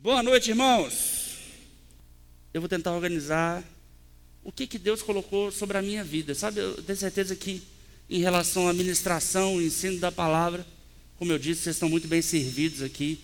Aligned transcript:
Boa 0.00 0.22
noite, 0.22 0.50
irmãos. 0.50 1.38
Eu 2.54 2.60
vou 2.60 2.68
tentar 2.68 2.92
organizar 2.92 3.64
o 4.44 4.52
que, 4.52 4.64
que 4.64 4.78
Deus 4.78 5.02
colocou 5.02 5.50
sobre 5.50 5.76
a 5.76 5.82
minha 5.82 6.04
vida. 6.04 6.36
Sabe, 6.36 6.60
eu 6.60 6.80
tenho 6.80 6.96
certeza 6.96 7.34
que 7.34 7.64
em 8.08 8.20
relação 8.20 8.68
à 8.68 8.72
ministração, 8.72 9.60
ensino 9.60 9.98
da 9.98 10.12
palavra, 10.12 10.64
como 11.18 11.32
eu 11.32 11.38
disse, 11.38 11.62
vocês 11.62 11.74
estão 11.74 11.88
muito 11.88 12.06
bem 12.06 12.22
servidos 12.22 12.80
aqui, 12.80 13.20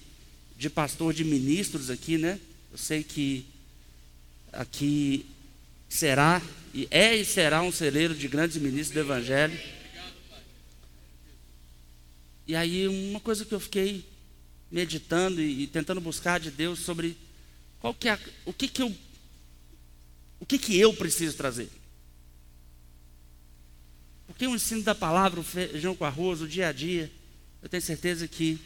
de 0.58 0.68
pastor, 0.68 1.14
de 1.14 1.22
ministros 1.22 1.90
aqui, 1.90 2.18
né? 2.18 2.41
Eu 2.73 2.77
sei 2.77 3.04
que 3.04 3.46
aqui 4.52 5.27
será, 5.88 6.43
e 6.75 6.88
é 6.91 7.14
e 7.14 7.25
será 7.25 7.62
um 7.62 7.70
celeiro 7.70 8.16
de 8.16 8.27
grandes 8.27 8.56
ministros 8.56 8.95
do 8.95 8.98
Evangelho. 8.98 9.56
E 12.48 12.56
aí, 12.56 12.88
uma 12.88 13.20
coisa 13.20 13.45
que 13.45 13.54
eu 13.54 13.61
fiquei 13.61 14.04
meditando 14.71 15.41
e, 15.41 15.62
e 15.62 15.67
tentando 15.67 16.01
buscar 16.01 16.41
de 16.41 16.51
Deus 16.51 16.81
sobre 16.81 17.17
qual 17.81 17.95
que 17.95 18.09
é, 18.09 18.18
o 18.45 18.53
que 18.53 18.68
que 18.68 18.82
eu, 18.82 18.96
o 20.41 20.46
que 20.46 20.59
que 20.59 20.79
eu 20.79 20.93
preciso 20.95 21.36
trazer. 21.36 21.71
Porque 24.27 24.46
o 24.46 24.55
ensino 24.55 24.82
da 24.82 24.95
palavra, 24.95 25.39
o 25.39 25.45
feijão 25.45 25.95
com 25.95 26.05
arroz, 26.05 26.41
o 26.41 26.49
dia 26.49 26.69
a 26.69 26.72
dia, 26.72 27.13
eu 27.63 27.69
tenho 27.69 27.82
certeza 27.82 28.27
que 28.27 28.58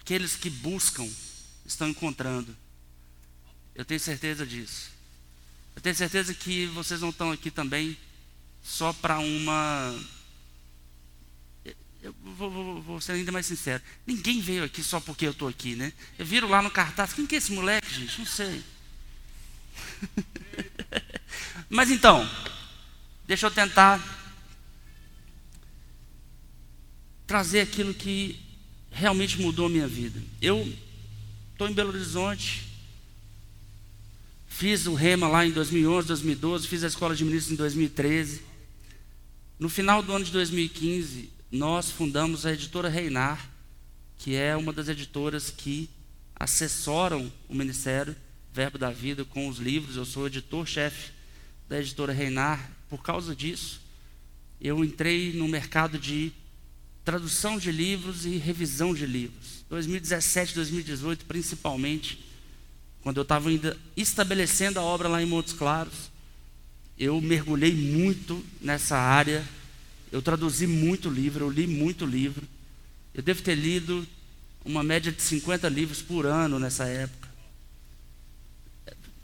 aqueles 0.00 0.36
que 0.36 0.48
buscam 0.48 1.08
estão 1.66 1.88
encontrando. 1.88 2.56
Eu 3.74 3.84
tenho 3.84 4.00
certeza 4.00 4.46
disso. 4.46 4.90
Eu 5.76 5.82
tenho 5.82 5.94
certeza 5.94 6.34
que 6.34 6.66
vocês 6.66 7.00
não 7.00 7.10
estão 7.10 7.30
aqui 7.30 7.50
também 7.50 7.96
só 8.62 8.92
para 8.92 9.18
uma. 9.18 9.98
Eu 12.02 12.14
vou, 12.22 12.50
vou, 12.50 12.82
vou, 12.82 13.00
ser 13.00 13.12
ainda 13.12 13.30
mais 13.30 13.46
sincero. 13.46 13.82
Ninguém 14.06 14.40
veio 14.40 14.64
aqui 14.64 14.82
só 14.82 15.00
porque 15.00 15.26
eu 15.26 15.32
estou 15.32 15.48
aqui, 15.48 15.74
né? 15.74 15.92
Eu 16.18 16.24
viro 16.24 16.48
lá 16.48 16.62
no 16.62 16.70
cartaz. 16.70 17.12
Quem 17.12 17.26
que 17.26 17.34
é 17.34 17.38
esse 17.38 17.52
moleque, 17.52 17.92
gente? 17.92 18.18
Não 18.18 18.26
sei. 18.26 18.62
Mas 21.68 21.90
então, 21.90 22.28
deixa 23.26 23.46
eu 23.46 23.50
tentar 23.50 24.18
trazer 27.26 27.60
aquilo 27.60 27.92
que 27.94 28.40
realmente 28.90 29.40
mudou 29.40 29.66
a 29.66 29.70
minha 29.70 29.86
vida. 29.86 30.20
Eu 30.40 30.72
estou 31.52 31.68
em 31.68 31.72
Belo 31.72 31.90
Horizonte, 31.90 32.66
fiz 34.48 34.86
o 34.86 34.94
REMA 34.94 35.28
lá 35.28 35.46
em 35.46 35.52
2011, 35.52 36.08
2012, 36.08 36.66
fiz 36.66 36.82
a 36.82 36.88
escola 36.88 37.14
de 37.14 37.24
ministros 37.24 37.52
em 37.52 37.56
2013. 37.56 38.42
No 39.58 39.68
final 39.68 40.02
do 40.02 40.12
ano 40.12 40.24
de 40.24 40.32
2015, 40.32 41.30
nós 41.50 41.90
fundamos 41.90 42.46
a 42.46 42.52
editora 42.52 42.88
Reinar, 42.88 43.50
que 44.18 44.36
é 44.36 44.56
uma 44.56 44.72
das 44.72 44.88
editoras 44.88 45.50
que 45.50 45.90
assessoram 46.36 47.30
o 47.48 47.54
Ministério 47.54 48.14
Verbo 48.52 48.78
da 48.78 48.90
Vida 48.90 49.24
com 49.24 49.48
os 49.48 49.58
livros. 49.58 49.96
Eu 49.96 50.04
sou 50.04 50.26
editor-chefe 50.26 51.12
da 51.68 51.80
editora 51.80 52.12
Reinar. 52.12 52.70
Por 52.88 53.02
causa 53.02 53.34
disso, 53.34 53.80
eu 54.60 54.84
entrei 54.84 55.32
no 55.32 55.48
mercado 55.48 55.98
de 55.98 56.32
tradução 57.04 57.58
de 57.58 57.72
livros 57.72 58.26
e 58.26 58.36
revisão 58.36 58.94
de 58.94 59.06
livros. 59.06 59.64
2017, 59.68 60.54
2018, 60.54 61.24
principalmente, 61.24 62.24
quando 63.02 63.16
eu 63.16 63.22
estava 63.22 63.48
ainda 63.48 63.76
estabelecendo 63.96 64.78
a 64.78 64.82
obra 64.82 65.08
lá 65.08 65.22
em 65.22 65.26
Montes 65.26 65.52
Claros, 65.52 66.10
eu 66.98 67.20
mergulhei 67.20 67.74
muito 67.74 68.44
nessa 68.60 68.96
área. 68.96 69.44
Eu 70.12 70.20
traduzi 70.20 70.66
muito 70.66 71.08
livro, 71.08 71.44
eu 71.46 71.50
li 71.50 71.66
muito 71.66 72.04
livro. 72.04 72.46
Eu 73.14 73.22
devo 73.22 73.42
ter 73.42 73.54
lido 73.54 74.06
uma 74.64 74.82
média 74.82 75.10
de 75.10 75.22
50 75.22 75.68
livros 75.68 76.02
por 76.02 76.26
ano 76.26 76.58
nessa 76.58 76.84
época. 76.84 77.28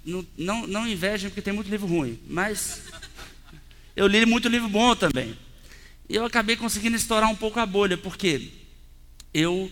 Não, 0.05 0.25
não, 0.39 0.67
não 0.67 0.89
invejem, 0.89 1.31
porque 1.31 1.43
tem 1.43 1.53
muito 1.53 1.69
livro 1.69 1.87
ruim, 1.87 2.19
mas 2.29 2.83
eu 3.97 4.07
li 4.07 4.25
muito 4.25 4.49
livro 4.49 4.69
bom 4.69 4.95
também. 4.95 5.37
E 6.09 6.15
eu 6.15 6.25
acabei 6.25 6.55
conseguindo 6.55 6.97
estourar 6.97 7.29
um 7.29 7.35
pouco 7.35 7.59
a 7.59 7.67
bolha, 7.67 7.99
porque 7.99 8.53
eu 9.35 9.71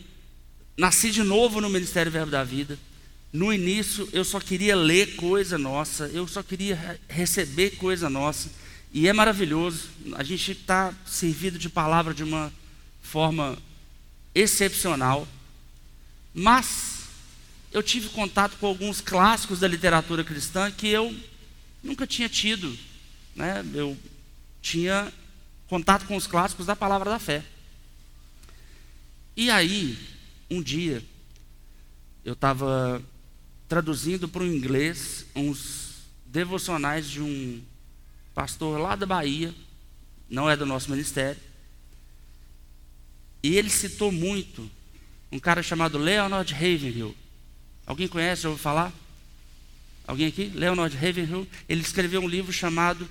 nasci 0.76 1.12
de 1.12 1.22
novo 1.22 1.60
no 1.60 1.70
Ministério 1.70 2.10
Verbo 2.10 2.32
da 2.32 2.42
Vida. 2.42 2.76
No 3.32 3.52
início 3.52 4.08
eu 4.12 4.24
só 4.24 4.40
queria 4.40 4.74
ler 4.76 5.14
coisa 5.16 5.56
nossa, 5.56 6.06
eu 6.08 6.26
só 6.26 6.42
queria 6.42 7.00
receber 7.08 7.76
coisa 7.76 8.10
nossa. 8.10 8.50
E 8.94 9.08
é 9.08 9.12
maravilhoso, 9.12 9.88
a 10.14 10.22
gente 10.22 10.52
está 10.52 10.94
servido 11.04 11.58
de 11.58 11.68
palavra 11.68 12.14
de 12.14 12.22
uma 12.22 12.52
forma 13.02 13.58
excepcional. 14.32 15.26
Mas 16.32 17.08
eu 17.72 17.82
tive 17.82 18.08
contato 18.10 18.56
com 18.56 18.68
alguns 18.68 19.00
clássicos 19.00 19.58
da 19.58 19.66
literatura 19.66 20.22
cristã 20.22 20.70
que 20.70 20.86
eu 20.86 21.12
nunca 21.82 22.06
tinha 22.06 22.28
tido. 22.28 22.78
Né? 23.34 23.64
Eu 23.74 23.98
tinha 24.62 25.12
contato 25.66 26.06
com 26.06 26.14
os 26.14 26.28
clássicos 26.28 26.66
da 26.66 26.76
palavra 26.76 27.10
da 27.10 27.18
fé. 27.18 27.44
E 29.36 29.50
aí, 29.50 29.98
um 30.48 30.62
dia, 30.62 31.02
eu 32.24 32.34
estava 32.34 33.02
traduzindo 33.68 34.28
para 34.28 34.44
o 34.44 34.46
inglês 34.46 35.26
uns 35.34 35.94
devocionais 36.26 37.10
de 37.10 37.20
um 37.20 37.60
pastor 38.34 38.78
lá 38.78 38.96
da 38.96 39.06
Bahia, 39.06 39.54
não 40.28 40.50
é 40.50 40.56
do 40.56 40.66
nosso 40.66 40.90
ministério. 40.90 41.40
E 43.42 43.56
ele 43.56 43.70
citou 43.70 44.10
muito 44.10 44.70
um 45.30 45.38
cara 45.38 45.62
chamado 45.62 45.98
Leonard 45.98 46.52
Ravenhill. 46.52 47.14
Alguém 47.86 48.08
conhece, 48.08 48.46
ouviu 48.46 48.62
falar? 48.62 48.92
Alguém 50.06 50.26
aqui? 50.26 50.46
Leonard 50.54 50.96
Ravenhill. 50.96 51.46
Ele 51.68 51.80
escreveu 51.80 52.20
um 52.20 52.28
livro 52.28 52.52
chamado 52.52 53.08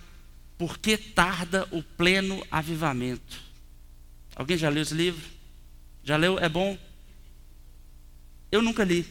por 0.57 0.77
que 0.77 0.97
tarda 0.97 1.67
o 1.71 1.83
pleno 1.83 2.45
avivamento? 2.49 3.41
Alguém 4.35 4.57
já 4.57 4.69
leu 4.69 4.83
esse 4.83 4.93
livro? 4.93 5.21
Já 6.03 6.17
leu? 6.17 6.39
É 6.39 6.49
bom? 6.49 6.77
Eu 8.51 8.61
nunca 8.61 8.83
li. 8.83 9.05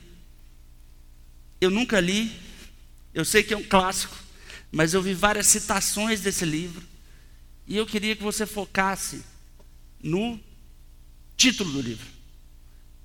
Eu 1.61 1.71
nunca 1.71 2.01
li. 2.01 2.33
Eu 3.15 3.25
sei 3.25 3.43
que 3.43 3.53
é 3.53 3.57
um 3.57 3.63
clássico, 3.63 4.17
mas 4.73 4.95
eu 4.95 5.03
vi 5.03 5.13
várias 5.13 5.47
citações 5.47 6.23
desse 6.23 6.47
livro. 6.47 6.83
E 7.67 7.77
eu 7.77 7.87
queria 7.87 8.17
que 8.17 8.23
você 8.23 8.47
focasse 8.47 9.23
no 10.03 10.41
título 11.37 11.71
do 11.73 11.83
livro. 11.83 12.07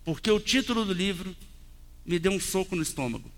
Porque 0.06 0.32
o 0.32 0.40
título 0.40 0.86
do 0.86 0.94
livro 0.94 1.36
me 2.06 2.18
deu 2.18 2.32
um 2.32 2.40
soco 2.40 2.76
no 2.76 2.82
estômago. 2.82 3.30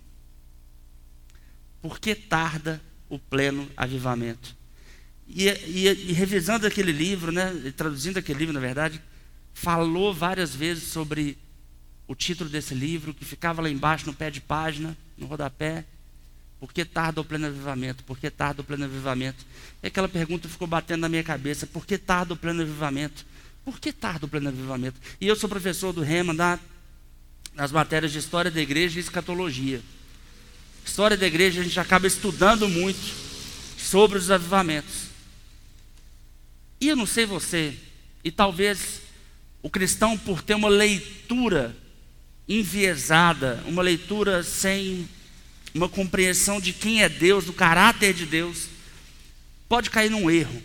Por 1.81 1.99
que 1.99 2.13
tarda 2.13 2.79
o 3.09 3.17
pleno 3.17 3.67
avivamento? 3.75 4.55
E, 5.27 5.47
e, 5.47 5.87
e, 5.87 6.13
revisando 6.13 6.67
aquele 6.67 6.91
livro, 6.91 7.31
né, 7.31 7.73
traduzindo 7.75 8.17
aquele 8.17 8.39
livro, 8.39 8.53
na 8.53 8.59
verdade, 8.59 9.01
falou 9.53 10.13
várias 10.13 10.55
vezes 10.55 10.85
sobre 10.85 11.37
o 12.07 12.15
título 12.15 12.49
desse 12.49 12.73
livro, 12.73 13.13
que 13.13 13.23
ficava 13.23 13.61
lá 13.61 13.69
embaixo 13.69 14.05
no 14.05 14.13
pé 14.13 14.31
de 14.31 14.41
página, 14.41 14.97
no 15.17 15.27
rodapé. 15.27 15.85
Por 16.59 16.73
que 16.73 16.83
tarda 16.83 17.21
o 17.21 17.25
pleno 17.25 17.47
avivamento? 17.47 18.03
Por 18.03 18.19
que 18.19 18.29
tarda 18.29 18.61
o 18.61 18.65
pleno 18.65 18.85
avivamento? 18.85 19.45
E 19.81 19.87
aquela 19.87 20.09
pergunta 20.09 20.49
ficou 20.49 20.67
batendo 20.67 21.01
na 21.01 21.09
minha 21.09 21.23
cabeça: 21.23 21.65
por 21.65 21.85
que 21.85 21.97
tarda 21.97 22.33
o 22.33 22.37
pleno 22.37 22.61
avivamento? 22.61 23.25
Por 23.63 23.79
que 23.79 23.93
tarda 23.93 24.25
o 24.25 24.29
pleno 24.29 24.49
avivamento? 24.49 24.99
E 25.21 25.27
eu 25.27 25.35
sou 25.35 25.47
professor 25.49 25.93
do 25.93 26.01
Rema 26.01 26.33
na, 26.33 26.59
nas 27.53 27.71
matérias 27.71 28.11
de 28.11 28.19
História 28.19 28.51
da 28.51 28.59
Igreja 28.59 28.99
e 28.99 29.01
Escatologia. 29.01 29.81
História 30.85 31.15
da 31.15 31.27
Igreja 31.27 31.61
a 31.61 31.63
gente 31.63 31.79
acaba 31.79 32.07
estudando 32.07 32.67
muito 32.67 32.99
sobre 33.77 34.17
os 34.17 34.29
avivamentos. 34.29 35.09
E 36.81 36.89
eu 36.89 36.95
não 36.95 37.05
sei 37.05 37.25
você, 37.25 37.77
e 38.23 38.31
talvez 38.31 39.01
o 39.61 39.69
cristão, 39.69 40.17
por 40.17 40.41
ter 40.41 40.55
uma 40.55 40.69
leitura 40.69 41.75
enviesada, 42.47 43.63
uma 43.65 43.81
leitura 43.81 44.41
sem 44.43 45.07
uma 45.73 45.89
compreensão 45.89 46.59
de 46.59 46.73
quem 46.73 47.03
é 47.03 47.09
Deus, 47.09 47.45
do 47.45 47.53
caráter 47.53 48.13
de 48.13 48.25
Deus, 48.25 48.67
pode 49.67 49.89
cair 49.89 50.09
num 50.09 50.29
erro. 50.29 50.61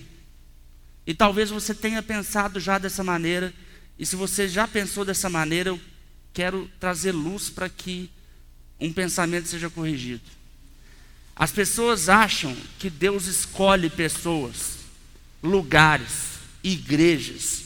E 1.07 1.13
talvez 1.15 1.51
você 1.51 1.75
tenha 1.75 2.03
pensado 2.03 2.59
já 2.59 2.79
dessa 2.79 3.05
maneira, 3.05 3.53
e 3.99 4.07
se 4.07 4.17
você 4.17 4.49
já 4.49 4.67
pensou 4.67 5.05
dessa 5.05 5.29
maneira, 5.29 5.71
eu 5.71 5.81
quero 6.33 6.71
trazer 6.81 7.13
luz 7.13 7.51
para 7.51 7.69
que 7.69 8.11
um 8.81 8.93
pensamento 8.93 9.49
seja 9.49 9.71
corrigido. 9.71 10.23
As 11.37 11.51
pessoas 11.53 12.09
acham 12.09 12.57
que 12.79 12.89
Deus 12.89 13.27
escolhe 13.27 13.91
pessoas 13.91 14.79
lugares, 15.43 16.39
igrejas 16.63 17.65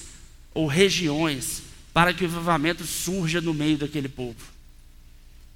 ou 0.53 0.67
regiões 0.67 1.63
para 1.93 2.13
que 2.13 2.25
o 2.25 2.27
avivamento 2.27 2.85
surja 2.85 3.41
no 3.41 3.55
meio 3.55 3.79
daquele 3.79 4.09
povo. 4.09 4.58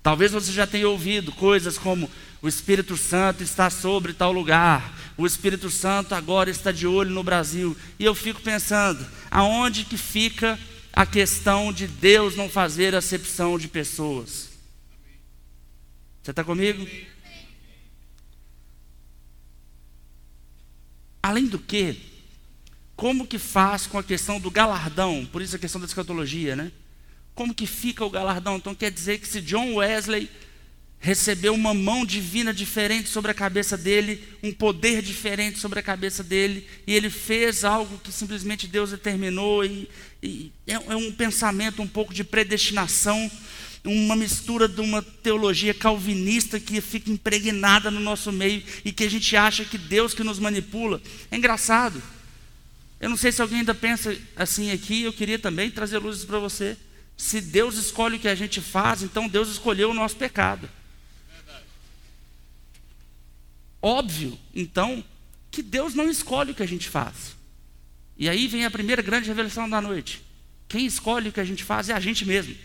Talvez 0.03 0.33
você 0.33 0.51
já 0.51 0.67
tenha 0.67 0.89
ouvido 0.89 1.31
coisas 1.33 1.79
como 1.79 2.11
o 2.41 2.49
Espírito 2.49 2.97
Santo 2.97 3.43
está 3.43 3.71
sobre 3.71 4.13
tal 4.13 4.33
lugar, 4.33 4.99
o 5.17 5.25
Espírito 5.25 5.71
Santo 5.71 6.15
agora 6.15 6.51
está 6.51 6.73
de 6.73 6.87
olho 6.87 7.11
no 7.11 7.23
Brasil. 7.23 7.77
E 7.99 8.05
eu 8.05 8.15
fico 8.15 8.41
pensando, 8.41 9.07
aonde 9.31 9.85
que 9.85 9.97
fica 9.97 10.59
a 10.93 11.07
questão 11.07 11.73
de 11.73 11.87
Deus 11.87 12.35
não 12.35 12.49
fazer 12.49 12.95
acepção 12.97 13.57
de 13.57 13.69
pessoas? 13.69 14.51
Você 16.21 16.33
está 16.33 16.43
comigo? 16.43 16.85
Além 21.23 21.47
do 21.47 21.61
que, 21.61 21.97
como 22.97 23.27
que 23.27 23.39
faz 23.39 23.87
com 23.87 23.99
a 23.99 24.03
questão 24.03 24.41
do 24.41 24.51
galardão? 24.51 25.25
Por 25.31 25.41
isso 25.41 25.55
a 25.55 25.59
questão 25.59 25.81
da 25.81 25.87
escatologia, 25.87 26.57
né? 26.57 26.73
Como 27.35 27.55
que 27.55 27.67
fica 27.67 28.05
o 28.05 28.11
galardão? 28.11 28.57
Então 28.57 28.75
quer 28.75 28.91
dizer 28.91 29.19
que 29.19 29.29
se 29.29 29.41
John 29.41 29.75
Wesley 29.75 30.29
recebeu 31.03 31.53
uma 31.53 31.75
mão 31.75 32.07
divina 32.07 32.55
diferente 32.55 33.09
sobre 33.09 33.33
a 33.33 33.35
cabeça 33.35 33.77
dele, 33.77 34.23
um 34.41 34.53
poder 34.53 35.03
diferente 35.03 35.59
sobre 35.59 35.81
a 35.81 35.83
cabeça 35.83 36.23
dele, 36.23 36.65
e 36.87 36.95
ele 36.95 37.11
fez 37.11 37.65
algo 37.65 37.99
que 37.99 38.13
simplesmente 38.13 38.69
Deus 38.69 38.91
determinou, 38.91 39.65
e, 39.65 39.91
e 40.23 40.53
é, 40.65 40.75
é 40.75 40.97
um 40.97 41.11
pensamento 41.11 41.83
um 41.83 41.89
pouco 41.89 42.15
de 42.15 42.23
predestinação, 42.23 43.29
uma 43.85 44.15
mistura 44.15 44.69
de 44.69 44.81
uma 44.81 45.03
teologia 45.03 45.75
calvinista 45.75 46.61
que 46.61 46.81
fica 46.81 47.11
impregnada 47.11 47.91
no 47.91 47.99
nosso 47.99 48.31
meio 48.31 48.63
e 48.85 48.93
que 48.93 49.03
a 49.03 49.11
gente 49.11 49.37
acha 49.37 49.65
que 49.65 49.77
Deus 49.77 50.15
que 50.15 50.23
nos 50.23 50.39
manipula. 50.39 51.03
É 51.33 51.37
engraçado. 51.37 52.01
Eu 53.01 53.11
não 53.11 53.17
sei 53.17 53.33
se 53.33 53.43
alguém 53.43 53.59
ainda 53.59 53.75
pensa 53.75 54.17
assim 54.37 54.71
aqui, 54.71 55.03
eu 55.03 55.13
queria 55.13 55.37
também 55.37 55.69
trazer 55.69 55.99
luzes 55.99 56.25
para 56.25 56.39
você. 56.39 56.77
Se 57.17 57.41
Deus 57.41 57.77
escolhe 57.77 58.17
o 58.17 58.21
que 58.21 58.29
a 58.29 58.35
gente 58.35 58.61
faz, 58.61 59.03
então 59.03 59.29
Deus 59.29 59.49
escolheu 59.49 59.91
o 59.91 59.95
nosso 59.95 60.17
pecado. 60.17 60.69
Óbvio, 63.81 64.39
então, 64.55 65.05
que 65.51 65.63
Deus 65.63 65.95
não 65.95 66.09
escolhe 66.09 66.53
o 66.53 66.55
que 66.55 66.63
a 66.63 66.69
gente 66.69 66.89
faz. 66.89 67.37
E 68.17 68.29
aí 68.29 68.47
vem 68.47 68.65
a 68.65 68.71
primeira 68.71 69.03
grande 69.03 69.29
revelação 69.29 69.69
da 69.69 69.81
noite. 69.81 70.23
Quem 70.69 70.87
escolhe 70.87 71.29
o 71.29 71.33
que 71.33 71.41
a 71.41 71.45
gente 71.45 71.65
faz 71.65 71.89
é 71.89 71.93
a 71.93 72.01
gente 72.01 72.25
mesmo. 72.25 72.57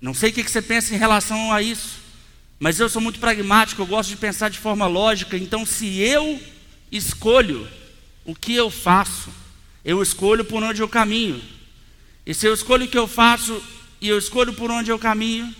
Não 0.00 0.14
sei 0.14 0.30
o 0.30 0.32
que 0.32 0.48
você 0.48 0.62
pensa 0.62 0.94
em 0.94 0.98
relação 0.98 1.52
a 1.52 1.60
isso, 1.60 1.98
mas 2.58 2.78
eu 2.78 2.88
sou 2.88 3.02
muito 3.02 3.18
pragmático, 3.18 3.82
eu 3.82 3.86
gosto 3.86 4.10
de 4.10 4.16
pensar 4.16 4.48
de 4.48 4.58
forma 4.58 4.86
lógica. 4.86 5.36
Então, 5.36 5.66
se 5.66 5.98
eu 5.98 6.40
escolho 6.90 7.68
o 8.24 8.34
que 8.34 8.54
eu 8.54 8.70
faço, 8.70 9.30
eu 9.84 10.02
escolho 10.02 10.44
por 10.44 10.62
onde 10.62 10.82
eu 10.82 10.88
caminho. 10.88 11.42
E 12.26 12.34
se 12.34 12.46
eu 12.46 12.52
escolho 12.52 12.84
o 12.84 12.88
que 12.88 12.98
eu 12.98 13.06
faço 13.08 13.62
e 14.00 14.08
eu 14.08 14.18
escolho 14.18 14.52
por 14.52 14.70
onde 14.70 14.90
eu 14.90 14.98
caminho, 14.98 15.54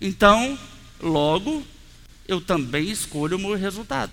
então, 0.00 0.58
logo, 1.00 1.64
eu 2.26 2.40
também 2.40 2.90
escolho 2.90 3.36
o 3.36 3.40
meu 3.40 3.54
resultado. 3.54 4.12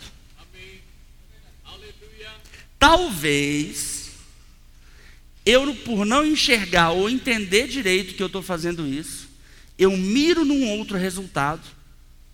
Talvez 2.77 4.11
eu, 5.45 5.75
por 5.75 6.05
não 6.05 6.25
enxergar 6.25 6.91
ou 6.91 7.09
entender 7.09 7.67
direito 7.67 8.13
que 8.13 8.21
eu 8.21 8.27
estou 8.27 8.41
fazendo 8.41 8.87
isso, 8.87 9.27
eu 9.77 9.95
miro 9.97 10.45
num 10.45 10.69
outro 10.69 10.97
resultado 10.97 11.63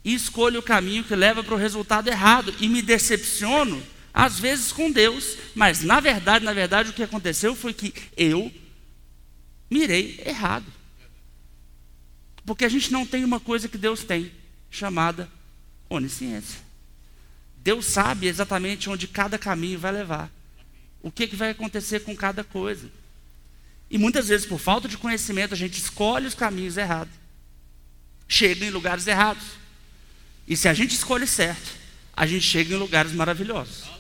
e 0.03 0.13
escolho 0.13 0.59
o 0.59 0.63
caminho 0.63 1.03
que 1.03 1.15
leva 1.15 1.43
para 1.43 1.55
o 1.55 1.57
resultado 1.57 2.07
errado 2.07 2.53
e 2.59 2.67
me 2.67 2.81
decepciono 2.81 3.81
às 4.15 4.39
vezes 4.39 4.71
com 4.71 4.89
Deus, 4.89 5.37
mas 5.53 5.81
na 5.81 5.99
verdade, 5.99 6.45
na 6.45 6.53
verdade, 6.53 6.89
o 6.89 6.93
que 6.93 7.03
aconteceu 7.03 7.53
foi 7.53 7.73
que 7.73 7.93
eu 8.15 8.49
mirei 9.69 10.23
errado. 10.25 10.65
Porque 12.45 12.63
a 12.63 12.69
gente 12.69 12.93
não 12.93 13.05
tem 13.05 13.25
uma 13.25 13.41
coisa 13.41 13.67
que 13.67 13.77
Deus 13.77 14.05
tem, 14.05 14.31
chamada 14.71 15.29
onisciência. 15.89 16.61
Deus 17.57 17.87
sabe 17.87 18.27
exatamente 18.27 18.89
onde 18.89 19.05
cada 19.05 19.37
caminho 19.37 19.77
vai 19.77 19.91
levar. 19.91 20.31
O 21.01 21.11
que, 21.11 21.27
que 21.27 21.35
vai 21.35 21.49
acontecer 21.49 21.99
com 21.99 22.15
cada 22.15 22.41
coisa. 22.41 22.89
E 23.91 23.97
muitas 23.97 24.29
vezes, 24.29 24.47
por 24.47 24.59
falta 24.59 24.87
de 24.87 24.97
conhecimento, 24.97 25.53
a 25.53 25.57
gente 25.57 25.77
escolhe 25.77 26.25
os 26.25 26.33
caminhos 26.33 26.77
errados. 26.77 27.13
Chega 28.29 28.63
em 28.63 28.69
lugares 28.69 29.07
errados. 29.07 29.43
E 30.47 30.55
se 30.55 30.69
a 30.69 30.73
gente 30.73 30.95
escolhe 30.95 31.27
certo, 31.27 31.73
a 32.15 32.25
gente 32.25 32.45
chega 32.45 32.73
em 32.73 32.77
lugares 32.77 33.11
maravilhosos. 33.11 33.94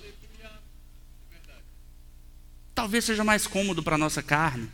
Talvez 2.75 3.05
seja 3.05 3.23
mais 3.23 3.47
cômodo 3.47 3.81
para 3.81 3.95
a 3.95 3.97
nossa 3.97 4.21
carne 4.21 4.69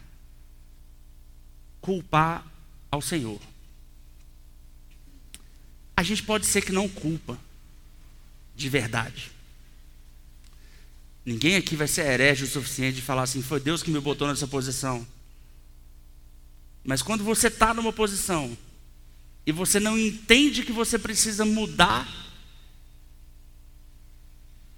culpar 1.80 2.46
ao 2.90 3.02
Senhor. 3.02 3.40
A 5.96 6.02
gente 6.02 6.24
pode 6.24 6.48
ser 6.48 6.64
que 6.64 6.72
não 6.72 6.90
culpa 6.90 7.38
de 8.56 8.68
verdade. 8.68 9.32
Ninguém 11.24 11.56
aqui 11.56 11.76
vai 11.76 11.88
ser 11.88 12.08
herege 12.08 12.44
o 12.44 12.48
suficiente 12.48 12.96
de 12.96 13.02
falar 13.04 13.24
assim: 13.24 13.44
foi 13.44 13.60
Deus 13.60 13.84
que 13.84 13.92
me 13.92 14.00
botou 14.00 14.28
nessa 14.28 14.48
posição. 14.48 15.06
Mas 16.84 17.04
quando 17.04 17.24
você 17.24 17.48
está 17.48 17.74
numa 17.74 17.94
posição 17.94 18.58
e 19.46 19.52
você 19.52 19.80
não 19.80 19.98
entende 19.98 20.64
que 20.64 20.72
você 20.72 20.98
precisa 20.98 21.46
mudar 21.46 22.08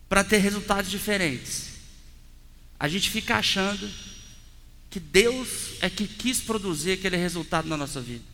para 0.09 0.23
ter 0.23 0.39
resultados 0.39 0.91
diferentes, 0.91 1.72
a 2.83 2.87
gente 2.89 3.09
fica 3.09 3.37
achando 3.37 3.89
que 4.89 4.99
Deus 4.99 5.47
é 5.79 5.89
que 5.89 6.05
quis 6.05 6.41
produzir 6.41 6.91
aquele 6.91 7.15
resultado 7.15 7.65
na 7.65 7.77
nossa 7.77 8.01
vida. 8.01 8.25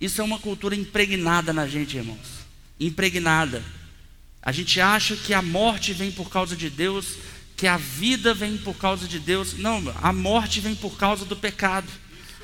Isso 0.00 0.20
é 0.20 0.24
uma 0.24 0.38
cultura 0.38 0.76
impregnada 0.76 1.52
na 1.52 1.66
gente, 1.66 1.96
irmãos. 1.96 2.46
Impregnada. 2.78 3.64
A 4.40 4.52
gente 4.52 4.80
acha 4.80 5.16
que 5.16 5.34
a 5.34 5.42
morte 5.42 5.92
vem 5.92 6.12
por 6.12 6.30
causa 6.30 6.54
de 6.54 6.70
Deus, 6.70 7.16
que 7.56 7.66
a 7.66 7.76
vida 7.76 8.32
vem 8.32 8.56
por 8.56 8.76
causa 8.76 9.08
de 9.08 9.18
Deus. 9.18 9.54
Não, 9.54 9.82
a 10.00 10.12
morte 10.12 10.60
vem 10.60 10.76
por 10.76 10.96
causa 10.96 11.24
do 11.24 11.34
pecado. 11.34 11.88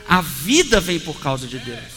A 0.09 0.21
vida 0.21 0.81
vem 0.81 0.99
por 0.99 1.21
causa 1.21 1.47
de 1.47 1.61
Deus. 1.61 1.93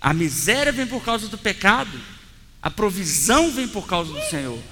A 0.00 0.14
miséria 0.14 0.70
vem 0.70 0.86
por 0.86 1.02
causa 1.02 1.26
do 1.26 1.36
pecado. 1.36 2.00
A 2.62 2.70
provisão 2.70 3.50
vem 3.50 3.66
por 3.66 3.88
causa 3.88 4.12
do 4.12 4.22
Senhor. 4.30 4.62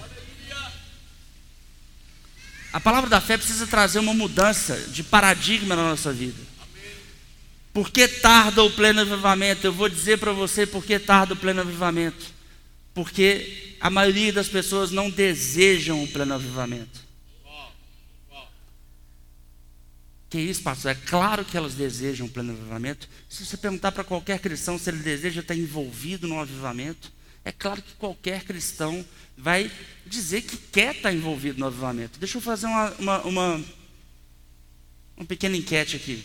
A 2.72 2.80
palavra 2.80 3.08
da 3.08 3.20
fé 3.20 3.36
precisa 3.36 3.66
trazer 3.66 3.98
uma 3.98 4.12
mudança 4.12 4.76
de 4.88 5.02
paradigma 5.02 5.74
na 5.74 5.90
nossa 5.90 6.12
vida. 6.12 6.48
Por 7.72 7.90
que 7.90 8.08
tarda 8.08 8.62
o 8.62 8.70
pleno 8.70 9.00
avivamento? 9.00 9.66
Eu 9.66 9.72
vou 9.72 9.88
dizer 9.88 10.18
para 10.18 10.32
você 10.32 10.66
por 10.66 10.84
que 10.84 10.98
tarda 10.98 11.34
o 11.34 11.36
pleno 11.36 11.60
avivamento. 11.60 12.26
Porque 12.92 13.76
a 13.80 13.88
maioria 13.88 14.32
das 14.32 14.48
pessoas 14.48 14.90
não 14.90 15.08
desejam 15.08 16.02
o 16.02 16.08
pleno 16.08 16.34
avivamento. 16.34 17.08
Que 20.28 20.38
isso, 20.38 20.62
pastor? 20.62 20.90
É 20.90 20.94
claro 20.94 21.44
que 21.44 21.56
elas 21.56 21.74
desejam 21.74 22.26
o 22.26 22.30
pleno 22.30 22.52
avivamento. 22.52 23.08
Se 23.28 23.46
você 23.46 23.56
perguntar 23.56 23.92
para 23.92 24.04
qualquer 24.04 24.38
cristão 24.40 24.78
se 24.78 24.90
ele 24.90 24.98
deseja 24.98 25.40
estar 25.40 25.54
envolvido 25.54 26.28
no 26.28 26.38
avivamento, 26.38 27.10
é 27.44 27.52
claro 27.52 27.80
que 27.80 27.94
qualquer 27.94 28.44
cristão 28.44 29.04
vai 29.38 29.70
dizer 30.04 30.42
que 30.42 30.56
quer 30.56 30.96
estar 30.96 31.12
envolvido 31.12 31.60
no 31.60 31.66
avivamento. 31.66 32.18
Deixa 32.18 32.38
eu 32.38 32.42
fazer 32.42 32.66
uma, 32.66 32.90
uma, 32.98 33.22
uma, 33.22 33.64
uma 35.16 35.26
pequena 35.26 35.56
enquete 35.56 35.96
aqui. 35.96 36.24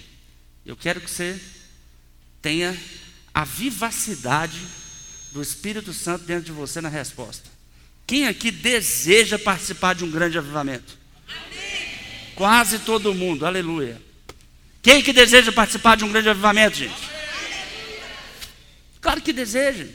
Eu 0.65 0.75
quero 0.75 1.00
que 1.00 1.10
você 1.10 1.39
tenha 2.41 2.75
a 3.34 3.46
vivacidade 3.46 4.60
do 5.32 5.41
Espírito 5.41 5.93
Santo 5.93 6.25
dentro 6.25 6.46
de 6.46 6.51
você 6.51 6.82
na 6.82 6.89
resposta. 6.89 7.50
Quem 8.08 8.27
aqui 8.27 8.51
deseja 8.51 9.38
participar 9.38 9.93
de 9.93 10.03
um 10.03 10.12
grande 10.12 10.38
avivamento? 10.38 10.98
Amém. 11.27 12.34
Quase 12.36 12.79
todo 12.79 13.13
mundo, 13.13 13.46
aleluia. 13.46 14.01
Quem 14.82 15.01
que 15.01 15.13
deseja 15.13 15.51
participar 15.51 15.96
de 15.96 16.03
um 16.03 16.12
grande 16.12 16.29
avivamento, 16.29 16.77
gente? 16.77 17.10
Claro 19.00 19.22
que 19.22 19.32
deseja. 19.32 19.88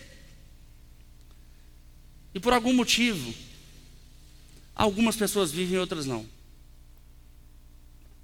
E 2.34 2.40
por 2.40 2.52
algum 2.52 2.72
motivo, 2.72 3.34
algumas 4.74 5.16
pessoas 5.16 5.50
vivem 5.50 5.76
e 5.76 5.78
outras 5.78 6.06
não. 6.06 6.26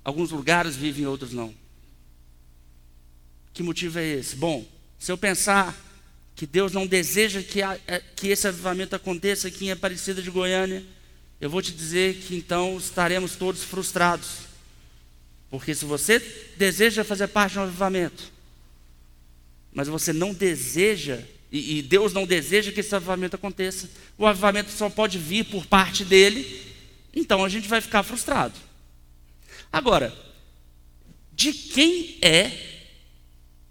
Alguns 0.04 0.30
lugares 0.30 0.76
vivem 0.76 1.04
e 1.04 1.06
outros 1.06 1.32
não. 1.32 1.54
Que 3.52 3.62
motivo 3.62 3.98
é 3.98 4.04
esse? 4.04 4.36
Bom, 4.36 4.66
se 4.98 5.10
eu 5.10 5.16
pensar 5.16 5.74
que 6.36 6.46
Deus 6.46 6.72
não 6.72 6.86
deseja 6.86 7.42
que, 7.42 7.62
a, 7.62 7.78
é, 7.86 8.00
que 8.00 8.28
esse 8.28 8.46
avivamento 8.46 8.96
aconteça 8.96 9.48
aqui 9.48 9.66
em 9.66 9.70
Aparecida 9.70 10.20
de 10.20 10.30
Goiânia, 10.30 10.84
eu 11.40 11.48
vou 11.48 11.62
te 11.62 11.72
dizer 11.72 12.16
que 12.16 12.36
então 12.36 12.76
estaremos 12.76 13.36
todos 13.36 13.62
frustrados. 13.62 14.40
Porque 15.50 15.74
se 15.74 15.84
você 15.84 16.18
deseja 16.56 17.04
fazer 17.04 17.28
parte 17.28 17.52
de 17.52 17.58
um 17.60 17.62
avivamento, 17.62 18.32
mas 19.72 19.88
você 19.88 20.12
não 20.12 20.34
deseja 20.34 21.22
e, 21.54 21.78
e 21.78 21.82
Deus 21.82 22.12
não 22.12 22.26
deseja 22.26 22.72
que 22.72 22.80
esse 22.80 22.92
avivamento 22.92 23.36
aconteça, 23.36 23.88
o 24.18 24.26
avivamento 24.26 24.72
só 24.72 24.90
pode 24.90 25.18
vir 25.18 25.44
por 25.44 25.64
parte 25.64 26.04
dele, 26.04 26.60
então 27.14 27.44
a 27.44 27.48
gente 27.48 27.68
vai 27.68 27.80
ficar 27.80 28.02
frustrado. 28.02 28.58
Agora, 29.72 30.12
de 31.32 31.52
quem 31.52 32.18
é 32.20 32.50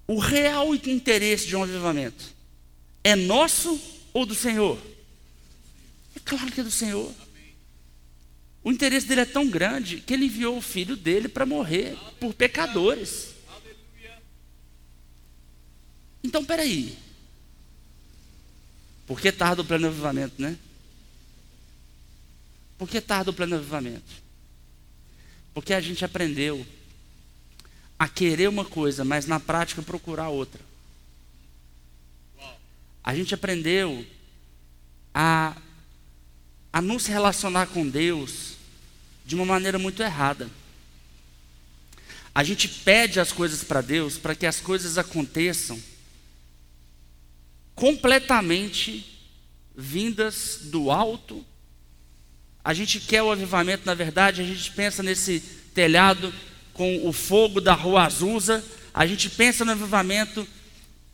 o 0.08 0.18
real 0.18 0.74
interesse 0.74 1.46
de 1.46 1.58
um 1.58 1.64
avivamento? 1.64 2.24
É 3.04 3.18
nosso 3.18 3.78
ou 4.14 4.26
do 4.26 4.34
Senhor? 4.34 4.80
É 6.16 6.22
claro 6.24 6.50
que 6.54 6.62
é 6.62 6.64
do 6.64 6.72
Senhor. 6.72 7.12
O 8.64 8.72
interesse 8.72 9.06
dele 9.06 9.22
é 9.22 9.26
tão 9.26 9.50
grande 9.50 9.98
que 9.98 10.14
ele 10.14 10.26
enviou 10.26 10.58
o 10.58 10.62
filho 10.62 10.96
dele 10.96 11.28
para 11.28 11.46
morrer 11.46 11.98
por 12.18 12.34
pecadores. 12.34 13.34
Então, 16.24 16.46
peraí. 16.46 17.03
Por 19.06 19.20
que 19.20 19.32
tarda 19.32 19.62
o 19.62 19.66
pleno 19.66 19.88
avivamento, 19.88 20.42
né? 20.42 20.58
Por 22.78 22.88
que 22.88 23.02
tarda 23.02 23.32
o 23.32 23.34
pleno 23.34 23.56
avivamento? 23.56 24.24
Porque 25.54 25.74
a 25.74 25.82
gente 25.82 26.04
aprendeu 26.04 26.66
a 28.00 28.08
querer 28.08 28.50
uma 28.50 28.66
coisa, 28.66 29.04
mas 29.06 29.26
na 29.26 29.40
prática 29.40 29.82
procurar 29.82 30.30
outra. 30.30 30.62
A 33.04 33.14
gente 33.14 33.34
aprendeu 33.34 34.06
a, 35.14 35.56
a 36.72 36.82
não 36.82 36.98
se 36.98 37.12
relacionar 37.12 37.68
com 37.68 37.88
Deus 37.88 38.54
de 39.26 39.36
uma 39.36 39.46
maneira 39.46 39.78
muito 39.78 40.02
errada. 40.02 40.50
A 42.34 42.44
gente 42.44 42.68
pede 42.68 43.20
as 43.20 43.32
coisas 43.32 43.64
para 43.64 43.82
Deus 43.82 44.18
para 44.18 44.34
que 44.34 44.46
as 44.46 44.60
coisas 44.60 44.98
aconteçam 44.98 45.80
completamente 47.76 49.06
vindas 49.76 50.60
do 50.64 50.92
alto. 50.92 51.46
A 52.64 52.74
gente 52.74 53.00
quer 53.00 53.22
o 53.22 53.32
avivamento, 53.32 53.86
na 53.86 53.94
verdade, 53.94 54.42
a 54.42 54.46
gente 54.46 54.72
pensa 54.72 55.04
nesse 55.04 55.40
telhado 55.74 56.34
com 56.74 57.08
o 57.08 57.12
fogo 57.12 57.60
da 57.60 57.74
rua 57.74 58.06
Azusa, 58.06 58.64
a 58.94 59.06
gente 59.06 59.30
pensa 59.30 59.66
no 59.66 59.72
avivamento 59.72 60.48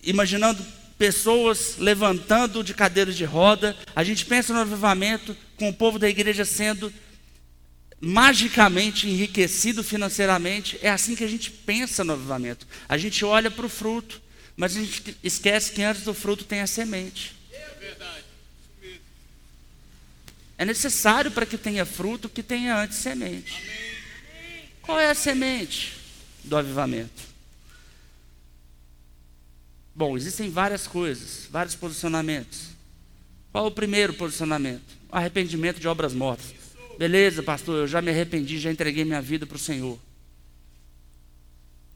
imaginando 0.03 0.63
pessoas 0.97 1.77
levantando 1.77 2.63
de 2.63 2.73
cadeiras 2.73 3.15
de 3.15 3.23
roda, 3.23 3.75
a 3.95 4.03
gente 4.03 4.25
pensa 4.25 4.53
no 4.53 4.59
avivamento 4.59 5.35
com 5.57 5.69
o 5.69 5.73
povo 5.73 5.97
da 5.97 6.09
igreja 6.09 6.43
sendo 6.43 6.91
magicamente 8.01 9.07
enriquecido 9.07 9.83
financeiramente. 9.83 10.77
É 10.81 10.89
assim 10.89 11.15
que 11.15 11.23
a 11.23 11.27
gente 11.27 11.51
pensa 11.51 12.03
no 12.03 12.13
avivamento. 12.13 12.67
A 12.87 12.97
gente 12.97 13.23
olha 13.25 13.49
para 13.49 13.65
o 13.65 13.69
fruto, 13.69 14.21
mas 14.59 14.75
a 14.75 14.81
gente 14.81 15.17
esquece 15.23 15.71
que 15.71 15.81
antes 15.81 16.03
do 16.03 16.13
fruto 16.13 16.43
tem 16.43 16.59
a 16.59 16.67
semente. 16.67 17.33
É 17.49 17.69
verdade. 17.79 18.25
É 20.57 20.65
necessário 20.65 21.31
para 21.31 21.45
que 21.45 21.57
tenha 21.57 21.85
fruto 21.85 22.27
que 22.27 22.43
tenha 22.43 22.77
antes 22.77 22.97
semente. 22.97 23.63
Qual 24.81 24.99
é 24.99 25.09
a 25.09 25.15
semente 25.15 25.93
do 26.43 26.57
avivamento? 26.57 27.23
Bom, 29.95 30.17
existem 30.17 30.49
várias 30.49 30.85
coisas, 30.85 31.47
vários 31.49 31.75
posicionamentos. 31.75 32.71
Qual 33.53 33.65
o 33.65 33.71
primeiro 33.71 34.13
posicionamento? 34.13 34.97
Arrependimento 35.09 35.79
de 35.79 35.87
obras 35.87 36.13
mortas. 36.13 36.53
Beleza, 36.97 37.41
pastor, 37.41 37.77
eu 37.77 37.87
já 37.87 38.01
me 38.01 38.11
arrependi, 38.11 38.59
já 38.59 38.69
entreguei 38.69 39.05
minha 39.05 39.21
vida 39.21 39.45
para 39.45 39.55
o 39.55 39.59
Senhor. 39.59 39.97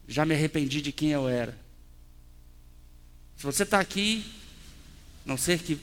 Já 0.08 0.26
me 0.26 0.34
arrependi 0.34 0.82
de 0.82 0.94
quem 0.94 1.12
eu 1.12 1.28
era. 1.28 1.62
Se 3.38 3.44
você 3.44 3.64
está 3.64 3.80
aqui, 3.80 4.26
não 5.26 5.38
ser 5.38 5.60
que 5.60 5.80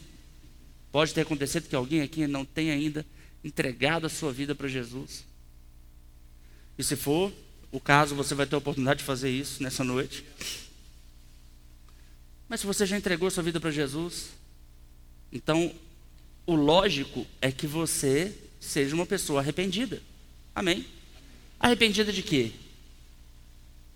pode 0.93 1.15
ter 1.15 1.23
acontecido 1.23 1.69
que 1.69 1.77
alguém 1.77 2.01
aqui 2.03 2.27
não 2.27 2.45
tenha 2.45 2.73
ainda 2.73 3.05
entregado 3.45 4.07
a 4.07 4.11
sua 4.11 4.33
vida 4.33 4.55
para 4.55 4.69
Jesus. 4.69 5.25
E 6.79 6.85
se 6.85 6.97
for 6.97 7.33
o 7.71 7.81
caso, 7.81 8.15
você 8.15 8.35
vai 8.35 8.47
ter 8.47 8.55
a 8.55 8.59
oportunidade 8.59 8.99
de 8.99 9.05
fazer 9.05 9.31
isso 9.31 9.63
nessa 9.63 9.85
noite. 9.85 10.25
Mas 12.49 12.61
se 12.61 12.67
você 12.67 12.85
já 12.85 12.97
entregou 12.97 13.31
sua 13.31 13.43
vida 13.43 13.61
para 13.61 13.71
Jesus, 13.71 14.31
então 15.33 15.73
o 16.47 16.55
lógico 16.55 17.27
é 17.41 17.53
que 17.53 17.67
você 17.67 18.35
seja 18.59 18.95
uma 18.95 19.07
pessoa 19.07 19.41
arrependida. 19.41 20.03
Amém? 20.55 20.85
Arrependida 21.59 22.13
de 22.13 22.23
quê? 22.23 22.53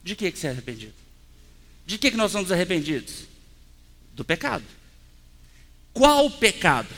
De 0.02 0.14
que, 0.14 0.30
que 0.30 0.38
você 0.38 0.46
é 0.46 0.50
arrependido? 0.50 0.94
De 1.84 1.98
que, 1.98 2.10
que 2.10 2.16
nós 2.16 2.30
somos 2.30 2.52
arrependidos? 2.52 3.24
Do 4.14 4.24
pecado. 4.24 4.64
Qual 5.92 6.30
pecado? 6.30 6.88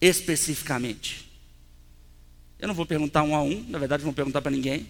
Especificamente. 0.00 1.28
Eu 2.58 2.68
não 2.68 2.74
vou 2.74 2.86
perguntar 2.86 3.22
um 3.22 3.34
a 3.34 3.42
um, 3.42 3.64
na 3.68 3.78
verdade, 3.78 4.02
não 4.02 4.10
vou 4.10 4.14
perguntar 4.14 4.40
para 4.40 4.50
ninguém. 4.50 4.88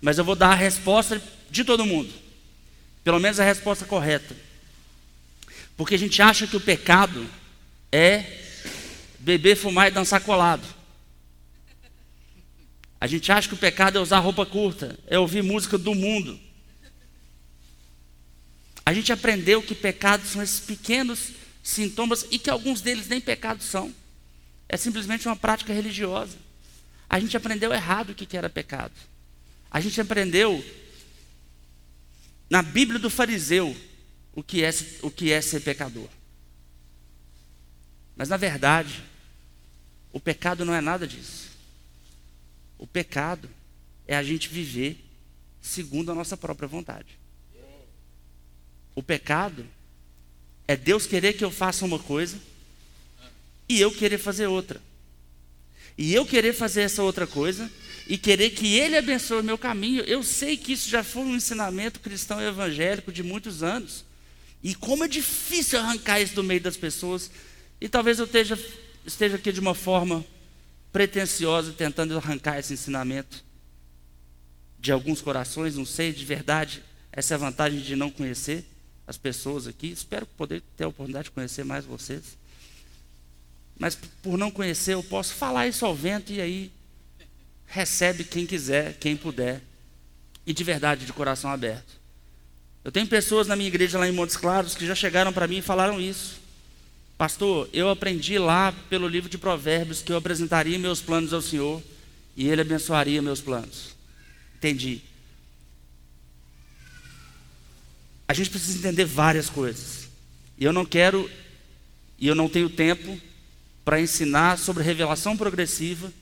Mas 0.00 0.18
eu 0.18 0.24
vou 0.24 0.36
dar 0.36 0.52
a 0.52 0.54
resposta 0.54 1.22
de 1.50 1.64
todo 1.64 1.84
mundo. 1.84 2.12
Pelo 3.02 3.18
menos 3.18 3.40
a 3.40 3.44
resposta 3.44 3.84
correta. 3.84 4.36
Porque 5.76 5.94
a 5.94 5.98
gente 5.98 6.22
acha 6.22 6.46
que 6.46 6.56
o 6.56 6.60
pecado 6.60 7.28
é 7.90 8.40
beber, 9.18 9.56
fumar 9.56 9.88
e 9.88 9.90
dançar 9.90 10.20
colado. 10.20 10.66
A 13.00 13.06
gente 13.06 13.32
acha 13.32 13.48
que 13.48 13.54
o 13.54 13.58
pecado 13.58 13.98
é 13.98 14.00
usar 14.00 14.18
roupa 14.18 14.44
curta, 14.44 14.98
é 15.06 15.18
ouvir 15.18 15.42
música 15.42 15.78
do 15.78 15.94
mundo. 15.94 16.38
A 18.90 18.92
gente 18.92 19.12
aprendeu 19.12 19.62
que 19.62 19.72
pecados 19.72 20.30
são 20.30 20.42
esses 20.42 20.58
pequenos 20.58 21.30
sintomas 21.62 22.26
e 22.28 22.40
que 22.40 22.50
alguns 22.50 22.80
deles 22.80 23.06
nem 23.06 23.20
pecados 23.20 23.66
são. 23.66 23.94
É 24.68 24.76
simplesmente 24.76 25.28
uma 25.28 25.36
prática 25.36 25.72
religiosa. 25.72 26.36
A 27.08 27.20
gente 27.20 27.36
aprendeu 27.36 27.72
errado 27.72 28.10
o 28.10 28.14
que 28.16 28.36
era 28.36 28.50
pecado. 28.50 28.92
A 29.70 29.80
gente 29.80 30.00
aprendeu 30.00 30.60
na 32.50 32.62
Bíblia 32.62 32.98
do 32.98 33.08
fariseu 33.08 33.76
o 34.32 34.42
que 34.42 34.64
é, 34.64 34.70
o 35.02 35.08
que 35.08 35.30
é 35.30 35.40
ser 35.40 35.60
pecador. 35.60 36.08
Mas 38.16 38.28
na 38.28 38.36
verdade, 38.36 39.04
o 40.12 40.18
pecado 40.18 40.64
não 40.64 40.74
é 40.74 40.80
nada 40.80 41.06
disso. 41.06 41.48
O 42.76 42.88
pecado 42.88 43.48
é 44.04 44.16
a 44.16 44.22
gente 44.24 44.48
viver 44.48 44.98
segundo 45.60 46.10
a 46.10 46.14
nossa 46.16 46.36
própria 46.36 46.66
vontade. 46.66 47.19
O 48.94 49.02
pecado 49.02 49.66
é 50.66 50.76
Deus 50.76 51.06
querer 51.06 51.32
que 51.32 51.44
eu 51.44 51.50
faça 51.50 51.84
uma 51.84 51.98
coisa 51.98 52.38
e 53.68 53.80
eu 53.80 53.90
querer 53.90 54.18
fazer 54.18 54.46
outra. 54.46 54.80
E 55.96 56.14
eu 56.14 56.24
querer 56.24 56.52
fazer 56.52 56.82
essa 56.82 57.02
outra 57.02 57.26
coisa 57.26 57.70
e 58.06 58.18
querer 58.18 58.50
que 58.50 58.76
Ele 58.76 58.96
abençoe 58.96 59.40
o 59.40 59.44
meu 59.44 59.58
caminho. 59.58 60.02
Eu 60.02 60.22
sei 60.22 60.56
que 60.56 60.72
isso 60.72 60.88
já 60.88 61.04
foi 61.04 61.22
um 61.22 61.36
ensinamento 61.36 62.00
cristão 62.00 62.40
evangélico 62.40 63.12
de 63.12 63.22
muitos 63.22 63.62
anos. 63.62 64.04
E 64.62 64.74
como 64.74 65.04
é 65.04 65.08
difícil 65.08 65.78
arrancar 65.78 66.20
isso 66.20 66.34
do 66.34 66.42
meio 66.42 66.60
das 66.60 66.76
pessoas. 66.76 67.30
E 67.80 67.88
talvez 67.88 68.18
eu 68.18 68.24
esteja, 68.24 68.58
esteja 69.06 69.36
aqui 69.36 69.52
de 69.52 69.60
uma 69.60 69.74
forma 69.74 70.24
pretensiosa, 70.92 71.72
tentando 71.72 72.16
arrancar 72.16 72.58
esse 72.58 72.72
ensinamento 72.72 73.44
de 74.78 74.90
alguns 74.90 75.20
corações, 75.20 75.76
não 75.76 75.84
sei, 75.86 76.12
de 76.12 76.24
verdade. 76.24 76.82
Essa 77.12 77.34
é 77.34 77.36
a 77.36 77.38
vantagem 77.38 77.80
de 77.80 77.94
não 77.94 78.10
conhecer 78.10 78.64
as 79.10 79.18
pessoas 79.18 79.66
aqui. 79.66 79.88
Espero 79.88 80.24
poder 80.24 80.62
ter 80.76 80.84
a 80.84 80.88
oportunidade 80.88 81.24
de 81.24 81.30
conhecer 81.32 81.64
mais 81.64 81.84
vocês. 81.84 82.38
Mas 83.76 83.98
por 84.22 84.38
não 84.38 84.52
conhecer, 84.52 84.94
eu 84.94 85.02
posso 85.02 85.34
falar 85.34 85.66
isso 85.66 85.84
ao 85.84 85.94
vento 85.94 86.32
e 86.32 86.40
aí 86.40 86.70
recebe 87.66 88.22
quem 88.22 88.46
quiser, 88.46 88.94
quem 89.00 89.16
puder, 89.16 89.60
e 90.46 90.52
de 90.52 90.62
verdade, 90.62 91.06
de 91.06 91.12
coração 91.12 91.50
aberto. 91.50 91.98
Eu 92.84 92.92
tenho 92.92 93.06
pessoas 93.08 93.48
na 93.48 93.56
minha 93.56 93.66
igreja 93.68 93.98
lá 93.98 94.08
em 94.08 94.12
Montes 94.12 94.36
Claros 94.36 94.76
que 94.76 94.86
já 94.86 94.94
chegaram 94.94 95.32
para 95.32 95.48
mim 95.48 95.58
e 95.58 95.62
falaram 95.62 96.00
isso. 96.00 96.38
Pastor, 97.18 97.68
eu 97.72 97.90
aprendi 97.90 98.38
lá 98.38 98.72
pelo 98.88 99.08
livro 99.08 99.28
de 99.28 99.36
Provérbios 99.36 100.02
que 100.02 100.12
eu 100.12 100.16
apresentaria 100.16 100.78
meus 100.78 101.00
planos 101.00 101.32
ao 101.32 101.42
Senhor 101.42 101.82
e 102.36 102.48
Ele 102.48 102.60
abençoaria 102.60 103.20
meus 103.20 103.40
planos. 103.40 103.96
Entendi. 104.56 105.02
A 108.30 108.32
gente 108.32 108.48
precisa 108.48 108.78
entender 108.78 109.06
várias 109.06 109.50
coisas. 109.50 110.08
E 110.56 110.64
eu 110.64 110.72
não 110.72 110.84
quero, 110.84 111.28
e 112.16 112.28
eu 112.28 112.34
não 112.36 112.48
tenho 112.48 112.70
tempo 112.70 113.20
para 113.84 114.00
ensinar 114.00 114.56
sobre 114.56 114.84
revelação 114.84 115.36
progressiva, 115.36 116.12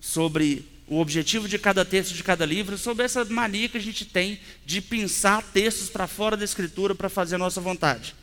sobre 0.00 0.66
o 0.88 0.98
objetivo 0.98 1.48
de 1.48 1.56
cada 1.56 1.84
texto 1.84 2.14
de 2.14 2.24
cada 2.24 2.44
livro, 2.44 2.76
sobre 2.76 3.04
essa 3.04 3.24
mania 3.26 3.68
que 3.68 3.78
a 3.78 3.80
gente 3.80 4.04
tem 4.04 4.40
de 4.64 4.80
pensar 4.80 5.40
textos 5.40 5.88
para 5.88 6.08
fora 6.08 6.36
da 6.36 6.44
escritura 6.44 6.96
para 6.96 7.08
fazer 7.08 7.36
a 7.36 7.38
nossa 7.38 7.60
vontade. 7.60 8.16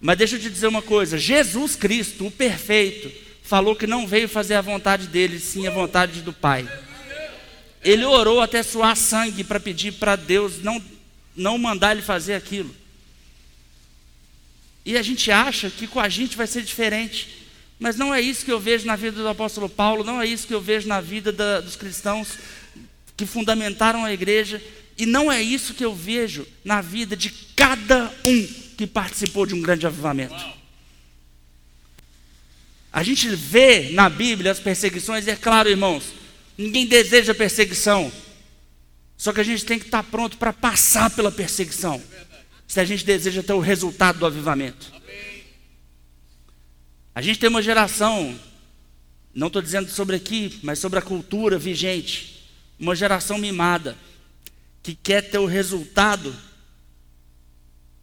Mas 0.00 0.16
deixa 0.16 0.36
eu 0.36 0.40
te 0.40 0.48
dizer 0.48 0.68
uma 0.68 0.80
coisa: 0.80 1.18
Jesus 1.18 1.76
Cristo, 1.76 2.28
o 2.28 2.30
perfeito, 2.30 3.12
falou 3.42 3.76
que 3.76 3.86
não 3.86 4.06
veio 4.06 4.26
fazer 4.26 4.54
a 4.54 4.62
vontade 4.62 5.06
dele, 5.08 5.38
sim 5.38 5.66
a 5.66 5.70
vontade 5.70 6.22
do 6.22 6.32
Pai. 6.32 6.66
Ele 7.84 8.06
orou 8.06 8.40
até 8.40 8.62
suar 8.62 8.96
sangue 8.96 9.44
para 9.44 9.60
pedir 9.60 9.92
para 9.92 10.16
Deus 10.16 10.62
não, 10.62 10.82
não 11.38 11.56
mandar 11.56 11.92
ele 11.92 12.02
fazer 12.02 12.34
aquilo. 12.34 12.74
E 14.84 14.96
a 14.96 15.02
gente 15.02 15.30
acha 15.30 15.70
que 15.70 15.86
com 15.86 16.00
a 16.00 16.08
gente 16.08 16.36
vai 16.36 16.46
ser 16.46 16.62
diferente. 16.62 17.46
Mas 17.78 17.96
não 17.96 18.12
é 18.12 18.20
isso 18.20 18.44
que 18.44 18.50
eu 18.50 18.58
vejo 18.58 18.86
na 18.86 18.96
vida 18.96 19.22
do 19.22 19.28
apóstolo 19.28 19.68
Paulo, 19.68 20.02
não 20.02 20.20
é 20.20 20.26
isso 20.26 20.46
que 20.46 20.54
eu 20.54 20.60
vejo 20.60 20.88
na 20.88 21.00
vida 21.00 21.30
da, 21.30 21.60
dos 21.60 21.76
cristãos 21.76 22.38
que 23.16 23.26
fundamentaram 23.26 24.04
a 24.04 24.12
igreja, 24.12 24.62
e 24.96 25.04
não 25.04 25.30
é 25.30 25.42
isso 25.42 25.74
que 25.74 25.84
eu 25.84 25.94
vejo 25.94 26.46
na 26.64 26.80
vida 26.80 27.16
de 27.16 27.30
cada 27.54 28.12
um 28.24 28.46
que 28.76 28.86
participou 28.86 29.44
de 29.44 29.54
um 29.54 29.60
grande 29.60 29.86
avivamento. 29.86 30.36
A 32.92 33.02
gente 33.02 33.28
vê 33.28 33.90
na 33.90 34.08
Bíblia 34.08 34.52
as 34.52 34.60
perseguições, 34.60 35.26
e 35.26 35.30
é 35.30 35.36
claro, 35.36 35.68
irmãos, 35.68 36.04
ninguém 36.56 36.86
deseja 36.86 37.34
perseguição. 37.34 38.10
Só 39.18 39.32
que 39.32 39.40
a 39.40 39.44
gente 39.44 39.64
tem 39.64 39.80
que 39.80 39.86
estar 39.86 40.04
pronto 40.04 40.38
para 40.38 40.52
passar 40.52 41.10
pela 41.10 41.32
perseguição. 41.32 42.00
Se 42.68 42.78
a 42.78 42.84
gente 42.84 43.04
deseja 43.04 43.42
ter 43.42 43.52
o 43.52 43.58
resultado 43.58 44.20
do 44.20 44.26
avivamento. 44.26 44.92
A 47.12 47.20
gente 47.20 47.40
tem 47.40 47.48
uma 47.48 47.60
geração, 47.60 48.38
não 49.34 49.48
estou 49.48 49.60
dizendo 49.60 49.90
sobre 49.90 50.14
aqui, 50.14 50.60
mas 50.62 50.78
sobre 50.78 51.00
a 51.00 51.02
cultura 51.02 51.58
vigente. 51.58 52.48
Uma 52.78 52.94
geração 52.94 53.38
mimada, 53.38 53.98
que 54.84 54.94
quer 54.94 55.22
ter 55.22 55.38
o 55.38 55.46
resultado 55.46 56.32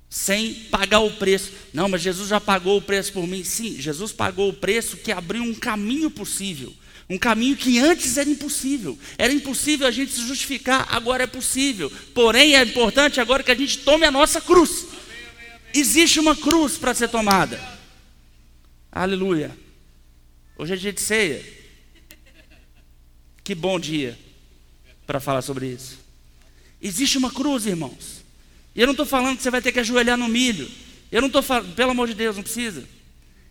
sem 0.10 0.54
pagar 0.66 1.00
o 1.00 1.12
preço. 1.12 1.54
Não, 1.74 1.88
mas 1.88 2.02
Jesus 2.02 2.28
já 2.28 2.42
pagou 2.42 2.78
o 2.78 2.82
preço 2.82 3.14
por 3.14 3.26
mim. 3.26 3.42
Sim, 3.42 3.80
Jesus 3.80 4.12
pagou 4.12 4.50
o 4.50 4.54
preço 4.54 4.98
que 4.98 5.14
abriu 5.14 5.44
um 5.44 5.56
caminho 5.56 6.12
possível. 6.12 6.74
Um 7.10 7.18
caminho 7.18 7.56
que 7.56 7.80
antes 7.80 8.18
era 8.18 8.30
impossível. 8.30 8.98
Era 9.18 9.32
impossível 9.32 9.86
a 9.86 9.92
gente 9.92 10.12
se 10.12 10.28
justificar, 10.28 10.88
agora 10.90 11.24
é 11.24 11.28
possível. 11.28 11.92
Porém, 12.14 12.56
é 12.56 12.64
importante 12.64 13.22
agora 13.22 13.44
que 13.44 13.52
a 13.52 13.56
gente 13.56 13.80
tome 13.80 14.06
a 14.06 14.12
nossa 14.12 14.42
cruz. 14.42 14.88
Existe 15.74 16.20
uma 16.20 16.36
cruz 16.36 16.78
para 16.78 16.94
ser 16.94 17.10
tomada. 17.10 17.62
Aleluia. 18.92 19.56
Hoje 20.58 20.74
é 20.74 20.78
dia 20.78 20.94
de 20.94 21.02
ceia. 21.02 21.44
Que 23.44 23.54
bom 23.54 23.80
dia 23.80 24.18
para 25.06 25.20
falar 25.20 25.44
sobre 25.44 25.68
isso. 25.68 26.00
Existe 26.82 27.18
uma 27.18 27.30
cruz, 27.30 27.66
irmãos. 27.66 28.24
E 28.76 28.82
eu 28.82 28.88
não 28.88 28.94
estou 28.94 29.06
falando 29.06 29.38
que 29.38 29.44
você 29.44 29.52
vai 29.52 29.62
ter 29.62 29.72
que 29.72 29.80
ajoelhar 29.80 30.18
no 30.18 30.28
milho. 30.28 30.70
Eu 31.12 31.22
não 31.22 31.28
estou 31.28 31.44
falando, 31.44 31.76
pelo 31.76 31.92
amor 31.92 32.08
de 32.08 32.16
Deus, 32.16 32.36
não 32.36 32.44
precisa. 32.44 32.88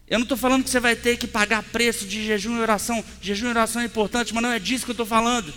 Eu 0.07 0.19
não 0.19 0.25
estou 0.25 0.37
falando 0.37 0.65
que 0.65 0.71
você 0.71 0.81
vai 0.81 0.95
ter 0.95 1.17
que 1.17 1.27
pagar 1.27 1.63
preço 1.63 2.07
de 2.07 2.25
jejum 2.25 2.57
e 2.57 2.61
oração. 2.61 3.03
Jejum 3.21 3.47
e 3.47 3.51
oração 3.51 3.81
é 3.81 3.87
importante, 3.87 4.35
mas 4.35 4.43
não 4.43 4.53
é 4.53 4.59
disso 4.59 4.85
que 4.85 4.91
eu 4.91 4.95
estou 4.95 5.07
falando. 5.07 5.53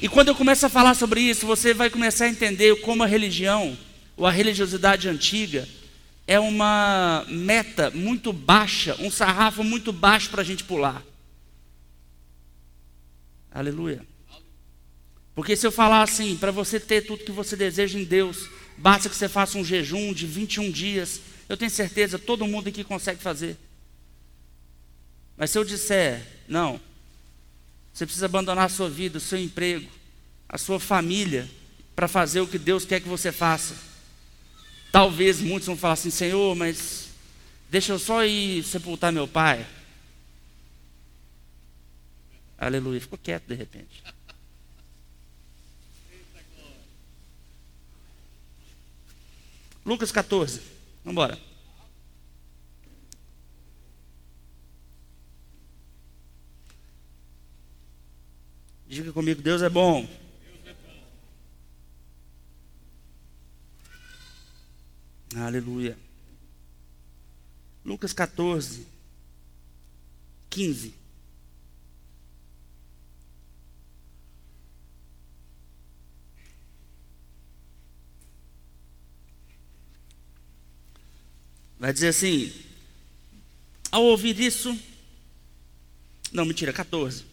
E 0.00 0.08
quando 0.08 0.28
eu 0.28 0.34
começo 0.34 0.66
a 0.66 0.68
falar 0.68 0.94
sobre 0.94 1.20
isso, 1.20 1.46
você 1.46 1.72
vai 1.72 1.88
começar 1.88 2.24
a 2.24 2.28
entender 2.28 2.80
como 2.80 3.02
a 3.02 3.06
religião, 3.06 3.78
ou 4.16 4.26
a 4.26 4.30
religiosidade 4.30 5.08
antiga, 5.08 5.68
é 6.26 6.38
uma 6.38 7.24
meta 7.28 7.90
muito 7.90 8.32
baixa, 8.32 8.96
um 8.98 9.10
sarrafo 9.10 9.62
muito 9.62 9.92
baixo 9.92 10.30
para 10.30 10.42
a 10.42 10.44
gente 10.44 10.64
pular. 10.64 11.02
Aleluia. 13.50 14.04
Porque 15.34 15.56
se 15.56 15.66
eu 15.66 15.72
falar 15.72 16.02
assim, 16.02 16.36
para 16.36 16.50
você 16.50 16.80
ter 16.80 17.02
tudo 17.02 17.24
que 17.24 17.32
você 17.32 17.56
deseja 17.56 17.98
em 17.98 18.04
Deus, 18.04 18.48
basta 18.76 19.08
que 19.08 19.16
você 19.16 19.28
faça 19.28 19.58
um 19.58 19.64
jejum 19.64 20.12
de 20.12 20.26
21 20.26 20.70
dias. 20.70 21.20
Eu 21.54 21.56
tenho 21.56 21.70
certeza, 21.70 22.18
todo 22.18 22.48
mundo 22.48 22.66
aqui 22.66 22.82
consegue 22.82 23.22
fazer. 23.22 23.56
Mas 25.36 25.52
se 25.52 25.58
eu 25.58 25.62
disser, 25.62 26.26
não, 26.48 26.80
você 27.92 28.04
precisa 28.04 28.26
abandonar 28.26 28.66
a 28.66 28.68
sua 28.68 28.90
vida, 28.90 29.18
o 29.18 29.20
seu 29.20 29.38
emprego, 29.38 29.88
a 30.48 30.58
sua 30.58 30.80
família, 30.80 31.48
para 31.94 32.08
fazer 32.08 32.40
o 32.40 32.48
que 32.48 32.58
Deus 32.58 32.84
quer 32.84 33.00
que 33.00 33.08
você 33.08 33.30
faça. 33.30 33.76
Talvez 34.90 35.40
muitos 35.40 35.68
vão 35.68 35.76
falar 35.76 35.94
assim, 35.94 36.10
Senhor, 36.10 36.56
mas 36.56 37.10
deixa 37.70 37.92
eu 37.92 38.00
só 38.00 38.24
ir 38.24 38.64
sepultar 38.64 39.12
meu 39.12 39.28
pai. 39.28 39.64
Aleluia, 42.58 43.00
ficou 43.00 43.16
quieto 43.16 43.46
de 43.46 43.54
repente. 43.54 44.02
Lucas 49.86 50.10
14. 50.10 50.74
Vamos 51.04 51.12
embora. 51.12 51.38
Diga 58.88 59.12
comigo, 59.12 59.42
Deus 59.42 59.60
é 59.60 59.68
bom. 59.68 60.08
Aleluia. 65.36 65.98
Lucas 67.84 68.12
14, 68.14 68.86
15. 70.48 71.03
Vai 81.84 81.92
dizer 81.92 82.08
assim: 82.08 82.50
ao 83.92 84.04
ouvir 84.04 84.40
isso, 84.40 84.74
não, 86.32 86.46
mentira, 86.46 86.72
14. 86.72 87.26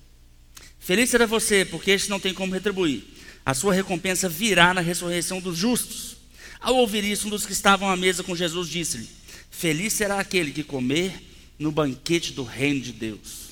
Feliz 0.78 1.10
será 1.10 1.26
você, 1.26 1.64
porque 1.64 1.92
este 1.92 2.10
não 2.10 2.20
tem 2.20 2.34
como 2.34 2.52
retribuir. 2.52 3.02
A 3.46 3.54
sua 3.54 3.74
recompensa 3.74 4.28
virá 4.28 4.74
na 4.74 4.82
ressurreição 4.82 5.40
dos 5.40 5.58
justos. 5.58 6.18
Ao 6.60 6.76
ouvir 6.76 7.02
isso, 7.06 7.28
um 7.28 7.30
dos 7.30 7.46
que 7.46 7.54
estavam 7.54 7.90
à 7.90 7.96
mesa 7.96 8.26
com 8.26 8.36
Jesus 8.36 8.68
disse-lhe: 8.68 9.08
Feliz 9.50 9.94
será 9.94 10.20
aquele 10.20 10.52
que 10.52 10.66
comer 10.66 11.14
no 11.58 11.72
banquete 11.72 12.34
do 12.34 12.44
reino 12.44 12.82
de 12.82 12.92
Deus. 12.92 13.52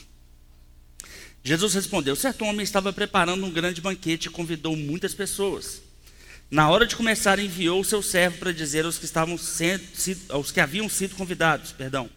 Jesus 1.42 1.76
respondeu: 1.76 2.14
Certo 2.14 2.44
homem 2.44 2.66
estava 2.66 2.92
preparando 2.92 3.46
um 3.46 3.52
grande 3.52 3.80
banquete 3.80 4.28
e 4.28 4.32
convidou 4.32 4.76
muitas 4.76 5.14
pessoas. 5.14 5.82
Na 6.52 6.68
hora 6.68 6.88
de 6.88 6.96
começar, 6.96 7.38
enviou 7.38 7.80
o 7.80 7.86
seu 7.86 8.02
servo 8.02 8.40
para 8.40 8.52
dizer 8.52 8.84
aos 8.84 8.98
que 8.98 9.06
estavam 9.06 9.38
sendo, 9.38 9.84
aos 10.30 10.52
que 10.52 10.60
haviam 10.60 10.90
sido 10.90 11.16
convidados, 11.16 11.72
perdão. 11.72 12.10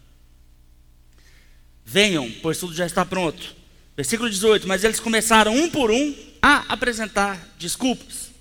Venham, 1.85 2.31
pois 2.41 2.57
tudo 2.57 2.73
já 2.73 2.85
está 2.85 3.05
pronto. 3.05 3.55
Versículo 3.95 4.27
18, 4.27 4.67
mas 4.67 4.83
eles 4.83 4.99
começaram 4.99 5.55
um 5.55 5.69
por 5.69 5.91
um 5.91 6.15
a 6.41 6.73
apresentar 6.73 7.47
desculpas. 7.59 8.31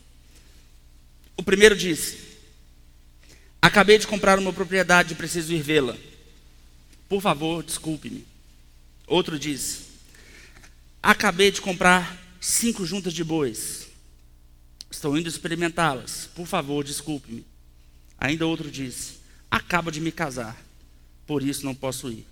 O 1.36 1.42
primeiro 1.42 1.76
disse: 1.76 2.16
Acabei 3.60 3.98
de 3.98 4.06
comprar 4.06 4.38
uma 4.38 4.52
propriedade 4.52 5.12
e 5.12 5.16
preciso 5.16 5.52
ir 5.52 5.60
vê-la. 5.60 5.96
Por 7.06 7.20
favor, 7.20 7.62
desculpe-me. 7.62 8.26
Outro 9.06 9.38
disse: 9.38 9.80
Acabei 11.02 11.50
de 11.50 11.60
comprar 11.60 12.18
cinco 12.40 12.86
juntas 12.86 13.12
de 13.12 13.22
bois 13.22 13.81
Estou 14.92 15.16
indo 15.16 15.26
experimentá-las. 15.26 16.28
Por 16.34 16.46
favor, 16.46 16.84
desculpe-me. 16.84 17.46
Ainda 18.18 18.46
outro 18.46 18.70
disse: 18.70 19.14
Acaba 19.50 19.90
de 19.90 20.02
me 20.02 20.12
casar, 20.12 20.62
por 21.26 21.42
isso 21.42 21.64
não 21.64 21.74
posso 21.74 22.10
ir. 22.10 22.26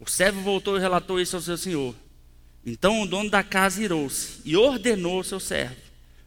O 0.00 0.08
servo 0.08 0.40
voltou 0.40 0.76
e 0.76 0.80
relatou 0.80 1.20
isso 1.20 1.36
ao 1.36 1.42
seu 1.42 1.58
senhor. 1.58 1.94
Então 2.64 3.02
o 3.02 3.06
dono 3.06 3.28
da 3.28 3.42
casa 3.42 3.82
irou-se 3.82 4.40
e 4.42 4.56
ordenou 4.56 5.18
ao 5.18 5.24
seu 5.24 5.38
servo: 5.38 5.76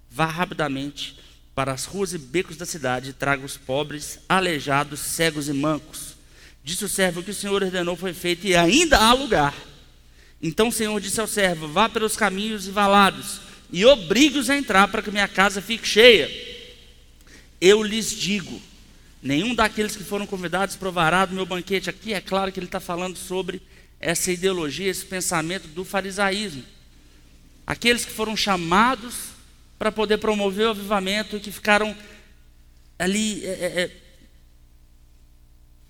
Vá 0.10 0.28
rapidamente 0.28 1.20
para 1.56 1.74
as 1.74 1.86
ruas 1.86 2.14
e 2.14 2.20
becos 2.20 2.56
da 2.56 2.66
cidade 2.68 3.10
e 3.10 3.14
traga 3.14 3.44
os 3.44 3.58
pobres, 3.58 4.20
aleijados, 4.30 5.00
cegos 5.00 5.50
e 5.50 5.54
mancos. 5.54 6.16
Disse 6.64 6.86
o 6.86 6.90
servo 6.90 7.24
que 7.24 7.32
o 7.32 7.36
senhor 7.36 7.64
ordenou 7.64 7.96
foi 7.96 8.14
feito 8.14 8.46
e 8.46 8.56
ainda 8.56 9.00
há 9.00 9.14
lugar. 9.14 9.56
Então 10.40 10.68
o 10.68 10.72
senhor 10.72 11.02
disse 11.02 11.20
ao 11.20 11.28
servo: 11.28 11.68
Vá 11.68 11.90
pelos 11.90 12.16
caminhos 12.16 12.68
e 12.68 12.72
valados 12.72 13.47
e 13.72 13.86
obrigue-os 13.86 14.50
a 14.50 14.58
entrar 14.58 14.88
para 14.88 15.02
que 15.02 15.12
minha 15.12 15.28
casa 15.28 15.62
fique 15.62 15.88
cheia. 15.88 16.30
Eu 17.60 17.84
lhes 17.84 18.12
digo: 18.12 18.62
nenhum 19.22 19.54
daqueles 19.54 19.96
que 19.96 20.04
foram 20.04 20.26
convidados 20.26 20.76
provará 20.76 21.26
do 21.26 21.36
meu 21.36 21.46
banquete. 21.46 21.90
Aqui 21.90 22.14
é 22.14 22.22
claro 22.22 22.52
que 22.52 22.60
ele 22.60 22.68
está 22.68 22.80
falando 22.80 23.18
sobre 23.18 23.62
essa 24.00 24.32
ideologia, 24.32 24.90
esse 24.90 25.06
pensamento 25.06 25.68
do 25.68 25.84
farisaísmo. 25.84 26.64
Aqueles 27.66 28.06
que 28.06 28.12
foram 28.12 28.38
chamados 28.38 29.32
para 29.78 29.92
poder 29.92 30.18
promover 30.18 30.68
o 30.68 30.72
avivamento 30.72 31.36
e 31.36 31.40
que 31.40 31.52
ficaram 31.52 31.96
ali 32.98 33.46
é, 33.46 33.50
é, 33.50 33.82
é 33.82 33.92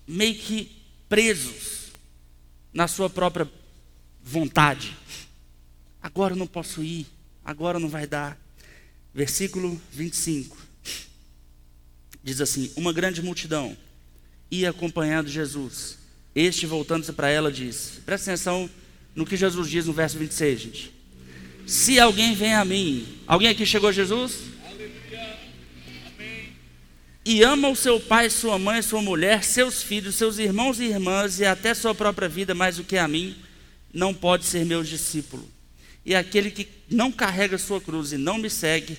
meio 0.06 0.34
que 0.34 0.76
presos 1.08 1.92
na 2.72 2.88
sua 2.88 3.08
própria 3.08 3.48
vontade. 4.22 4.96
Agora 6.02 6.34
eu 6.34 6.38
não 6.38 6.46
posso 6.46 6.82
ir 6.82 7.06
agora 7.48 7.80
não 7.80 7.88
vai 7.88 8.06
dar. 8.06 8.38
Versículo 9.14 9.80
25. 9.90 10.54
Diz 12.22 12.42
assim: 12.42 12.70
Uma 12.76 12.92
grande 12.92 13.22
multidão 13.22 13.74
ia 14.50 14.68
acompanhando 14.68 15.30
Jesus. 15.30 15.96
Este, 16.34 16.66
voltando-se 16.66 17.10
para 17.14 17.30
ela, 17.30 17.50
disse: 17.50 18.02
Presta 18.02 18.30
atenção 18.30 18.68
no 19.14 19.24
que 19.24 19.34
Jesus 19.34 19.70
diz 19.70 19.86
no 19.86 19.94
verso 19.94 20.18
26, 20.18 20.60
gente. 20.60 20.92
Se 21.66 21.98
alguém 21.98 22.34
vem 22.34 22.54
a 22.54 22.64
mim, 22.66 23.18
alguém 23.26 23.48
aqui 23.48 23.64
chegou 23.64 23.88
a 23.88 23.92
Jesus? 23.92 24.40
E 27.24 27.42
ama 27.42 27.68
o 27.68 27.76
seu 27.76 27.98
pai, 27.98 28.28
sua 28.28 28.58
mãe, 28.58 28.80
sua 28.82 29.02
mulher, 29.02 29.42
seus 29.42 29.82
filhos, 29.82 30.14
seus 30.14 30.38
irmãos 30.38 30.80
e 30.80 30.84
irmãs 30.84 31.40
e 31.40 31.46
até 31.46 31.72
sua 31.74 31.94
própria 31.94 32.28
vida 32.28 32.54
mais 32.54 32.76
do 32.76 32.84
que 32.84 32.96
a 32.96 33.08
mim, 33.08 33.36
não 33.92 34.12
pode 34.12 34.44
ser 34.44 34.64
meu 34.64 34.82
discípulo. 34.82 35.57
E 36.08 36.14
aquele 36.14 36.50
que 36.50 36.66
não 36.88 37.12
carrega 37.12 37.58
sua 37.58 37.82
cruz 37.82 38.12
e 38.12 38.16
não 38.16 38.38
me 38.38 38.48
segue, 38.48 38.96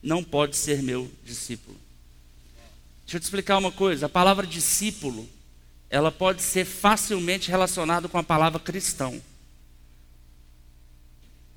não 0.00 0.22
pode 0.22 0.54
ser 0.54 0.80
meu 0.80 1.10
discípulo. 1.24 1.76
Deixa 3.04 3.16
eu 3.16 3.20
te 3.20 3.24
explicar 3.24 3.58
uma 3.58 3.72
coisa: 3.72 4.06
a 4.06 4.08
palavra 4.08 4.46
discípulo, 4.46 5.28
ela 5.90 6.12
pode 6.12 6.40
ser 6.40 6.64
facilmente 6.64 7.50
relacionada 7.50 8.06
com 8.06 8.16
a 8.16 8.22
palavra 8.22 8.60
cristão. 8.60 9.20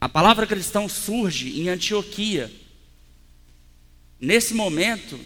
A 0.02 0.10
palavra 0.10 0.48
cristão 0.48 0.90
surge 0.90 1.62
em 1.62 1.70
Antioquia, 1.70 2.52
nesse 4.20 4.56
momento, 4.56 5.20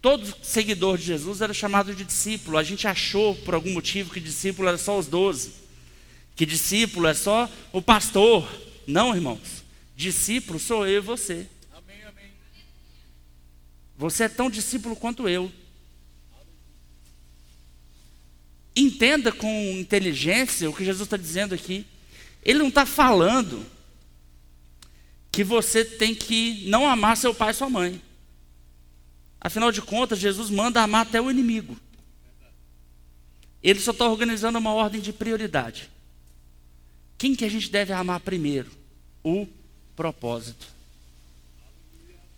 todo 0.00 0.34
seguidor 0.42 0.96
de 0.96 1.04
Jesus 1.04 1.42
era 1.42 1.52
chamado 1.52 1.94
de 1.94 2.06
discípulo. 2.06 2.56
A 2.56 2.62
gente 2.62 2.88
achou, 2.88 3.34
por 3.34 3.52
algum 3.52 3.74
motivo, 3.74 4.10
que 4.10 4.18
discípulo 4.18 4.66
era 4.66 4.78
só 4.78 4.98
os 4.98 5.06
doze. 5.06 5.59
Que 6.40 6.46
discípulo 6.46 7.06
é 7.06 7.12
só 7.12 7.50
o 7.70 7.82
pastor. 7.82 8.50
Não, 8.86 9.14
irmãos. 9.14 9.62
Discípulo 9.94 10.58
sou 10.58 10.86
eu 10.86 10.96
e 10.96 11.04
você. 11.04 11.46
Amém, 11.70 12.02
amém. 12.04 12.30
Você 13.98 14.24
é 14.24 14.28
tão 14.30 14.48
discípulo 14.48 14.96
quanto 14.96 15.28
eu. 15.28 15.52
Entenda 18.74 19.30
com 19.30 19.46
inteligência 19.72 20.70
o 20.70 20.74
que 20.74 20.82
Jesus 20.82 21.02
está 21.02 21.18
dizendo 21.18 21.54
aqui. 21.54 21.84
Ele 22.42 22.60
não 22.60 22.68
está 22.68 22.86
falando 22.86 23.62
que 25.30 25.44
você 25.44 25.84
tem 25.84 26.14
que 26.14 26.64
não 26.70 26.88
amar 26.88 27.18
seu 27.18 27.34
pai 27.34 27.50
e 27.50 27.54
sua 27.54 27.68
mãe. 27.68 28.00
Afinal 29.38 29.70
de 29.70 29.82
contas, 29.82 30.18
Jesus 30.18 30.48
manda 30.48 30.80
amar 30.80 31.02
até 31.02 31.20
o 31.20 31.30
inimigo. 31.30 31.76
Ele 33.62 33.78
só 33.78 33.90
está 33.90 34.08
organizando 34.08 34.58
uma 34.58 34.72
ordem 34.72 35.02
de 35.02 35.12
prioridade. 35.12 35.90
Quem 37.20 37.36
que 37.36 37.44
a 37.44 37.50
gente 37.50 37.68
deve 37.70 37.92
amar 37.92 38.18
primeiro? 38.20 38.70
O 39.22 39.46
propósito. 39.94 40.66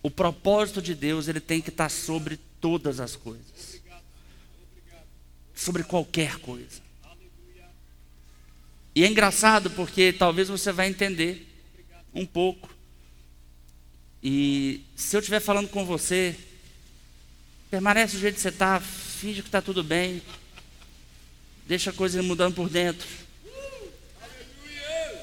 O 0.03 0.11
propósito 0.11 0.83
de 0.83 0.92
Deus, 0.92 1.29
ele 1.29 1.38
tem 1.38 1.61
que 1.61 1.68
estar 1.68 1.88
sobre 1.88 2.37
todas 2.61 2.99
as 2.99 3.14
coisas. 3.14 3.81
Sobre 5.55 5.85
qualquer 5.85 6.40
coisa. 6.40 6.83
E 8.92 9.05
é 9.05 9.07
engraçado 9.07 9.71
porque 9.71 10.12
talvez 10.12 10.49
você 10.49 10.73
vai 10.73 10.88
entender 10.88 11.47
um 12.12 12.27
pouco 12.27 12.68
e 14.21 14.83
se 14.97 15.14
eu 15.14 15.21
estiver 15.21 15.38
falando 15.38 15.68
com 15.68 15.87
você, 15.87 16.37
permanece 17.71 18.16
do 18.16 18.21
jeito 18.21 18.35
que 18.35 18.40
você 18.40 18.49
está, 18.49 18.81
finge 18.81 19.42
que 19.42 19.49
está 19.49 19.62
tudo 19.62 19.85
bem, 19.85 20.21
deixa 21.68 21.90
a 21.90 21.92
coisa 21.92 22.21
mudando 22.21 22.57
por 22.57 22.68
dentro. 22.68 23.22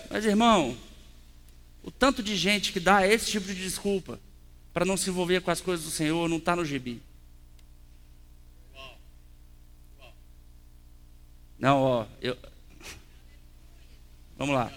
Mas 0.09 0.25
irmão, 0.25 0.75
o 1.83 1.91
tanto 1.91 2.23
de 2.23 2.35
gente 2.35 2.73
que 2.73 2.79
dá 2.79 3.05
esse 3.07 3.29
tipo 3.29 3.45
de 3.47 3.55
desculpa 3.55 4.19
para 4.73 4.85
não 4.85 4.97
se 4.97 5.09
envolver 5.09 5.41
com 5.41 5.51
as 5.51 5.61
coisas 5.61 5.85
do 5.85 5.91
Senhor 5.91 6.27
não 6.27 6.37
está 6.37 6.55
no 6.55 6.65
gibi. 6.65 7.01
Não, 11.59 11.81
ó, 11.81 12.05
eu. 12.21 12.37
Vamos 14.37 14.55
lá. 14.55 14.71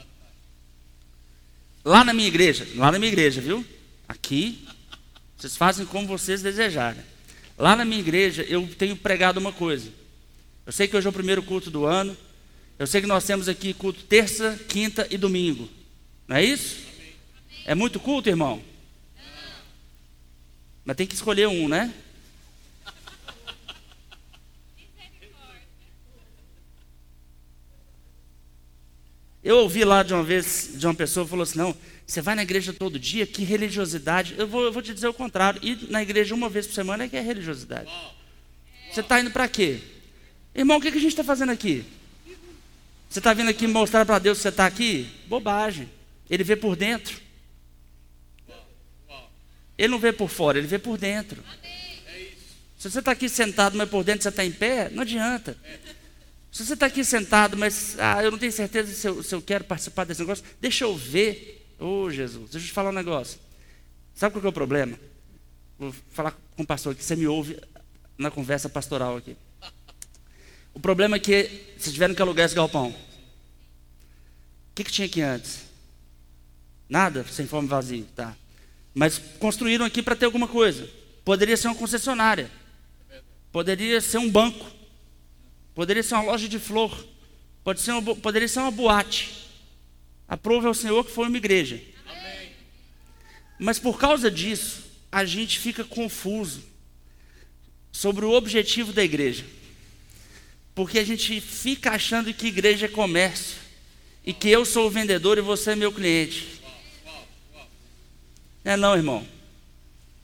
Lá 1.85 2.05
na 2.05 2.13
minha 2.13 2.29
igreja, 2.29 2.67
lá 2.75 2.91
na 2.91 2.99
minha 2.99 3.11
igreja, 3.11 3.41
viu? 3.41 3.65
Aqui, 4.09 4.67
vocês 5.37 5.57
fazem 5.57 5.87
como 5.87 6.07
vocês 6.07 6.43
desejarem. 6.43 7.03
Lá 7.57 7.77
na 7.77 7.85
minha 7.85 8.01
igreja, 8.01 8.43
eu 8.43 8.69
tenho 8.77 8.97
pregado 8.97 9.39
uma 9.39 9.53
coisa. 9.53 9.91
Eu 10.67 10.73
sei 10.73 10.89
que 10.89 10.97
hoje 10.97 11.07
é 11.07 11.11
o 11.11 11.13
primeiro 11.13 11.43
culto 11.43 11.71
do 11.71 11.85
ano. 11.85 12.17
Eu 12.79 12.87
sei 12.87 13.01
que 13.01 13.07
nós 13.07 13.25
temos 13.25 13.49
aqui 13.49 13.73
culto 13.73 14.03
terça, 14.05 14.59
quinta 14.69 15.07
e 15.11 15.17
domingo. 15.17 15.69
Não 16.27 16.37
é 16.37 16.45
isso? 16.45 16.79
É 17.65 17.75
muito 17.75 18.01
culto, 18.01 18.29
irmão? 18.29 18.63
Mas 20.85 20.97
tem 20.97 21.07
que 21.07 21.15
escolher 21.15 21.47
um, 21.47 21.69
né? 21.69 21.93
Eu 29.45 29.59
ouvi 29.59 29.85
lá 29.85 30.03
de 30.03 30.15
uma 30.15 30.23
vez, 30.23 30.73
de 30.77 30.87
uma 30.87 30.95
pessoa, 30.95 31.27
falou 31.27 31.43
assim, 31.43 31.59
não, 31.59 31.75
você 32.07 32.21
vai 32.21 32.35
na 32.35 32.43
igreja 32.43 32.73
todo 32.73 32.99
dia, 32.99 33.27
que 33.27 33.43
religiosidade. 33.43 34.35
Eu 34.39 34.47
vou, 34.47 34.63
eu 34.63 34.73
vou 34.73 34.83
te 34.83 34.95
dizer 34.95 35.09
o 35.09 35.15
contrário. 35.15 35.61
Ir 35.65 35.91
na 35.91 36.01
igreja 36.01 36.35
uma 36.35 36.49
vez 36.49 36.67
por 36.67 36.75
semana 36.75 37.05
é 37.05 37.09
que 37.09 37.17
é 37.17 37.21
religiosidade. 37.21 37.91
Você 38.91 39.01
está 39.01 39.21
indo 39.21 39.31
para 39.31 39.49
quê? 39.49 39.81
Irmão, 40.55 40.79
o 40.79 40.81
que, 40.81 40.93
que 40.93 40.99
a 40.99 41.01
gente 41.01 41.11
está 41.13 41.25
fazendo 41.25 41.51
aqui? 41.51 41.85
Você 43.13 43.19
está 43.19 43.35
vindo 43.35 43.51
aqui 43.51 43.67
mostrar 43.67 44.07
para 44.07 44.19
Deus 44.19 44.39
que 44.39 44.43
você 44.43 44.49
está 44.49 44.65
aqui? 44.65 45.07
Bobagem. 45.27 45.87
Ele 46.31 46.43
vê 46.43 46.57
por 46.57 46.75
dentro. 46.75 47.21
Ele 49.77 49.89
não 49.89 49.99
vê 49.99 50.15
por 50.15 50.31
fora, 50.31 50.57
ele 50.57 50.67
vê 50.67 50.79
por 50.79 50.97
dentro. 50.97 51.45
Se 52.79 52.91
você 52.91 53.01
está 53.01 53.11
aqui 53.11 53.29
sentado, 53.29 53.77
mas 53.77 53.91
por 53.91 54.03
dentro 54.03 54.23
você 54.23 54.31
está 54.31 54.43
em 54.43 54.51
pé, 54.51 54.89
não 54.89 55.03
adianta. 55.03 55.59
Se 56.51 56.65
você 56.65 56.73
está 56.73 56.87
aqui 56.87 57.05
sentado, 57.05 57.55
mas 57.55 57.99
ah, 57.99 58.25
eu 58.25 58.31
não 58.31 58.39
tenho 58.39 58.51
certeza 58.51 58.91
se 58.95 59.07
eu, 59.07 59.23
se 59.23 59.35
eu 59.35 59.43
quero 59.43 59.65
participar 59.65 60.05
desse 60.05 60.21
negócio, 60.21 60.43
deixa 60.59 60.85
eu 60.85 60.97
ver 60.97 61.63
Ô 61.79 62.05
oh, 62.05 62.11
Jesus, 62.11 62.49
deixa 62.49 62.65
eu 62.65 62.69
te 62.71 62.73
falar 62.73 62.89
um 62.89 62.95
negócio. 62.95 63.39
Sabe 64.15 64.33
qual 64.33 64.45
é 64.47 64.49
o 64.49 64.53
problema? 64.53 64.99
Vou 65.79 65.95
falar 66.13 66.35
com 66.57 66.63
o 66.63 66.67
pastor 66.67 66.95
que 66.95 67.05
você 67.05 67.15
me 67.15 67.27
ouve 67.27 67.61
na 68.17 68.31
conversa 68.31 68.71
pastoral 68.71 69.19
aqui. 69.19 69.37
O 70.75 70.81
problema 70.81 71.17
é 71.17 71.19
que 71.19 71.75
vocês 71.77 71.93
tiveram 71.93 72.15
que 72.15 72.23
alugar 72.23 72.47
esse 72.47 72.55
galpão. 72.55 72.91
O 72.91 74.75
que, 74.75 74.85
que 74.85 74.93
tinha 74.93 75.07
aqui 75.07 75.21
antes? 75.21 75.65
Nada, 76.89 77.25
sem 77.25 77.47
forma 77.47 77.69
vazio, 77.69 78.07
tá. 78.17 78.37
Mas 78.95 79.19
construíram 79.39 79.85
aqui 79.85 80.03
para 80.03 80.17
ter 80.17 80.27
alguma 80.27 80.49
coisa. 80.49 80.89
Poderia 81.25 81.57
ser 81.57 81.69
uma 81.69 81.75
concessionária. 81.75 82.51
Poderia 83.51 84.01
ser 84.01 84.19
um 84.19 84.31
banco. 84.31 84.67
Poderia 85.75 86.03
ser 86.03 86.15
uma 86.15 86.25
loja 86.25 86.49
de 86.49 86.59
flor. 86.59 87.07
Pode 87.65 87.81
ser 87.81 87.93
uma, 87.93 88.17
poderia 88.17 88.49
ser 88.49 88.61
uma 88.61 88.71
boate. 88.71 89.49
Aprove 90.27 90.67
ao 90.67 90.75
Senhor 90.75 91.05
que 91.05 91.13
foi 91.13 91.29
uma 91.29 91.37
igreja. 91.37 91.81
Mas 93.59 93.79
por 93.79 93.99
causa 93.99 94.31
disso, 94.31 94.83
a 95.11 95.25
gente 95.25 95.59
fica 95.59 95.85
confuso 95.85 96.63
sobre 97.93 98.25
o 98.25 98.33
objetivo 98.33 98.93
da 98.93 99.05
igreja. 99.05 99.45
Porque 100.75 100.99
a 100.99 101.05
gente 101.05 101.41
fica 101.41 101.91
achando 101.91 102.33
que 102.33 102.47
igreja 102.47 102.87
é 102.87 102.89
comércio. 102.89 103.57
E 104.25 104.33
que 104.33 104.49
eu 104.49 104.65
sou 104.65 104.87
o 104.87 104.91
vendedor 104.91 105.37
e 105.37 105.41
você 105.41 105.73
é 105.73 105.77
meu 105.77 105.93
cliente. 105.93 106.63
Não 108.65 108.73
é 108.73 108.77
não, 108.77 108.95
irmão. 108.95 109.27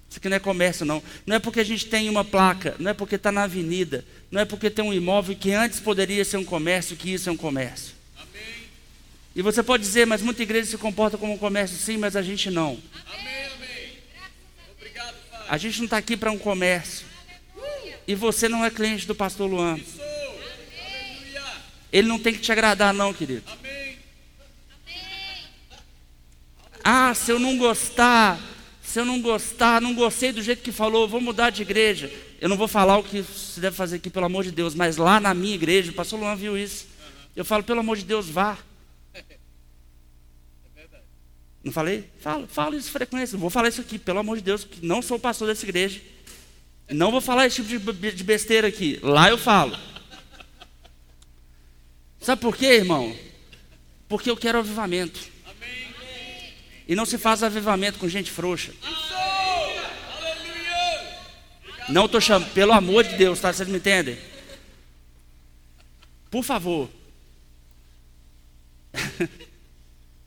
Isso 0.09 0.19
aqui 0.19 0.29
não 0.29 0.37
é 0.37 0.41
comércio, 0.41 0.87
não. 0.87 1.03
Não 1.27 1.37
é 1.37 1.39
porque 1.39 1.61
a 1.61 1.65
gente 1.65 1.87
tem 1.87 2.09
uma 2.09 2.25
placa, 2.25 2.75
não 2.79 2.91
é 2.91 2.95
porque 2.95 3.17
está 3.17 3.31
na 3.31 3.43
avenida, 3.43 4.05
não 4.31 4.41
é 4.41 4.45
porque 4.45 4.71
tem 4.71 4.85
um 4.85 4.93
imóvel 4.95 5.37
que 5.37 5.53
antes 5.53 5.81
poderia 5.81 6.25
ser 6.25 6.39
um 6.39 6.45
comércio, 6.45 6.97
que 6.97 7.13
isso 7.13 7.29
é 7.29 7.33
um 7.33 7.37
comércio. 7.37 7.99
E 9.35 9.43
você 9.43 9.63
pode 9.63 9.85
dizer, 9.85 10.07
mas 10.07 10.23
muita 10.23 10.43
igreja 10.43 10.71
se 10.71 10.79
comporta 10.79 11.19
como 11.19 11.35
um 11.35 11.39
comércio, 11.39 11.77
sim, 11.77 11.97
mas 11.97 12.17
a 12.17 12.23
gente 12.23 12.51
não. 12.51 12.81
Amém, 13.07 13.45
amém. 13.55 13.99
Obrigado. 14.77 15.15
A 15.49 15.57
gente 15.59 15.79
não 15.79 15.85
está 15.85 15.97
aqui 15.97 16.17
para 16.17 16.33
um 16.33 16.39
comércio. 16.39 17.07
E 18.07 18.15
você 18.15 18.49
não 18.49 18.65
é 18.65 18.71
cliente 18.71 19.07
do 19.07 19.15
pastor 19.15 19.49
Luan. 19.49 19.79
Ele 21.93 22.09
não 22.09 22.19
tem 22.19 22.35
que 22.35 22.41
te 22.41 22.53
agradar, 22.53 22.93
não, 22.93 23.13
querido. 23.15 23.45
Amém. 23.47 23.99
Ah, 26.85 27.15
se 27.15 27.31
eu 27.31 27.39
não 27.39 27.59
gostar, 27.59 28.41
se 28.83 28.99
eu 28.99 29.05
não 29.05 29.21
gostar, 29.21 29.81
não 29.81 29.95
gostei 29.95 30.33
do 30.33 30.43
jeito 30.43 30.63
que 30.63 30.73
falou, 30.73 31.07
vou 31.07 31.21
mudar 31.21 31.51
de 31.51 31.61
igreja. 31.63 32.11
Eu 32.41 32.49
não 32.49 32.57
vou 32.57 32.69
falar 32.69 32.97
o 32.99 33.05
que 33.05 33.23
se 33.23 33.61
deve 33.61 33.77
fazer 33.77 33.97
aqui, 33.97 34.09
pelo 34.09 34.27
amor 34.27 34.45
de 34.45 34.51
Deus, 34.51 34.75
mas 34.75 34.97
lá 34.97 35.21
na 35.21 35.35
minha 35.35 35.55
igreja, 35.55 35.91
o 35.91 35.95
pastor 35.95 36.19
Luan 36.19 36.37
viu 36.37 36.57
isso. 36.57 36.87
Eu 37.37 37.45
falo, 37.45 37.63
pelo 37.63 37.81
amor 37.81 37.97
de 37.97 38.05
Deus, 38.05 38.29
vá. 38.29 38.57
Não 41.63 41.73
falei? 41.73 42.09
Falo, 42.21 42.47
falo 42.47 42.77
isso 42.77 42.91
frequência. 42.91 43.37
Vou 43.37 43.51
falar 43.51 43.69
isso 43.69 43.81
aqui, 43.81 43.99
pelo 43.99 44.21
amor 44.21 44.37
de 44.39 44.43
Deus, 44.45 44.65
que 44.65 44.85
não 44.85 45.03
sou 45.03 45.19
pastor 45.19 45.49
dessa 45.49 45.67
igreja. 45.67 46.01
Não 46.89 47.11
vou 47.11 47.21
falar 47.21 47.47
esse 47.47 47.63
tipo 47.63 47.93
de 47.93 48.25
besteira 48.25 48.69
aqui. 48.69 48.99
Lá 49.03 49.29
eu 49.29 49.37
falo. 49.37 49.77
Sabe 52.21 52.41
por 52.41 52.57
quê, 52.57 52.67
irmão? 52.67 53.17
Porque 54.09 54.31
eu 54.31 54.37
quero 54.37 54.59
avivamento. 54.59 55.21
E 56.87 56.95
não 56.95 57.05
se 57.05 57.19
faz 57.19 57.43
avivamento 57.43 57.99
com 57.99 58.09
gente 58.09 58.31
frouxa. 58.31 58.73
Não 61.89 62.07
estou 62.07 62.21
chamando, 62.21 62.53
pelo 62.53 62.73
amor 62.73 63.05
de 63.05 63.17
Deus, 63.17 63.41
tá? 63.41 63.53
Vocês 63.53 63.69
me 63.69 63.79
entendem? 63.79 64.19
Por 66.31 66.43
favor. 66.43 66.91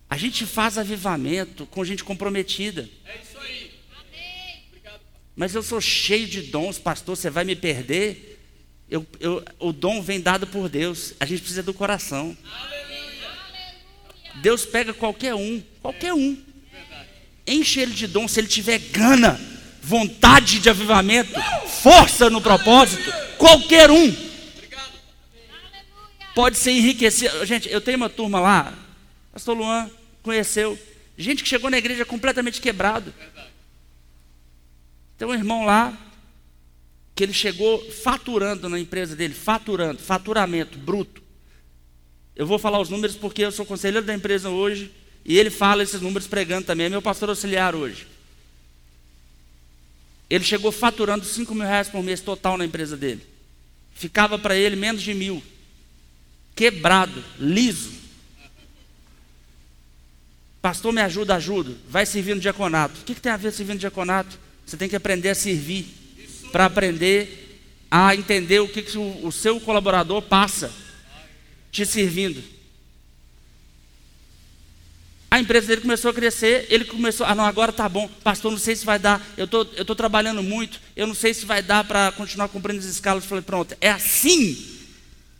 A 0.10 0.18
gente 0.18 0.46
faz 0.46 0.78
avivamento 0.78 1.66
com 1.68 1.86
gente 1.86 2.04
comprometida. 2.04 2.90
É 3.06 3.22
isso 3.22 3.38
aí. 3.40 3.72
Amém. 3.96 4.64
Mas 5.36 5.56
eu 5.56 5.64
sou 5.64 5.80
cheio 5.80 6.28
de 6.28 6.42
dons, 6.42 6.78
pastor, 6.78 7.16
você 7.16 7.30
vai 7.30 7.46
me 7.46 7.56
perder? 7.56 8.31
Eu, 8.92 9.08
eu, 9.22 9.42
o 9.58 9.72
dom 9.72 10.02
vem 10.02 10.20
dado 10.20 10.46
por 10.46 10.68
Deus. 10.68 11.14
A 11.18 11.26
gente 11.26 11.40
precisa 11.40 11.64
do 11.64 11.74
coração. 11.74 12.38
Deus 14.42 14.66
pega 14.66 14.94
qualquer 14.94 15.34
um, 15.34 15.64
qualquer 15.82 16.14
um. 16.14 16.38
Enche 17.48 17.80
ele 17.80 17.94
de 17.94 18.06
dom, 18.06 18.28
se 18.28 18.42
ele 18.42 18.50
tiver 18.50 18.80
gana, 18.80 19.40
vontade 19.82 20.60
de 20.60 20.70
avivamento, 20.70 21.32
força 21.82 22.30
no 22.30 22.42
propósito, 22.42 23.12
qualquer 23.38 23.90
um. 23.90 24.14
Pode 26.36 26.58
ser 26.58 26.72
enriquecido. 26.72 27.46
Gente, 27.46 27.70
eu 27.70 27.80
tenho 27.80 27.98
uma 27.98 28.10
turma 28.10 28.42
lá, 28.42 28.74
Pastor 29.32 29.58
Luan, 29.58 29.90
conheceu. 30.22 30.78
Gente 31.18 31.44
que 31.44 31.50
chegou 31.50 31.70
na 31.70 31.78
igreja 31.78 32.04
completamente 32.04 32.60
quebrado. 32.60 33.14
Tem 35.18 35.28
um 35.28 35.34
irmão 35.34 35.66
lá 35.66 35.98
que 37.15 37.24
ele 37.24 37.34
chegou 37.34 37.80
faturando 37.91 38.69
na 38.69 38.80
empresa 38.80 39.15
dele, 39.15 39.34
faturando, 39.34 40.02
faturamento 40.02 40.78
bruto. 40.78 41.21
Eu 42.36 42.45
vou 42.45 42.58
falar 42.58 42.80
os 42.80 42.89
números 42.89 43.15
porque 43.15 43.43
eu 43.43 43.52
sou 43.52 43.65
conselheiro 43.65 44.06
da 44.06 44.13
empresa 44.13 44.50
hoje 44.50 44.91
e 45.24 45.38
ele 45.38 45.50
fala 45.50 45.84
esses 45.84 46.02
números 46.02 46.28
pregando 46.28 46.65
também, 46.65 46.88
é 46.88 46.89
meu 46.89 47.02
pastor 47.02 47.30
auxiliar 47.30 47.76
hoje. 47.76 48.08
Ele 50.30 50.43
chegou 50.43 50.71
faturando 50.71 51.26
5 51.26 51.54
mil 51.54 51.67
reais 51.67 51.89
por 51.89 52.02
mês 52.02 52.21
total 52.21 52.58
na 52.58 52.65
empresa 52.65 52.95
dele. 52.95 53.21
Ficava 53.93 54.39
para 54.39 54.56
ele 54.56 54.78
menos 54.78 55.02
de 55.02 55.13
mil. 55.13 55.43
Quebrado, 56.56 57.24
liso. 57.38 57.91
Pastor, 60.62 60.93
me 60.93 61.02
ajuda, 61.02 61.36
ajuda. 61.36 61.76
Vai 61.89 62.06
servir 62.06 62.34
no 62.34 62.41
diaconato. 62.41 63.02
O 63.02 63.04
que, 63.04 63.15
que 63.15 63.21
tem 63.21 63.32
a 63.32 63.38
ver 63.38 63.52
servir 63.52 63.74
no 63.74 63.80
diaconato? 63.80 64.39
Você 64.65 64.78
tem 64.78 64.88
que 64.88 64.95
aprender 64.95 65.30
a 65.30 65.36
servir. 65.36 66.01
Para 66.52 66.66
aprender 66.66 67.42
a 67.90 68.16
entender 68.16 68.60
o 68.60 68.68
que, 68.68 68.82
que 68.82 68.98
o, 68.98 69.28
o 69.28 69.32
seu 69.32 69.60
colaborador 69.60 70.22
passa 70.22 70.72
te 71.72 71.86
servindo. 71.86 72.42
A 75.30 75.40
empresa 75.40 75.68
dele 75.68 75.82
começou 75.82 76.12
a 76.12 76.14
crescer, 76.14 76.68
ele 76.70 76.84
começou, 76.84 77.26
ah 77.26 77.34
não, 77.34 77.46
agora 77.46 77.72
tá 77.72 77.88
bom, 77.88 78.10
pastor, 78.22 78.52
não 78.52 78.60
sei 78.60 78.76
se 78.76 78.86
vai 78.86 79.00
dar, 79.00 79.26
eu 79.38 79.48
tô, 79.48 79.66
eu 79.76 79.86
tô 79.86 79.96
trabalhando 79.96 80.44
muito, 80.44 80.82
eu 80.94 81.08
não 81.08 81.16
sei 81.16 81.34
se 81.34 81.46
vai 81.46 81.62
dar 81.62 81.86
para 81.86 82.12
continuar 82.12 82.50
cumprindo 82.50 82.80
as 82.80 82.86
escalas. 82.86 83.24
Eu 83.24 83.30
falei, 83.30 83.42
pronto, 83.42 83.76
é 83.80 83.90
assim 83.90 84.80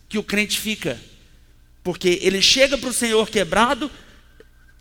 que 0.08 0.18
o 0.18 0.24
crente 0.24 0.60
fica. 0.60 0.98
Porque 1.84 2.20
ele 2.22 2.42
chega 2.42 2.78
para 2.78 2.90
o 2.90 2.94
Senhor 2.94 3.30
quebrado, 3.30 3.92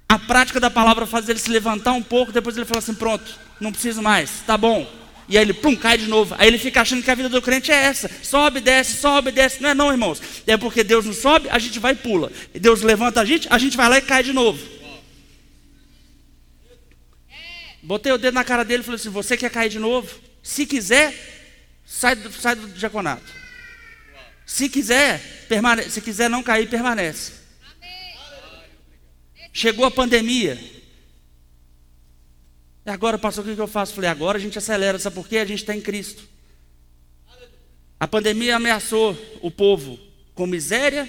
a 0.09 0.19
prática 0.19 0.61
da 0.61 0.71
palavra 0.71 1.07
faz 1.07 1.29
ele 1.29 1.38
se 1.38 1.51
levantar 1.51 1.93
um 1.93 2.03
pouco, 2.03 2.31
depois 2.31 2.57
ele 2.57 2.66
fala 2.66 2.79
assim, 2.79 2.95
pronto, 2.95 3.37
não 3.61 3.73
preciso 3.73 4.01
mais, 4.01 4.43
tá 4.47 4.57
bom. 4.57 5.00
E 5.31 5.38
aí 5.38 5.45
ele, 5.45 5.55
pum, 5.55 5.77
cai 5.77 5.97
de 5.97 6.09
novo. 6.09 6.35
Aí 6.37 6.49
ele 6.49 6.59
fica 6.59 6.81
achando 6.81 7.05
que 7.05 7.11
a 7.11 7.14
vida 7.14 7.29
do 7.29 7.40
crente 7.40 7.71
é 7.71 7.77
essa. 7.77 8.11
Sobe, 8.21 8.61
desce, 8.61 8.97
sobe, 8.97 9.31
desce. 9.31 9.62
Não 9.62 9.71
é 9.71 9.75
não, 9.75 9.93
irmãos. 9.93 10.21
É 10.45 10.57
porque 10.57 10.83
Deus 10.83 11.07
não 11.07 11.12
sobe, 11.12 11.49
a 11.49 11.59
gente 11.59 11.79
vai 11.79 11.93
e 11.93 11.97
pula. 11.97 12.33
Deus 12.53 12.83
levanta 12.83 13.21
a 13.21 13.25
gente, 13.25 13.47
a 13.49 13.57
gente 13.57 13.77
vai 13.77 13.88
lá 13.88 13.99
e 13.99 14.03
cai 14.03 14.25
de 14.25 14.33
novo. 14.33 14.61
Botei 17.81 18.11
o 18.11 18.19
dedo 18.19 18.35
na 18.35 18.43
cara 18.43 18.64
dele 18.64 18.83
e 18.83 18.85
falei 18.85 18.97
assim: 18.97 19.09
Você 19.09 19.37
quer 19.37 19.51
cair 19.51 19.71
de 19.71 19.79
novo? 19.79 20.12
Se 20.43 20.66
quiser, 20.66 21.14
sai 21.87 22.16
do, 22.16 22.33
sai 22.33 22.57
do 22.57 22.66
diaconato. 22.66 23.33
Se 24.45 24.69
quiser, 24.69 25.47
permane 25.49 25.88
se 25.88 26.01
quiser 26.01 26.29
não 26.29 26.43
cair, 26.43 26.69
permanece. 26.69 27.35
Chegou 29.53 29.85
a 29.85 29.90
pandemia. 29.93 30.59
E 32.85 32.90
agora, 32.90 33.19
pastor, 33.19 33.47
o 33.47 33.55
que 33.55 33.61
eu 33.61 33.66
faço? 33.66 33.95
Falei, 33.95 34.09
agora 34.11 34.38
a 34.38 34.40
gente 34.40 34.57
acelera, 34.57 34.99
sabe 34.99 35.14
por 35.14 35.29
quê? 35.29 35.38
A 35.38 35.45
gente 35.45 35.61
está 35.61 35.75
em 35.75 35.81
Cristo. 35.81 36.23
A 37.99 38.09
pandemia 38.09 38.57
ameaçou 38.57 39.16
o 39.43 39.51
povo 39.51 39.99
com 40.35 40.47
miséria. 40.47 41.09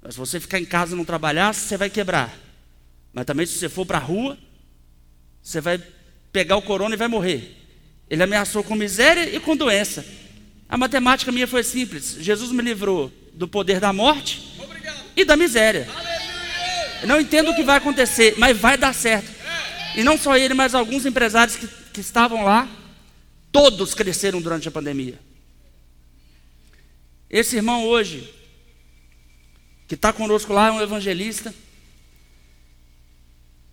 Mas 0.00 0.14
se 0.14 0.20
você 0.20 0.38
ficar 0.38 0.60
em 0.60 0.64
casa 0.64 0.94
e 0.94 0.96
não 0.96 1.04
trabalhar, 1.04 1.52
você 1.52 1.76
vai 1.76 1.90
quebrar. 1.90 2.32
Mas 3.12 3.24
também 3.24 3.44
se 3.44 3.58
você 3.58 3.68
for 3.68 3.84
para 3.84 3.98
a 3.98 4.00
rua, 4.00 4.38
você 5.42 5.60
vai 5.60 5.82
pegar 6.32 6.56
o 6.56 6.62
corona 6.62 6.94
e 6.94 6.98
vai 6.98 7.08
morrer. 7.08 7.56
Ele 8.08 8.22
ameaçou 8.22 8.62
com 8.62 8.74
miséria 8.76 9.34
e 9.34 9.40
com 9.40 9.56
doença. 9.56 10.04
A 10.68 10.78
matemática 10.78 11.32
minha 11.32 11.48
foi 11.48 11.64
simples. 11.64 12.16
Jesus 12.20 12.52
me 12.52 12.62
livrou 12.62 13.12
do 13.34 13.48
poder 13.48 13.80
da 13.80 13.92
morte 13.92 14.54
Obrigado. 14.58 15.04
e 15.16 15.24
da 15.24 15.36
miséria. 15.36 15.88
Aleluia. 15.94 17.06
Não 17.06 17.20
entendo 17.20 17.50
o 17.50 17.56
que 17.56 17.64
vai 17.64 17.78
acontecer, 17.78 18.34
mas 18.38 18.56
vai 18.56 18.78
dar 18.78 18.94
certo. 18.94 19.41
E 19.96 20.02
não 20.02 20.16
só 20.16 20.36
ele, 20.36 20.54
mas 20.54 20.74
alguns 20.74 21.04
empresários 21.04 21.56
que, 21.56 21.66
que 21.92 22.00
estavam 22.00 22.44
lá, 22.44 22.68
todos 23.50 23.94
cresceram 23.94 24.40
durante 24.40 24.68
a 24.68 24.70
pandemia. 24.70 25.18
Esse 27.28 27.56
irmão 27.56 27.84
hoje, 27.86 28.32
que 29.88 29.94
está 29.94 30.12
conosco 30.12 30.52
lá, 30.52 30.68
é 30.68 30.70
um 30.72 30.80
evangelista 30.80 31.54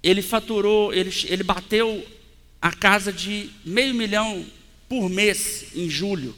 ele 0.02 0.22
faturou, 0.22 0.94
ele, 0.94 1.12
ele 1.26 1.44
bateu 1.44 2.06
a 2.62 2.72
casa 2.72 3.12
de 3.12 3.50
meio 3.66 3.94
milhão 3.94 4.46
por 4.88 5.10
mês 5.10 5.68
em 5.76 5.90
julho 5.90 6.36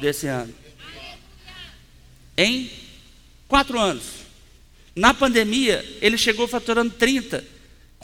desse 0.00 0.26
ano. 0.26 0.54
Em 2.36 2.70
quatro 3.48 3.78
anos. 3.78 4.24
Na 4.94 5.12
pandemia, 5.12 5.84
ele 6.00 6.16
chegou 6.16 6.46
faturando 6.46 6.92
30. 6.94 7.44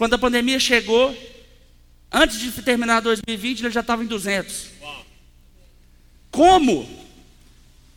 Quando 0.01 0.15
a 0.15 0.19
pandemia 0.19 0.59
chegou, 0.59 1.15
antes 2.11 2.41
de 2.41 2.51
terminar 2.63 3.01
2020, 3.01 3.61
ele 3.61 3.71
já 3.71 3.81
estava 3.81 4.03
em 4.03 4.07
200. 4.07 4.69
Como? 6.31 6.89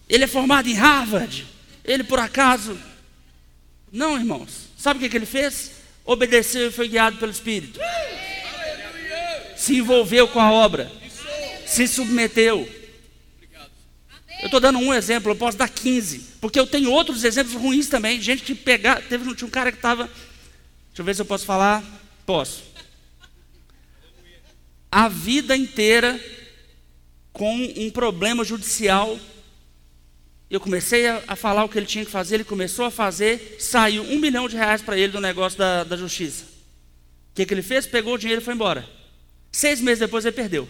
Ele 0.10 0.26
é 0.26 0.28
formado 0.28 0.68
em 0.68 0.74
Harvard. 0.74 1.48
Ele, 1.82 2.04
por 2.04 2.20
acaso. 2.20 2.78
Não, 3.90 4.18
irmãos. 4.18 4.68
Sabe 4.78 4.98
o 4.98 5.02
que, 5.02 5.08
que 5.08 5.16
ele 5.16 5.26
fez? 5.26 5.72
obedeceu 6.04 6.68
e 6.68 6.72
foi 6.74 6.90
guiado 6.90 7.16
pelo 7.20 7.32
Espírito. 7.32 7.80
Se 9.56 9.78
envolveu 9.78 10.28
com 10.28 10.42
a 10.42 10.52
obra. 10.52 10.92
Se 11.66 11.88
submeteu. 11.88 12.70
Eu 14.42 14.48
estou 14.48 14.60
dando 14.60 14.78
um 14.78 14.94
exemplo, 14.94 15.32
eu 15.32 15.38
posso 15.38 15.58
dar 15.58 15.70
15. 15.70 16.20
Porque 16.42 16.60
eu 16.60 16.68
tenho 16.68 16.92
outros 16.92 17.24
exemplos 17.24 17.56
ruins 17.56 17.88
também. 17.88 18.20
Gente 18.20 18.44
que 18.44 18.54
pegar. 18.54 19.02
Teve 19.04 19.34
tinha 19.36 19.48
um 19.48 19.50
cara 19.50 19.72
que 19.72 19.78
estava. 19.78 20.10
Deixa 20.94 21.02
eu 21.02 21.06
ver 21.06 21.16
se 21.16 21.22
eu 21.22 21.26
posso 21.26 21.46
falar. 21.46 21.84
Posso. 22.26 22.64
A 24.92 25.10
vida 25.10 25.58
inteira 25.58 26.20
com 27.34 27.52
um 27.76 27.90
problema 27.90 28.46
judicial 28.46 29.20
eu 30.54 30.60
comecei 30.60 31.08
a, 31.08 31.24
a, 31.30 31.36
falar 31.36 31.64
o 31.64 31.70
que 31.70 31.80
ele 31.80 31.88
tinha 31.88 32.06
que 32.06 32.12
fazer, 32.12 32.36
ele 32.36 32.44
começou 32.44 32.86
a 32.86 32.92
fazer, 32.92 33.56
saiu 33.60 34.04
um 34.04 34.20
milhão 34.20 34.48
de 34.48 34.56
reais 34.56 34.84
para 34.84 34.96
ele 34.96 35.12
do 35.12 35.20
negócio 35.20 35.58
da, 35.58 35.84
da 35.84 35.98
justiça. 35.98 36.44
O 36.44 37.34
que, 37.34 37.44
que 37.44 37.52
ele 37.56 37.64
fez? 37.64 37.88
Pegou 37.88 38.14
o 38.14 38.18
dinheiro 38.20 38.40
e 38.40 38.46
foi 38.46 38.54
embora. 38.54 38.88
Seis 39.52 39.82
meses 39.82 39.98
depois 39.98 40.26
ele 40.26 40.36
perdeu. 40.36 40.70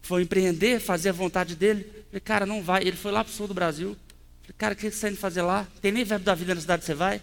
Foi 0.00 0.22
empreender, 0.22 0.80
fazer 0.80 1.10
a 1.10 1.12
vontade 1.12 1.54
dele. 1.54 1.86
Falei, 2.06 2.20
cara, 2.20 2.46
não 2.46 2.62
vai. 2.62 2.80
Ele 2.80 2.96
foi 2.96 3.12
lá 3.12 3.22
para 3.22 3.30
o 3.30 3.34
sul 3.34 3.46
do 3.46 3.52
Brasil. 3.52 3.94
Falei, 4.40 4.54
cara, 4.56 4.72
o 4.72 4.76
que 4.76 4.82
você 4.84 4.88
está 4.88 5.10
indo 5.10 5.18
fazer 5.18 5.42
lá? 5.42 5.68
Tem 5.82 5.92
nem 5.92 6.04
verbo 6.04 6.24
da 6.24 6.34
vida 6.34 6.54
na 6.54 6.60
cidade 6.62 6.80
que 6.80 6.86
você 6.86 6.94
vai? 6.94 7.20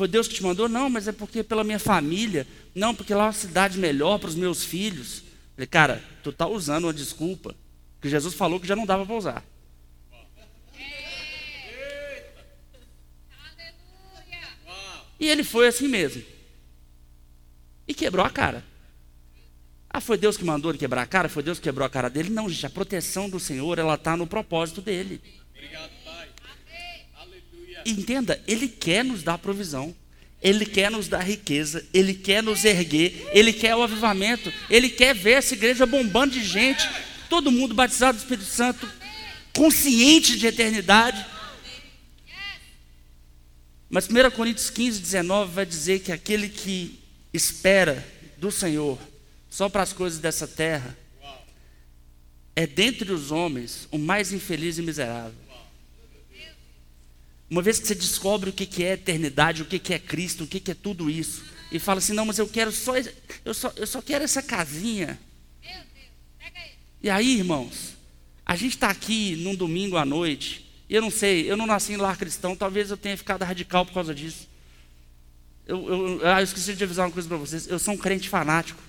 Foi 0.00 0.08
Deus 0.08 0.26
que 0.26 0.36
te 0.36 0.42
mandou? 0.42 0.66
Não, 0.66 0.88
mas 0.88 1.08
é 1.08 1.12
porque 1.12 1.42
pela 1.42 1.62
minha 1.62 1.78
família. 1.78 2.46
Não, 2.74 2.94
porque 2.94 3.12
lá 3.12 3.24
é 3.24 3.26
uma 3.26 3.32
cidade 3.34 3.78
melhor 3.78 4.18
para 4.18 4.30
os 4.30 4.34
meus 4.34 4.64
filhos. 4.64 5.22
Falei, 5.54 5.66
cara, 5.66 6.02
tu 6.22 6.30
está 6.30 6.46
usando 6.46 6.84
uma 6.84 6.94
desculpa 6.94 7.54
que 8.00 8.08
Jesus 8.08 8.32
falou 8.32 8.58
que 8.58 8.66
já 8.66 8.74
não 8.74 8.86
dava 8.86 9.04
para 9.04 9.14
usar. 9.14 9.44
E 15.18 15.28
ele 15.28 15.44
foi 15.44 15.68
assim 15.68 15.86
mesmo. 15.86 16.22
E 17.86 17.92
quebrou 17.92 18.24
a 18.24 18.30
cara. 18.30 18.64
Ah, 19.90 20.00
foi 20.00 20.16
Deus 20.16 20.34
que 20.34 20.44
mandou 20.44 20.70
ele 20.70 20.78
quebrar 20.78 21.02
a 21.02 21.06
cara? 21.06 21.28
Foi 21.28 21.42
Deus 21.42 21.58
que 21.58 21.64
quebrou 21.64 21.84
a 21.84 21.90
cara 21.90 22.08
dele? 22.08 22.30
Não, 22.30 22.48
gente, 22.48 22.64
a 22.64 22.70
proteção 22.70 23.28
do 23.28 23.38
Senhor, 23.38 23.78
ela 23.78 23.96
está 23.96 24.16
no 24.16 24.26
propósito 24.26 24.80
dele. 24.80 25.20
Obrigado. 25.54 25.99
Entenda, 27.84 28.42
Ele 28.46 28.68
quer 28.68 29.04
nos 29.04 29.22
dar 29.22 29.38
provisão. 29.38 29.94
Ele 30.42 30.64
quer 30.64 30.90
nos 30.90 31.06
dar 31.06 31.20
riqueza, 31.20 31.86
Ele 31.92 32.14
quer 32.14 32.42
nos 32.42 32.64
erguer, 32.64 33.28
Ele 33.32 33.52
quer 33.52 33.76
o 33.76 33.82
avivamento, 33.82 34.50
Ele 34.70 34.88
quer 34.88 35.14
ver 35.14 35.32
essa 35.32 35.54
igreja 35.54 35.84
bombando 35.84 36.32
de 36.32 36.42
gente, 36.42 36.88
todo 37.28 37.52
mundo 37.52 37.74
batizado 37.74 38.16
do 38.16 38.22
Espírito 38.22 38.46
Santo, 38.46 38.90
consciente 39.54 40.38
de 40.38 40.46
eternidade. 40.46 41.26
Mas 43.90 44.08
1 44.08 44.30
Coríntios 44.30 44.70
15, 44.70 45.00
19 45.00 45.52
vai 45.52 45.66
dizer 45.66 46.00
que 46.00 46.12
aquele 46.12 46.48
que 46.48 46.98
espera 47.34 48.06
do 48.38 48.50
Senhor 48.50 48.98
só 49.50 49.68
para 49.68 49.82
as 49.82 49.92
coisas 49.92 50.18
dessa 50.20 50.46
terra 50.46 50.96
é 52.56 52.66
dentre 52.66 53.12
os 53.12 53.30
homens 53.30 53.88
o 53.90 53.98
mais 53.98 54.32
infeliz 54.32 54.78
e 54.78 54.82
miserável. 54.82 55.49
Uma 57.50 57.60
vez 57.62 57.80
que 57.80 57.88
você 57.88 57.96
descobre 57.96 58.50
o 58.50 58.52
que 58.52 58.84
é 58.84 58.92
eternidade, 58.92 59.62
o 59.62 59.66
que 59.66 59.92
é 59.92 59.98
Cristo, 59.98 60.44
o 60.44 60.46
que 60.46 60.70
é 60.70 60.74
tudo 60.74 61.10
isso, 61.10 61.42
e 61.72 61.80
fala 61.80 61.98
assim: 61.98 62.12
não, 62.12 62.24
mas 62.24 62.38
eu 62.38 62.48
quero 62.48 62.70
só, 62.70 62.94
eu 63.44 63.52
só, 63.52 63.72
eu 63.74 63.86
só 63.86 64.00
quero 64.00 64.22
essa 64.22 64.40
casinha. 64.40 65.18
E 67.02 67.10
aí, 67.10 67.38
irmãos, 67.38 67.96
a 68.46 68.54
gente 68.54 68.74
está 68.74 68.88
aqui 68.88 69.34
num 69.36 69.54
domingo 69.54 69.96
à 69.96 70.04
noite, 70.04 70.70
eu 70.88 71.02
não 71.02 71.10
sei, 71.10 71.50
eu 71.50 71.56
não 71.56 71.66
nasci 71.66 71.92
em 71.94 71.96
lar 71.96 72.16
cristão, 72.16 72.54
talvez 72.54 72.90
eu 72.90 72.96
tenha 72.96 73.16
ficado 73.16 73.42
radical 73.42 73.84
por 73.84 73.94
causa 73.94 74.14
disso. 74.14 74.48
Eu, 75.66 75.88
eu, 75.88 76.26
ah, 76.26 76.40
eu 76.40 76.44
esqueci 76.44 76.74
de 76.74 76.84
avisar 76.84 77.06
uma 77.06 77.12
coisa 77.12 77.28
para 77.28 77.36
vocês. 77.36 77.68
Eu 77.68 77.78
sou 77.78 77.94
um 77.94 77.96
crente 77.96 78.28
fanático. 78.28 78.82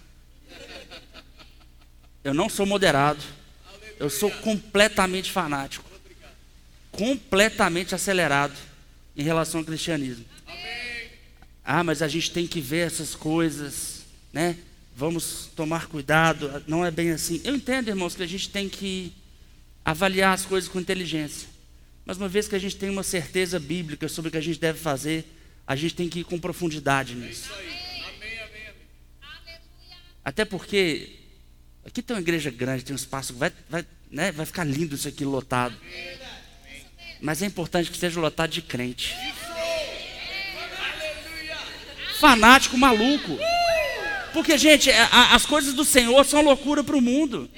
Eu 2.24 2.34
não 2.34 2.50
sou 2.50 2.65
moderado. 2.65 3.21
Eu 4.00 4.10
sou 4.10 4.32
completamente 4.32 5.32
fanático. 5.32 5.90
Completamente 6.91 7.95
acelerado 7.95 8.58
em 9.15 9.23
relação 9.23 9.62
ao 9.62 9.65
cristianismo. 9.65 10.25
Ah, 11.63 11.84
mas 11.84 12.01
a 12.01 12.08
gente 12.08 12.32
tem 12.32 12.47
que 12.47 12.60
ver 12.60 12.88
essas 12.88 13.15
coisas, 13.15 14.01
né? 14.34 14.58
vamos 15.01 15.49
tomar 15.56 15.88
cuidado. 15.88 16.63
Não 16.67 16.86
é 16.86 16.91
bem 16.91 17.12
assim. 17.12 17.41
Eu 17.43 17.56
entendo, 17.56 17.89
irmãos, 17.89 18.15
que 18.15 18.21
a 18.21 18.27
gente 18.27 18.49
tem 18.49 18.69
que 18.69 19.12
avaliar 19.84 20.34
as 20.34 20.45
coisas 20.45 20.69
com 20.69 20.80
inteligência. 20.80 21.49
Mas 22.06 22.17
uma 22.17 22.30
vez 22.30 22.47
que 22.47 22.56
a 22.56 22.60
gente 22.60 22.75
tem 22.75 22.89
uma 22.89 23.01
certeza 23.01 23.60
bíblica 23.60 24.08
sobre 24.08 24.30
o 24.30 24.32
que 24.32 24.38
a 24.38 24.41
gente 24.41 24.60
deve 24.60 24.77
fazer, 24.77 25.25
a 25.65 25.75
gente 25.75 25.95
tem 25.95 26.08
que 26.08 26.19
ir 26.19 26.23
com 26.23 26.39
profundidade 26.39 27.15
nisso. 27.15 27.49
Até 30.23 30.45
porque 30.45 31.17
aqui 31.84 32.04
tem 32.04 32.15
uma 32.15 32.21
igreja 32.21 32.51
grande, 32.51 32.84
tem 32.84 32.93
um 32.93 32.95
espaço, 32.95 33.34
vai, 33.34 33.51
vai, 33.67 33.84
né, 34.12 34.32
vai 34.32 34.45
ficar 34.45 34.63
lindo 34.63 34.93
isso 34.93 35.08
aqui 35.08 35.25
lotado. 35.25 35.75
Mas 37.21 37.41
é 37.43 37.45
importante 37.45 37.91
que 37.91 37.97
seja 37.97 38.19
lotado 38.19 38.49
de 38.49 38.62
crente. 38.62 39.15
Fanático, 42.19 42.77
maluco. 42.77 43.38
Porque, 44.34 44.57
gente, 44.57 44.89
as 44.91 45.45
coisas 45.45 45.73
do 45.73 45.86
Senhor 45.86 46.25
são 46.25 46.41
loucura 46.41 46.84
para 46.84 46.97
o 46.97 47.01
mundo. 47.01 47.49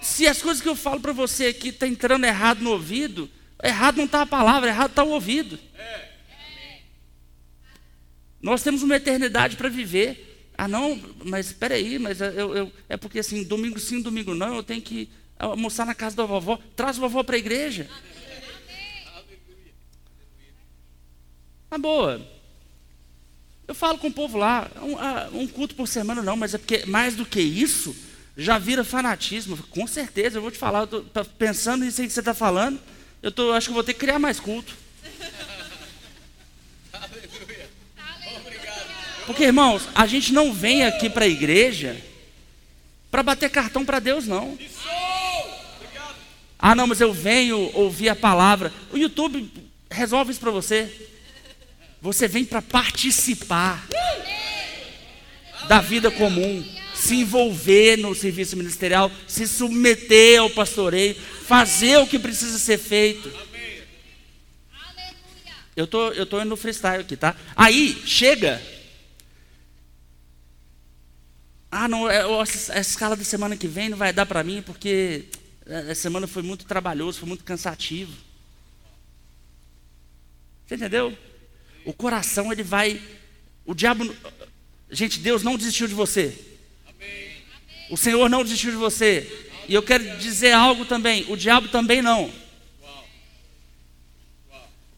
Se 0.00 0.26
as 0.26 0.40
coisas 0.42 0.62
que 0.62 0.68
eu 0.68 0.74
falo 0.74 1.00
para 1.00 1.12
você 1.12 1.46
aqui 1.46 1.70
tá 1.70 1.86
entrando 1.86 2.24
errado 2.24 2.62
no 2.62 2.70
ouvido, 2.70 3.30
errado 3.62 3.96
não 3.96 4.06
está 4.06 4.22
a 4.22 4.26
palavra, 4.26 4.70
errado 4.70 4.90
está 4.90 5.04
o 5.04 5.10
ouvido. 5.10 5.58
Nós 8.40 8.62
temos 8.62 8.82
uma 8.82 8.96
eternidade 8.96 9.56
para 9.56 9.68
viver. 9.68 10.50
Ah, 10.56 10.66
não, 10.66 11.00
mas 11.24 11.46
espera 11.46 11.74
aí, 11.74 11.98
mas 11.98 12.20
eu, 12.20 12.56
eu, 12.56 12.72
é 12.88 12.96
porque 12.96 13.18
assim, 13.18 13.44
domingo 13.44 13.78
sim, 13.78 14.00
domingo 14.00 14.34
não, 14.34 14.56
eu 14.56 14.62
tenho 14.62 14.82
que 14.82 15.10
almoçar 15.38 15.86
na 15.86 15.94
casa 15.94 16.16
da 16.16 16.24
vovó. 16.24 16.58
Traz 16.74 16.96
a 16.96 17.00
vovó 17.00 17.22
para 17.22 17.36
a 17.36 17.38
igreja. 17.38 17.88
Tá 21.70 21.78
boa. 21.78 22.20
Eu 23.68 23.74
falo 23.76 23.98
com 23.98 24.08
o 24.08 24.12
povo 24.12 24.36
lá, 24.36 24.68
um, 24.82 24.98
ah, 24.98 25.28
um, 25.32 25.46
culto 25.46 25.76
por 25.76 25.86
semana 25.86 26.20
não, 26.20 26.36
mas 26.36 26.52
é 26.52 26.58
porque 26.58 26.84
mais 26.86 27.14
do 27.14 27.24
que 27.24 27.40
isso, 27.40 27.94
já 28.36 28.58
vira 28.58 28.82
fanatismo. 28.82 29.56
Com 29.70 29.86
certeza, 29.86 30.38
eu 30.38 30.42
vou 30.42 30.50
te 30.50 30.58
falar, 30.58 30.80
eu 30.80 30.88
tô 30.88 31.24
pensando 31.24 31.84
nisso 31.84 32.00
aí 32.00 32.08
que 32.08 32.12
você 32.12 32.18
está 32.18 32.34
falando, 32.34 32.80
eu 33.22 33.30
tô, 33.30 33.52
acho 33.52 33.68
que 33.68 33.74
vou 33.74 33.84
ter 33.84 33.94
que 33.94 34.00
criar 34.00 34.18
mais 34.18 34.40
culto. 34.40 34.74
Porque, 39.24 39.44
irmãos, 39.44 39.88
a 39.94 40.08
gente 40.08 40.32
não 40.32 40.52
vem 40.52 40.84
aqui 40.84 41.08
para 41.08 41.24
a 41.24 41.28
igreja 41.28 41.96
para 43.12 43.22
bater 43.22 43.48
cartão 43.48 43.84
para 43.84 44.00
Deus, 44.00 44.26
não. 44.26 44.58
Ah, 46.58 46.74
não, 46.74 46.88
mas 46.88 47.00
eu 47.00 47.12
venho 47.12 47.70
ouvir 47.74 48.08
a 48.08 48.16
palavra. 48.16 48.72
O 48.92 48.98
YouTube 48.98 49.48
resolve 49.88 50.32
isso 50.32 50.40
para 50.40 50.50
você. 50.50 51.09
Você 52.00 52.26
vem 52.26 52.44
para 52.44 52.62
participar 52.62 53.86
da 55.68 55.80
vida 55.80 56.10
comum, 56.10 56.64
se 56.94 57.16
envolver 57.16 57.96
no 57.96 58.14
serviço 58.14 58.56
ministerial, 58.56 59.10
se 59.28 59.46
submeter 59.46 60.40
ao 60.40 60.50
pastoreio, 60.50 61.14
fazer 61.14 61.98
o 61.98 62.06
que 62.06 62.18
precisa 62.18 62.58
ser 62.58 62.78
feito. 62.78 63.30
Eu 65.76 65.86
tô, 65.86 66.10
eu 66.12 66.26
tô 66.26 66.40
indo 66.40 66.48
no 66.48 66.56
freestyle 66.56 67.02
aqui, 67.02 67.16
tá? 67.16 67.36
Aí 67.54 68.02
chega. 68.06 68.60
Ah, 71.70 71.86
não, 71.86 72.10
é, 72.10 72.22
a 72.70 72.80
escala 72.80 73.14
da 73.14 73.24
semana 73.24 73.56
que 73.56 73.68
vem 73.68 73.90
não 73.90 73.96
vai 73.96 74.12
dar 74.12 74.26
para 74.26 74.42
mim 74.42 74.62
porque 74.62 75.26
a 75.88 75.94
semana 75.94 76.26
foi 76.26 76.42
muito 76.42 76.64
trabalhoso, 76.64 77.20
foi 77.20 77.28
muito 77.28 77.44
cansativo. 77.44 78.12
Você 80.66 80.74
entendeu? 80.74 81.16
O 81.84 81.92
coração, 81.92 82.52
ele 82.52 82.62
vai. 82.62 83.00
O 83.64 83.74
diabo. 83.74 84.14
Gente, 84.90 85.18
Deus 85.20 85.42
não 85.42 85.56
desistiu 85.56 85.86
de 85.86 85.94
você. 85.94 86.36
O 87.90 87.96
Senhor 87.96 88.28
não 88.28 88.44
desistiu 88.44 88.70
de 88.70 88.76
você. 88.76 89.48
E 89.68 89.74
eu 89.74 89.82
quero 89.82 90.18
dizer 90.18 90.52
algo 90.52 90.84
também: 90.84 91.24
o 91.28 91.36
diabo 91.36 91.68
também 91.68 92.02
não. 92.02 92.32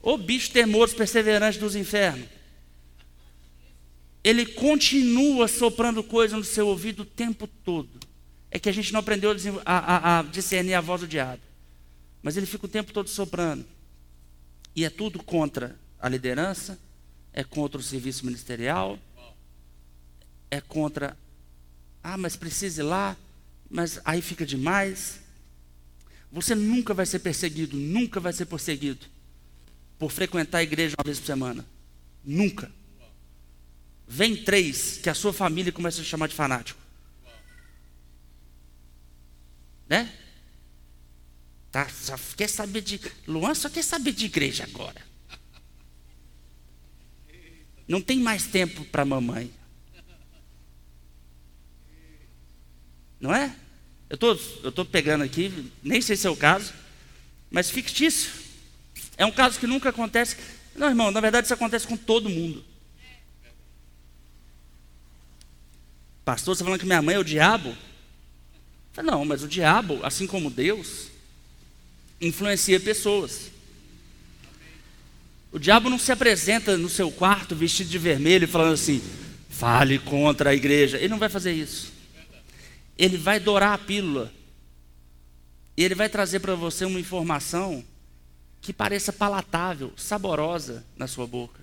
O 0.00 0.18
bicho 0.18 0.50
teimoso, 0.50 0.96
perseverante 0.96 1.58
dos 1.58 1.76
infernos. 1.76 2.26
Ele 4.24 4.46
continua 4.46 5.48
soprando 5.48 6.02
coisas 6.02 6.36
no 6.36 6.44
seu 6.44 6.68
ouvido 6.68 7.00
o 7.00 7.06
tempo 7.06 7.46
todo. 7.46 8.00
É 8.50 8.58
que 8.58 8.68
a 8.68 8.72
gente 8.72 8.92
não 8.92 9.00
aprendeu 9.00 9.32
a, 9.64 9.78
a, 9.78 10.18
a 10.18 10.22
discernir 10.22 10.74
a 10.74 10.80
voz 10.80 11.00
do 11.00 11.08
diabo. 11.08 11.40
Mas 12.22 12.36
ele 12.36 12.46
fica 12.46 12.66
o 12.66 12.68
tempo 12.68 12.92
todo 12.92 13.08
soprando. 13.08 13.64
E 14.74 14.84
é 14.84 14.90
tudo 14.90 15.22
contra 15.22 15.76
a 16.02 16.08
liderança, 16.08 16.76
é 17.32 17.44
contra 17.44 17.80
o 17.80 17.82
serviço 17.82 18.26
ministerial, 18.26 18.98
é 20.50 20.60
contra. 20.60 21.16
Ah, 22.02 22.18
mas 22.18 22.34
precisa 22.34 22.82
ir 22.82 22.84
lá, 22.84 23.16
mas 23.70 24.00
aí 24.04 24.20
fica 24.20 24.44
demais. 24.44 25.20
Você 26.32 26.56
nunca 26.56 26.92
vai 26.92 27.06
ser 27.06 27.20
perseguido, 27.20 27.76
nunca 27.76 28.18
vai 28.18 28.32
ser 28.32 28.46
perseguido 28.46 29.06
por 29.96 30.10
frequentar 30.10 30.58
a 30.58 30.62
igreja 30.64 30.96
uma 30.98 31.04
vez 31.04 31.20
por 31.20 31.26
semana. 31.26 31.64
Nunca. 32.24 32.70
Vem 34.08 34.36
três 34.36 34.98
que 34.98 35.08
a 35.08 35.14
sua 35.14 35.32
família 35.32 35.70
começa 35.70 36.00
a 36.00 36.04
chamar 36.04 36.26
de 36.26 36.34
fanático. 36.34 36.80
Né? 39.88 40.12
Tá, 41.70 41.88
só 41.88 42.16
quer 42.36 42.48
saber 42.48 42.80
de. 42.80 43.00
Luan 43.26 43.54
só 43.54 43.70
quer 43.70 43.84
saber 43.84 44.12
de 44.12 44.26
igreja 44.26 44.64
agora. 44.64 45.11
Não 47.86 48.00
tem 48.00 48.18
mais 48.18 48.46
tempo 48.46 48.84
para 48.86 49.04
mamãe. 49.04 49.50
Não 53.20 53.34
é? 53.34 53.54
Eu 54.10 54.18
tô, 54.18 54.32
estou 54.32 54.84
pegando 54.84 55.24
aqui, 55.24 55.70
nem 55.82 56.00
sei 56.00 56.16
se 56.16 56.26
é 56.26 56.30
o 56.30 56.36
caso, 56.36 56.72
mas 57.50 57.70
fictício. 57.70 58.30
É 59.16 59.24
um 59.24 59.32
caso 59.32 59.58
que 59.58 59.66
nunca 59.66 59.88
acontece. 59.88 60.36
Não, 60.74 60.88
irmão, 60.88 61.10
na 61.10 61.20
verdade 61.20 61.46
isso 61.46 61.54
acontece 61.54 61.86
com 61.86 61.96
todo 61.96 62.28
mundo. 62.28 62.64
Pastor, 66.24 66.56
você 66.56 66.62
falando 66.62 66.80
que 66.80 66.86
minha 66.86 67.02
mãe 67.02 67.14
é 67.14 67.18
o 67.18 67.24
diabo? 67.24 67.76
Não, 69.02 69.24
mas 69.24 69.42
o 69.42 69.48
diabo, 69.48 70.04
assim 70.04 70.26
como 70.26 70.50
Deus, 70.50 71.08
influencia 72.20 72.78
pessoas. 72.78 73.50
O 75.52 75.58
diabo 75.58 75.90
não 75.90 75.98
se 75.98 76.10
apresenta 76.10 76.78
no 76.78 76.88
seu 76.88 77.10
quarto 77.10 77.54
vestido 77.54 77.90
de 77.90 77.98
vermelho 77.98 78.48
falando 78.48 78.72
assim: 78.72 79.02
fale 79.50 79.98
contra 79.98 80.50
a 80.50 80.54
igreja. 80.54 80.96
Ele 80.96 81.08
não 81.08 81.18
vai 81.18 81.28
fazer 81.28 81.52
isso. 81.52 81.92
Ele 82.96 83.18
vai 83.18 83.38
dourar 83.38 83.74
a 83.74 83.78
pílula. 83.78 84.32
E 85.76 85.84
ele 85.84 85.94
vai 85.94 86.08
trazer 86.08 86.40
para 86.40 86.54
você 86.54 86.84
uma 86.84 86.98
informação 86.98 87.84
que 88.60 88.72
pareça 88.72 89.12
palatável, 89.12 89.92
saborosa 89.96 90.84
na 90.96 91.06
sua 91.06 91.26
boca. 91.26 91.60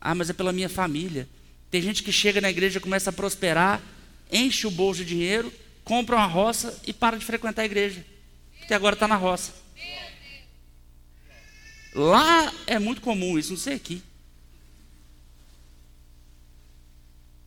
Ah, 0.00 0.14
mas 0.14 0.30
é 0.30 0.32
pela 0.32 0.52
minha 0.52 0.68
família. 0.68 1.28
Tem 1.70 1.82
gente 1.82 2.02
que 2.02 2.12
chega 2.12 2.40
na 2.40 2.50
igreja, 2.50 2.80
começa 2.80 3.10
a 3.10 3.12
prosperar, 3.12 3.80
enche 4.30 4.66
o 4.66 4.70
bolso 4.70 5.04
de 5.04 5.10
dinheiro, 5.10 5.52
compra 5.84 6.16
uma 6.16 6.26
roça 6.26 6.80
e 6.86 6.92
para 6.92 7.16
de 7.16 7.24
frequentar 7.24 7.62
a 7.62 7.66
igreja. 7.66 8.04
Porque 8.58 8.74
agora 8.74 8.94
está 8.94 9.08
na 9.08 9.16
roça. 9.16 9.52
Lá 11.94 12.52
é 12.66 12.78
muito 12.78 13.00
comum 13.00 13.38
isso, 13.38 13.50
não 13.50 13.58
sei 13.58 13.74
aqui. 13.74 14.02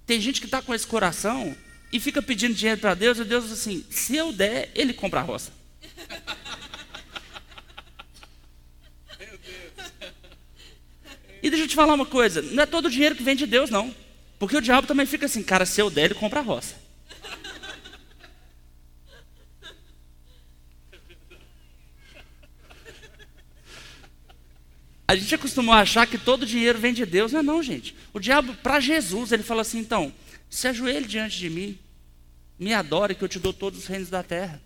Tem 0.06 0.19
gente 0.19 0.41
que 0.41 0.47
está 0.47 0.62
com 0.62 0.73
esse 0.73 0.86
coração 0.86 1.56
e 1.91 1.99
fica 1.99 2.21
pedindo 2.21 2.53
dinheiro 2.53 2.82
para 2.82 2.93
Deus, 2.93 3.17
e 3.17 3.23
Deus 3.23 3.45
diz 3.45 3.53
assim: 3.53 3.86
se 3.89 4.15
eu 4.15 4.34
der, 4.34 4.69
ele 4.75 4.93
compra 4.93 5.21
a 5.21 5.23
roça. 5.23 5.51
E 11.41 11.50
deixa 11.50 11.65
eu 11.65 11.67
te 11.67 11.75
falar 11.75 11.94
uma 11.94 12.06
coisa: 12.06 12.41
não 12.41 12.63
é 12.63 12.65
todo 12.65 12.85
o 12.85 12.89
dinheiro 12.89 13.15
que 13.15 13.23
vem 13.23 13.35
de 13.35 13.46
Deus, 13.46 13.69
não. 13.69 13.94
Porque 14.39 14.58
o 14.58 14.62
diabo 14.62 14.87
também 14.87 15.06
fica 15.06 15.25
assim, 15.25 15.41
cara, 15.41 15.65
se 15.65 15.79
eu 15.79 15.89
der, 15.89 16.06
ele 16.06 16.15
compra 16.15 16.41
a 16.41 16.44
roça. 16.44 16.83
A 25.08 25.15
gente 25.15 25.35
acostumou 25.35 25.73
a 25.73 25.81
achar 25.81 26.08
que 26.08 26.17
todo 26.17 26.45
dinheiro 26.45 26.79
vem 26.79 26.93
de 26.93 27.06
Deus. 27.06 27.31
Não 27.31 27.39
é 27.39 27.43
não, 27.43 27.62
gente. 27.62 27.95
O 28.13 28.19
diabo, 28.19 28.56
para 28.56 28.79
Jesus, 28.79 29.31
ele 29.31 29.43
fala 29.43 29.62
assim, 29.62 29.79
então, 29.79 30.13
se 30.49 30.67
ajoelhe 30.67 31.06
diante 31.06 31.37
de 31.37 31.49
mim, 31.49 31.77
me 32.58 32.73
adore 32.73 33.15
que 33.15 33.23
eu 33.23 33.27
te 33.27 33.39
dou 33.39 33.54
todos 33.54 33.79
os 33.79 33.87
reinos 33.87 34.10
da 34.10 34.23
terra. 34.23 34.62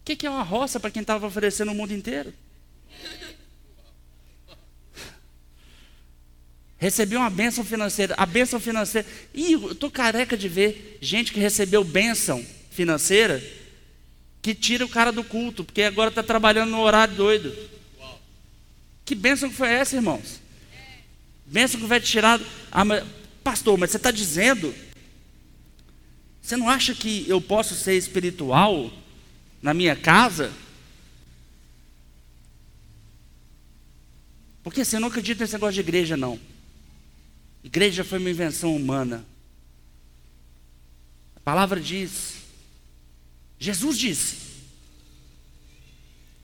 O 0.00 0.04
que, 0.04 0.16
que 0.16 0.26
é 0.26 0.30
uma 0.30 0.42
roça 0.42 0.78
para 0.78 0.90
quem 0.90 1.02
estava 1.02 1.26
oferecendo 1.26 1.72
o 1.72 1.74
mundo 1.74 1.92
inteiro? 1.92 2.32
Recebi 6.76 7.16
uma 7.16 7.30
bênção 7.30 7.64
financeira. 7.64 8.14
A 8.16 8.24
bênção 8.24 8.60
financeira. 8.60 9.06
Ih, 9.34 9.52
eu 9.52 9.72
estou 9.72 9.90
careca 9.90 10.36
de 10.36 10.48
ver 10.48 10.98
gente 11.00 11.32
que 11.32 11.40
recebeu 11.40 11.82
bênção 11.82 12.44
financeira 12.70 13.42
que 14.40 14.54
tira 14.54 14.84
o 14.84 14.88
cara 14.88 15.10
do 15.10 15.24
culto, 15.24 15.64
porque 15.64 15.82
agora 15.82 16.10
está 16.10 16.22
trabalhando 16.22 16.70
no 16.70 16.80
horário 16.80 17.14
doido. 17.14 17.52
Que 19.08 19.14
bênção 19.14 19.48
que 19.48 19.56
foi 19.56 19.70
essa, 19.70 19.96
irmãos? 19.96 20.38
Bênção 21.46 21.80
que 21.80 21.86
vai 21.86 21.98
te 21.98 22.06
tirar. 22.06 22.38
Ah, 22.70 22.84
mas, 22.84 23.02
pastor, 23.42 23.78
mas 23.78 23.90
você 23.90 23.96
está 23.96 24.10
dizendo 24.10 24.74
Você 26.42 26.58
não 26.58 26.68
acha 26.68 26.94
que 26.94 27.26
eu 27.26 27.40
posso 27.40 27.74
ser 27.74 27.96
espiritual 27.96 28.92
na 29.62 29.72
minha 29.72 29.96
casa? 29.96 30.52
Porque 34.62 34.82
assim, 34.82 34.96
eu 34.96 35.00
não 35.00 35.08
acredito 35.08 35.40
nesse 35.40 35.54
negócio 35.54 35.72
de 35.72 35.80
igreja, 35.80 36.14
não. 36.14 36.38
Igreja 37.64 38.04
foi 38.04 38.18
uma 38.18 38.28
invenção 38.28 38.76
humana. 38.76 39.24
A 41.34 41.40
palavra 41.40 41.80
diz, 41.80 42.34
Jesus 43.58 43.98
disse, 43.98 44.36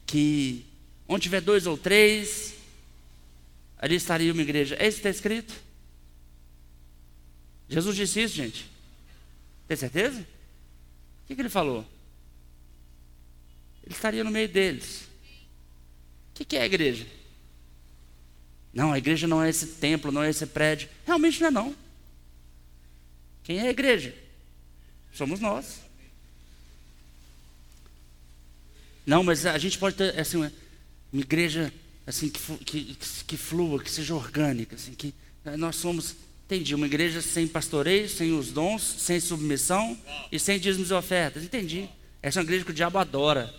que 0.06 0.63
onde 1.08 1.22
tiver 1.22 1.40
dois 1.40 1.66
ou 1.66 1.76
três, 1.76 2.54
ali 3.78 3.96
estaria 3.96 4.32
uma 4.32 4.42
igreja. 4.42 4.76
É 4.76 4.86
isso 4.86 5.00
que 5.00 5.08
está 5.08 5.10
escrito? 5.10 5.54
Jesus 7.68 7.96
disse 7.96 8.22
isso, 8.22 8.34
gente? 8.34 8.70
Tem 9.66 9.76
certeza? 9.76 10.20
O 10.20 11.26
que, 11.26 11.34
que 11.34 11.40
ele 11.40 11.48
falou? 11.48 11.86
Ele 13.82 13.94
estaria 13.94 14.24
no 14.24 14.30
meio 14.30 14.48
deles. 14.48 15.02
O 16.30 16.34
que, 16.34 16.44
que 16.44 16.56
é 16.56 16.62
a 16.62 16.66
igreja? 16.66 17.06
Não, 18.72 18.92
a 18.92 18.98
igreja 18.98 19.26
não 19.26 19.42
é 19.42 19.48
esse 19.48 19.66
templo, 19.66 20.10
não 20.10 20.22
é 20.22 20.30
esse 20.30 20.46
prédio. 20.46 20.88
Realmente 21.06 21.40
não 21.40 21.48
é 21.48 21.50
não. 21.50 21.76
Quem 23.44 23.58
é 23.58 23.68
a 23.68 23.70
igreja? 23.70 24.14
Somos 25.12 25.38
nós. 25.38 25.80
Não, 29.06 29.22
mas 29.22 29.46
a 29.46 29.58
gente 29.58 29.78
pode 29.78 29.96
ter 29.96 30.18
assim, 30.18 30.50
uma 31.14 31.22
igreja 31.22 31.72
assim 32.04 32.28
que, 32.28 32.40
que, 32.64 32.98
que 33.24 33.36
flua, 33.36 33.80
que 33.80 33.88
seja 33.88 34.16
orgânica, 34.16 34.74
assim, 34.74 34.94
que 34.94 35.14
nós 35.56 35.76
somos, 35.76 36.16
entendi, 36.44 36.74
uma 36.74 36.86
igreja 36.86 37.22
sem 37.22 37.46
pastoreio, 37.46 38.08
sem 38.08 38.36
os 38.36 38.50
dons, 38.50 38.82
sem 38.82 39.20
submissão 39.20 39.96
e 40.32 40.40
sem 40.40 40.58
dízimos 40.58 40.90
e 40.90 40.92
ofertas. 40.92 41.44
Entendi. 41.44 41.88
Essa 42.20 42.40
é 42.40 42.42
uma 42.42 42.46
igreja 42.46 42.64
que 42.64 42.72
o 42.72 42.74
diabo 42.74 42.98
adora. 42.98 43.54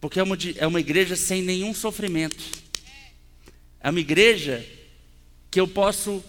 Porque 0.00 0.20
é 0.20 0.22
uma, 0.22 0.38
é 0.56 0.66
uma 0.68 0.78
igreja 0.78 1.16
sem 1.16 1.42
nenhum 1.42 1.74
sofrimento. 1.74 2.44
É 3.80 3.90
uma 3.90 4.00
igreja 4.00 4.64
que 5.50 5.58
eu 5.58 5.66
posso. 5.66 6.22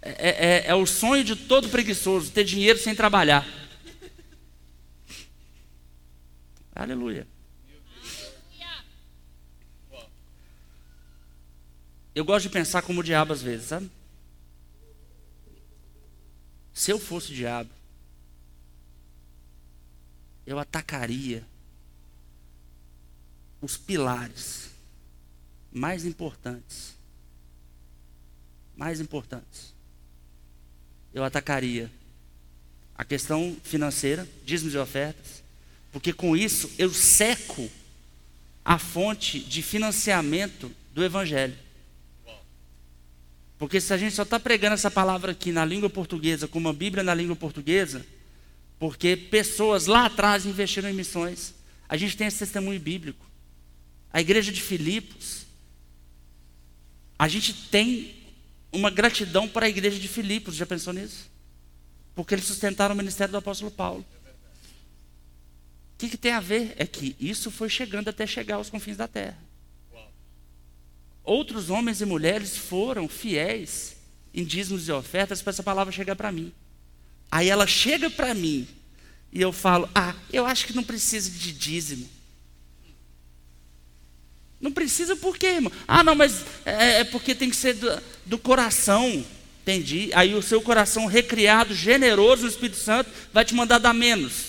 É, 0.00 0.64
é, 0.64 0.64
é 0.66 0.74
o 0.74 0.84
sonho 0.86 1.22
de 1.22 1.36
todo 1.36 1.68
preguiçoso, 1.68 2.32
ter 2.32 2.42
dinheiro 2.42 2.80
sem 2.80 2.96
trabalhar. 2.96 3.46
Aleluia. 6.74 7.31
Eu 12.14 12.24
gosto 12.24 12.44
de 12.44 12.50
pensar 12.50 12.82
como 12.82 13.00
o 13.00 13.04
diabo 13.04 13.32
às 13.32 13.40
vezes, 13.40 13.68
sabe? 13.68 13.90
Se 16.74 16.90
eu 16.90 16.98
fosse 16.98 17.32
o 17.32 17.34
diabo, 17.34 17.70
eu 20.46 20.58
atacaria 20.58 21.46
os 23.60 23.76
pilares 23.76 24.70
mais 25.70 26.04
importantes. 26.04 26.96
Mais 28.76 29.00
importantes. 29.00 29.72
Eu 31.14 31.24
atacaria 31.24 31.90
a 32.94 33.04
questão 33.04 33.56
financeira, 33.62 34.28
dízimos 34.44 34.74
e 34.74 34.78
ofertas, 34.78 35.42
porque 35.90 36.12
com 36.12 36.36
isso 36.36 36.70
eu 36.78 36.92
seco 36.92 37.70
a 38.64 38.78
fonte 38.78 39.40
de 39.40 39.62
financiamento 39.62 40.70
do 40.92 41.04
Evangelho. 41.04 41.56
Porque 43.62 43.80
se 43.80 43.94
a 43.94 43.96
gente 43.96 44.12
só 44.12 44.24
está 44.24 44.40
pregando 44.40 44.74
essa 44.74 44.90
palavra 44.90 45.30
aqui 45.30 45.52
na 45.52 45.64
língua 45.64 45.88
portuguesa, 45.88 46.48
com 46.48 46.58
uma 46.58 46.72
Bíblia 46.72 47.04
na 47.04 47.14
língua 47.14 47.36
portuguesa, 47.36 48.04
porque 48.76 49.16
pessoas 49.16 49.86
lá 49.86 50.06
atrás 50.06 50.44
investiram 50.44 50.90
em 50.90 50.92
missões. 50.92 51.54
A 51.88 51.96
gente 51.96 52.16
tem 52.16 52.26
esse 52.26 52.40
testemunho 52.40 52.80
bíblico. 52.80 53.24
A 54.12 54.20
igreja 54.20 54.50
de 54.50 54.60
Filipos, 54.60 55.46
a 57.16 57.28
gente 57.28 57.54
tem 57.68 58.16
uma 58.72 58.90
gratidão 58.90 59.48
para 59.48 59.66
a 59.66 59.68
igreja 59.68 60.00
de 60.00 60.08
Filipos, 60.08 60.56
já 60.56 60.66
pensou 60.66 60.92
nisso? 60.92 61.30
Porque 62.16 62.34
eles 62.34 62.46
sustentaram 62.46 62.96
o 62.96 62.98
ministério 62.98 63.30
do 63.30 63.38
apóstolo 63.38 63.70
Paulo. 63.70 64.04
O 65.94 65.98
que, 65.98 66.08
que 66.08 66.16
tem 66.16 66.32
a 66.32 66.40
ver? 66.40 66.74
É 66.76 66.84
que 66.84 67.14
isso 67.20 67.48
foi 67.48 67.68
chegando 67.68 68.08
até 68.08 68.26
chegar 68.26 68.56
aos 68.56 68.68
confins 68.68 68.96
da 68.96 69.06
terra. 69.06 69.38
Outros 71.24 71.70
homens 71.70 72.00
e 72.00 72.04
mulheres 72.04 72.56
foram 72.56 73.08
fiéis 73.08 73.96
em 74.34 74.44
dízimos 74.44 74.88
e 74.88 74.92
ofertas 74.92 75.40
para 75.40 75.50
essa 75.50 75.62
palavra 75.62 75.92
chegar 75.92 76.16
para 76.16 76.32
mim. 76.32 76.52
Aí 77.30 77.48
ela 77.48 77.66
chega 77.66 78.10
para 78.10 78.34
mim 78.34 78.66
e 79.32 79.40
eu 79.40 79.52
falo: 79.52 79.88
Ah, 79.94 80.14
eu 80.32 80.44
acho 80.44 80.66
que 80.66 80.74
não 80.74 80.82
precisa 80.82 81.30
de 81.30 81.52
dízimo. 81.52 82.08
Não 84.60 84.70
precisa 84.70 85.16
por 85.16 85.36
quê, 85.36 85.46
irmão? 85.46 85.72
Ah, 85.88 86.04
não, 86.04 86.14
mas 86.14 86.44
é, 86.64 87.00
é 87.00 87.04
porque 87.04 87.34
tem 87.34 87.50
que 87.50 87.56
ser 87.56 87.74
do, 87.74 88.02
do, 88.26 88.38
coração. 88.38 89.24
Entendi. 89.62 90.10
Aí 90.14 90.34
o 90.34 90.42
seu 90.42 90.62
coração 90.62 91.06
recriado, 91.06 91.74
generoso 91.74 92.42
no 92.42 92.48
Espírito 92.48 92.76
Santo, 92.76 93.10
vai 93.32 93.44
te 93.44 93.54
mandar 93.54 93.78
dar 93.78 93.92
menos. 93.92 94.46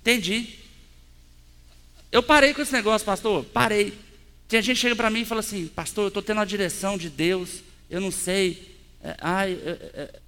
Entendi. 0.00 0.59
Eu 2.10 2.22
parei 2.22 2.52
com 2.52 2.62
esse 2.62 2.72
negócio, 2.72 3.04
pastor. 3.04 3.44
Parei. 3.44 3.96
Tinha 4.48 4.60
gente 4.60 4.76
que 4.76 4.82
chega 4.82 4.96
para 4.96 5.10
mim 5.10 5.20
e 5.20 5.24
fala 5.24 5.40
assim, 5.40 5.68
pastor, 5.68 6.04
eu 6.04 6.08
estou 6.08 6.22
tendo 6.22 6.40
a 6.40 6.44
direção 6.44 6.98
de 6.98 7.08
Deus, 7.08 7.62
eu 7.88 8.00
não 8.00 8.10
sei. 8.10 8.76
É, 9.02 9.16
ai, 9.20 9.52
é, 9.52 10.20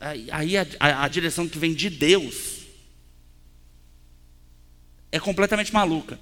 é, 0.00 0.24
aí 0.30 0.56
a, 0.56 0.66
a, 0.78 1.04
a 1.04 1.08
direção 1.08 1.48
que 1.48 1.58
vem 1.58 1.72
de 1.72 1.88
Deus 1.88 2.66
é 5.10 5.18
completamente 5.18 5.72
maluca. 5.72 6.18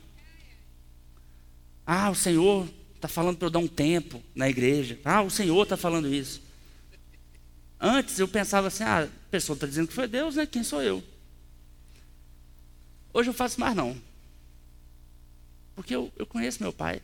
Ah, 1.85 2.09
o 2.11 2.15
Senhor 2.15 2.69
está 2.95 3.09
falando 3.09 3.37
para 3.37 3.47
eu 3.47 3.51
dar 3.51 3.59
um 3.59 3.67
tempo 3.67 4.23
na 4.33 4.49
igreja. 4.49 4.99
Ah, 5.05 5.23
o 5.23 5.31
Senhor 5.31 5.63
está 5.63 5.77
falando 5.77 6.13
isso. 6.13 6.41
Antes 7.81 8.19
eu 8.19 8.29
pensava 8.29 8.69
assim, 8.69 8.85
ah, 8.85 9.05
a 9.05 9.31
pessoa 9.31 9.55
está 9.55 9.67
dizendo 9.67 9.89
que 9.89 9.95
foi 9.95 10.07
Deus, 10.07 10.37
né? 10.37 10.47
Quem 10.47 10.63
sou 10.63 10.83
eu? 10.83 11.03
Hoje 13.13 13.31
eu 13.31 13.35
faço 13.35 13.59
mais 13.59 13.75
não. 13.75 13.97
Porque 15.75 15.95
eu, 15.95 16.13
eu 16.17 16.27
conheço 16.27 16.63
meu 16.63 16.73
pai. 16.73 17.03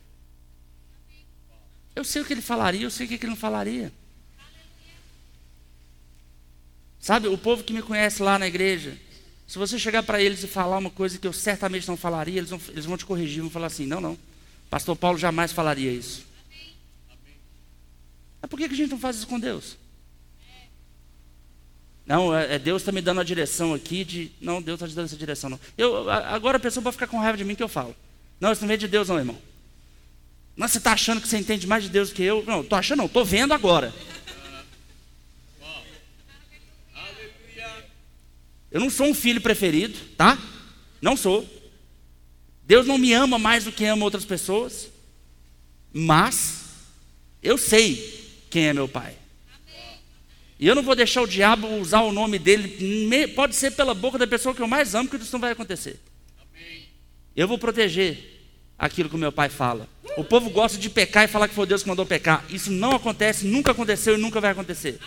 Eu 1.95 2.03
sei 2.03 2.21
o 2.21 2.25
que 2.25 2.33
ele 2.33 2.41
falaria, 2.41 2.83
eu 2.83 2.91
sei 2.91 3.05
o 3.05 3.09
que 3.09 3.15
ele 3.15 3.27
não 3.27 3.35
falaria. 3.35 3.91
Sabe, 6.99 7.27
o 7.27 7.37
povo 7.37 7.63
que 7.63 7.73
me 7.73 7.81
conhece 7.81 8.21
lá 8.21 8.37
na 8.37 8.47
igreja, 8.47 8.97
se 9.47 9.57
você 9.57 9.79
chegar 9.79 10.03
para 10.03 10.21
eles 10.21 10.43
e 10.43 10.47
falar 10.47 10.77
uma 10.77 10.89
coisa 10.89 11.17
que 11.17 11.25
eu 11.25 11.33
certamente 11.33 11.87
não 11.87 11.95
falaria, 11.95 12.37
eles 12.37 12.49
vão, 12.49 12.61
eles 12.69 12.85
vão 12.85 12.97
te 12.97 13.05
corrigir, 13.05 13.41
vão 13.41 13.49
falar 13.49 13.67
assim: 13.67 13.85
não, 13.85 14.01
não, 14.01 14.17
Pastor 14.69 14.95
Paulo 14.95 15.17
jamais 15.17 15.51
falaria 15.51 15.91
isso. 15.91 16.25
Mas 18.41 18.49
por 18.49 18.57
que, 18.57 18.67
que 18.67 18.73
a 18.73 18.77
gente 18.77 18.91
não 18.91 18.99
faz 18.99 19.15
isso 19.15 19.27
com 19.27 19.39
Deus? 19.39 19.77
Não, 22.05 22.35
é, 22.35 22.55
é 22.55 22.59
Deus 22.59 22.81
está 22.81 22.91
me 22.91 23.01
dando 23.01 23.21
a 23.21 23.23
direção 23.23 23.73
aqui 23.73 24.03
de. 24.03 24.31
Não, 24.39 24.61
Deus 24.61 24.75
está 24.75 24.87
te 24.87 24.95
dando 24.95 25.05
essa 25.05 25.17
direção, 25.17 25.49
não. 25.49 25.59
Eu, 25.77 26.09
agora 26.09 26.57
a 26.57 26.59
pessoa 26.59 26.83
pode 26.83 26.95
ficar 26.95 27.07
com 27.07 27.19
raiva 27.19 27.37
de 27.37 27.43
mim 27.43 27.55
que 27.55 27.63
eu 27.63 27.67
falo. 27.67 27.95
Não, 28.39 28.51
isso 28.51 28.61
não 28.61 28.67
vem 28.67 28.77
de 28.77 28.87
Deus, 28.87 29.09
não, 29.09 29.17
irmão. 29.17 29.37
Mas 30.55 30.71
você 30.71 30.77
está 30.79 30.93
achando 30.93 31.21
que 31.21 31.27
você 31.27 31.37
entende 31.37 31.67
mais 31.67 31.83
de 31.83 31.89
Deus 31.89 32.09
do 32.09 32.15
que 32.15 32.23
eu? 32.23 32.43
Não, 32.45 32.61
estou 32.61 32.77
achando, 32.77 32.99
não, 32.99 33.05
estou 33.05 33.23
vendo 33.23 33.53
agora. 33.53 33.93
Eu 38.69 38.79
não 38.79 38.89
sou 38.89 39.07
um 39.07 39.13
filho 39.13 39.39
preferido, 39.39 39.97
tá? 40.17 40.37
Não 41.01 41.15
sou. 41.15 41.47
Deus 42.63 42.85
não 42.85 42.97
me 42.97 43.13
ama 43.13 43.39
mais 43.39 43.63
do 43.63 43.71
que 43.71 43.85
ama 43.85 44.03
outras 44.03 44.25
pessoas. 44.25 44.89
Mas 45.93 46.65
eu 47.41 47.57
sei 47.57 48.45
quem 48.49 48.67
é 48.67 48.73
meu 48.73 48.87
pai. 48.87 49.15
E 50.59 50.67
eu 50.67 50.73
não 50.73 50.81
vou 50.81 50.95
deixar 50.95 51.21
o 51.21 51.27
diabo 51.27 51.67
usar 51.77 52.01
o 52.01 52.11
nome 52.11 52.39
dele, 52.39 53.27
pode 53.35 53.55
ser 53.55 53.71
pela 53.71 53.93
boca 53.93 54.17
da 54.17 54.25
pessoa 54.25 54.55
que 54.55 54.61
eu 54.61 54.67
mais 54.67 54.95
amo, 54.95 55.07
que 55.07 55.15
isso 55.15 55.33
não 55.33 55.39
vai 55.39 55.51
acontecer. 55.51 55.99
Eu 57.37 57.47
vou 57.47 57.59
proteger 57.59 58.49
aquilo 58.79 59.07
que 59.07 59.15
o 59.15 59.19
meu 59.19 59.31
pai 59.31 59.47
fala. 59.47 59.87
O 60.17 60.23
povo 60.23 60.49
gosta 60.49 60.75
de 60.75 60.89
pecar 60.89 61.23
e 61.23 61.27
falar 61.27 61.47
que 61.47 61.53
foi 61.53 61.67
Deus 61.67 61.83
que 61.83 61.87
mandou 61.87 62.03
pecar. 62.03 62.43
Isso 62.49 62.71
não 62.71 62.93
acontece, 62.93 63.45
nunca 63.45 63.73
aconteceu 63.73 64.15
e 64.15 64.17
nunca 64.19 64.41
vai 64.41 64.49
acontecer. 64.49 64.99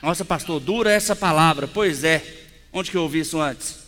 Nossa, 0.00 0.24
pastor, 0.24 0.60
dura 0.60 0.92
essa 0.92 1.16
palavra. 1.16 1.66
Pois 1.66 2.04
é. 2.04 2.46
Onde 2.72 2.88
que 2.88 2.96
eu 2.96 3.02
ouvi 3.02 3.18
isso 3.18 3.40
antes? 3.40 3.78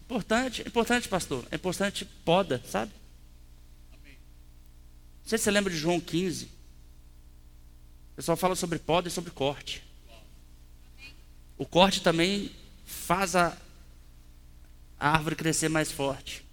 Importante, 0.00 0.62
importante, 0.66 1.08
pastor. 1.10 1.44
É 1.50 1.56
importante 1.56 2.06
poda, 2.24 2.62
sabe? 2.66 2.90
Não 3.92 5.28
sei 5.28 5.36
se 5.36 5.44
você 5.44 5.50
lembra 5.50 5.70
de 5.70 5.78
João 5.78 6.00
15. 6.00 6.55
O 8.16 8.22
pessoal 8.22 8.36
fala 8.36 8.56
sobre 8.56 8.78
poda 8.78 9.08
e 9.08 9.10
sobre 9.10 9.30
corte. 9.30 9.84
O 11.58 11.66
corte 11.66 12.00
também 12.02 12.50
faz 12.84 13.36
a, 13.36 13.56
a 14.98 15.10
árvore 15.10 15.36
crescer 15.36 15.68
mais 15.68 15.92
forte. 15.92 16.46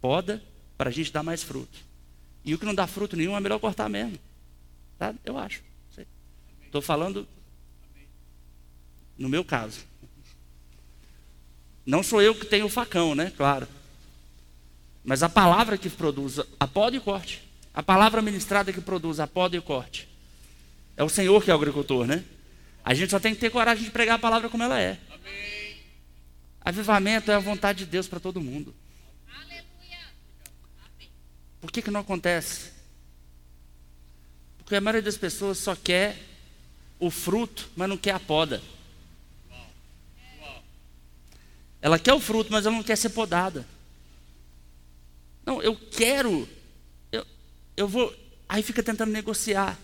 Poda 0.00 0.42
para 0.78 0.88
a 0.88 0.92
gente 0.92 1.12
dar 1.12 1.22
mais 1.22 1.42
fruto. 1.42 1.78
E 2.44 2.54
o 2.54 2.58
que 2.58 2.64
não 2.64 2.74
dá 2.74 2.86
fruto 2.86 3.16
nenhum 3.16 3.36
é 3.36 3.40
melhor 3.40 3.58
cortar 3.58 3.88
mesmo. 3.88 4.18
Tá? 4.98 5.14
Eu 5.24 5.36
acho. 5.36 5.62
Estou 6.64 6.80
falando 6.80 7.28
no 9.18 9.28
meu 9.28 9.44
caso. 9.44 9.80
Não 11.84 12.02
sou 12.02 12.22
eu 12.22 12.34
que 12.34 12.46
tenho 12.46 12.66
o 12.66 12.70
facão, 12.70 13.14
né? 13.14 13.32
Claro. 13.36 13.68
Mas 15.04 15.22
a 15.22 15.28
palavra 15.28 15.76
que 15.76 15.90
produz 15.90 16.38
a 16.58 16.66
poda 16.66 16.96
e 16.96 16.98
o 16.98 17.02
corte. 17.02 17.42
A 17.72 17.82
palavra 17.82 18.20
ministrada 18.20 18.72
que 18.72 18.80
produz 18.80 19.20
a 19.20 19.26
poda 19.26 19.56
e 19.56 19.58
o 19.58 19.62
corte. 19.62 20.08
É 20.96 21.04
o 21.04 21.08
Senhor 21.08 21.42
que 21.42 21.50
é 21.50 21.54
o 21.54 21.56
agricultor, 21.56 22.06
né? 22.06 22.24
A 22.84 22.94
gente 22.94 23.10
só 23.10 23.20
tem 23.20 23.34
que 23.34 23.40
ter 23.40 23.50
coragem 23.50 23.84
de 23.84 23.90
pregar 23.90 24.16
a 24.16 24.18
palavra 24.18 24.48
como 24.48 24.62
ela 24.62 24.80
é. 24.80 24.98
Amém. 25.10 25.76
Avivamento 26.60 27.30
é 27.30 27.34
a 27.34 27.38
vontade 27.38 27.84
de 27.84 27.90
Deus 27.90 28.08
para 28.08 28.20
todo 28.20 28.40
mundo. 28.40 28.74
Aleluia. 29.32 29.98
Por 31.60 31.70
que, 31.70 31.82
que 31.82 31.90
não 31.90 32.00
acontece? 32.00 32.72
Porque 34.58 34.74
a 34.74 34.80
maioria 34.80 35.02
das 35.02 35.16
pessoas 35.16 35.58
só 35.58 35.74
quer 35.74 36.16
o 36.98 37.10
fruto, 37.10 37.70
mas 37.76 37.88
não 37.88 37.96
quer 37.96 38.14
a 38.14 38.20
poda. 38.20 38.62
Ela 41.82 41.98
quer 41.98 42.12
o 42.12 42.20
fruto, 42.20 42.52
mas 42.52 42.66
ela 42.66 42.76
não 42.76 42.82
quer 42.82 42.96
ser 42.96 43.10
podada. 43.10 43.66
Não, 45.46 45.62
eu 45.62 45.74
quero. 45.74 46.48
Eu, 47.80 47.88
vou. 47.88 48.14
Aí 48.46 48.62
fica 48.62 48.82
tentando 48.82 49.10
negociar. 49.10 49.78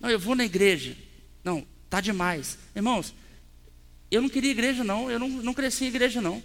Não, 0.00 0.08
eu 0.08 0.18
vou 0.18 0.34
na 0.34 0.44
igreja. 0.44 0.96
Não, 1.44 1.66
tá 1.90 2.00
demais. 2.00 2.56
Irmãos, 2.74 3.12
eu 4.10 4.22
não 4.22 4.28
queria 4.30 4.50
igreja, 4.50 4.82
não. 4.82 5.10
Eu 5.10 5.18
não, 5.18 5.28
não 5.28 5.52
cresci 5.52 5.84
em 5.84 5.88
igreja, 5.88 6.22
não. 6.22 6.42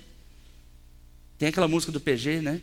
Tem 1.37 1.47
aquela 1.47 1.67
música 1.67 1.93
do 1.93 2.01
PG, 2.01 2.41
né? 2.41 2.61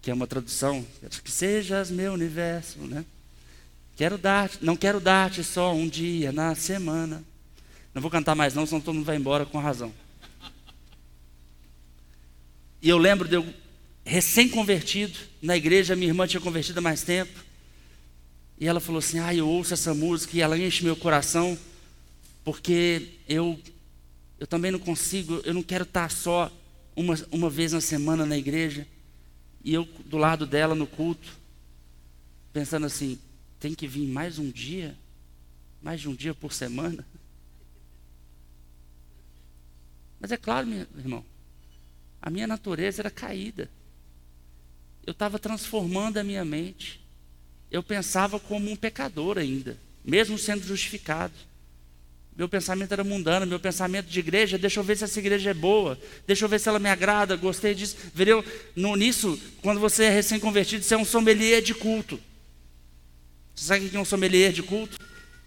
Que 0.00 0.12
é 0.12 0.14
uma 0.14 0.28
tradução. 0.28 0.86
Que 1.24 1.30
sejas 1.32 1.90
meu 1.90 2.12
universo, 2.12 2.78
né? 2.78 3.04
Quero 3.96 4.16
dar, 4.16 4.48
não 4.60 4.76
quero 4.76 5.00
dar-te 5.00 5.42
só 5.42 5.74
um 5.74 5.88
dia 5.88 6.30
na 6.30 6.54
semana. 6.54 7.24
Não 7.92 8.00
vou 8.00 8.10
cantar 8.10 8.36
mais, 8.36 8.54
não, 8.54 8.66
senão 8.66 8.80
todo 8.80 8.94
mundo 8.94 9.04
vai 9.04 9.16
embora 9.16 9.44
com 9.44 9.58
razão. 9.58 9.92
E 12.80 12.88
eu 12.88 12.98
lembro 12.98 13.26
de 13.26 13.34
eu 13.34 13.63
recém-convertido 14.04 15.18
na 15.40 15.56
igreja, 15.56 15.96
minha 15.96 16.10
irmã 16.10 16.26
tinha 16.26 16.40
convertido 16.40 16.78
há 16.78 16.82
mais 16.82 17.02
tempo. 17.02 17.44
E 18.58 18.66
ela 18.66 18.80
falou 18.80 18.98
assim: 18.98 19.18
Ah, 19.18 19.34
eu 19.34 19.48
ouço 19.48 19.72
essa 19.72 19.94
música 19.94 20.36
e 20.36 20.40
ela 20.40 20.58
enche 20.58 20.84
meu 20.84 20.94
coração, 20.94 21.58
porque 22.44 23.08
eu, 23.28 23.58
eu 24.38 24.46
também 24.46 24.70
não 24.70 24.78
consigo, 24.78 25.40
eu 25.44 25.54
não 25.54 25.62
quero 25.62 25.84
estar 25.84 26.10
só 26.10 26.52
uma, 26.94 27.14
uma 27.30 27.50
vez 27.50 27.72
na 27.72 27.80
semana 27.80 28.26
na 28.26 28.36
igreja. 28.36 28.86
E 29.64 29.72
eu 29.72 29.84
do 30.04 30.18
lado 30.18 30.46
dela 30.46 30.74
no 30.74 30.86
culto, 30.86 31.36
pensando 32.52 32.86
assim: 32.86 33.18
tem 33.58 33.74
que 33.74 33.88
vir 33.88 34.06
mais 34.06 34.38
um 34.38 34.50
dia? 34.50 34.96
Mais 35.82 36.00
de 36.00 36.08
um 36.08 36.14
dia 36.14 36.34
por 36.34 36.52
semana? 36.52 37.06
Mas 40.20 40.32
é 40.32 40.36
claro, 40.38 40.66
meu 40.66 40.86
irmão, 40.96 41.24
a 42.20 42.30
minha 42.30 42.46
natureza 42.46 43.02
era 43.02 43.10
caída. 43.10 43.68
Eu 45.06 45.12
estava 45.12 45.38
transformando 45.38 46.18
a 46.18 46.24
minha 46.24 46.44
mente. 46.44 47.00
Eu 47.70 47.82
pensava 47.82 48.38
como 48.38 48.70
um 48.70 48.76
pecador 48.76 49.38
ainda, 49.38 49.76
mesmo 50.04 50.38
sendo 50.38 50.64
justificado. 50.64 51.34
Meu 52.36 52.48
pensamento 52.48 52.92
era 52.92 53.04
mundano, 53.04 53.46
meu 53.46 53.60
pensamento 53.60 54.06
de 54.06 54.18
igreja, 54.18 54.58
deixa 54.58 54.80
eu 54.80 54.84
ver 54.84 54.96
se 54.96 55.04
essa 55.04 55.18
igreja 55.20 55.50
é 55.50 55.54
boa, 55.54 55.98
deixa 56.26 56.44
eu 56.44 56.48
ver 56.48 56.58
se 56.58 56.68
ela 56.68 56.80
me 56.80 56.88
agrada, 56.88 57.36
gostei 57.36 57.74
disso. 57.74 57.96
Vereu, 58.12 58.44
no, 58.74 58.96
nisso, 58.96 59.40
quando 59.62 59.78
você 59.78 60.04
é 60.04 60.10
recém-convertido, 60.10 60.84
você 60.84 60.94
é 60.94 60.98
um 60.98 61.04
sommelier 61.04 61.62
de 61.62 61.74
culto. 61.74 62.18
Você 63.54 63.66
sabe 63.66 63.86
o 63.86 63.88
que 63.88 63.96
é 63.96 64.00
um 64.00 64.04
sommelier 64.04 64.52
de 64.52 64.64
culto? 64.64 64.98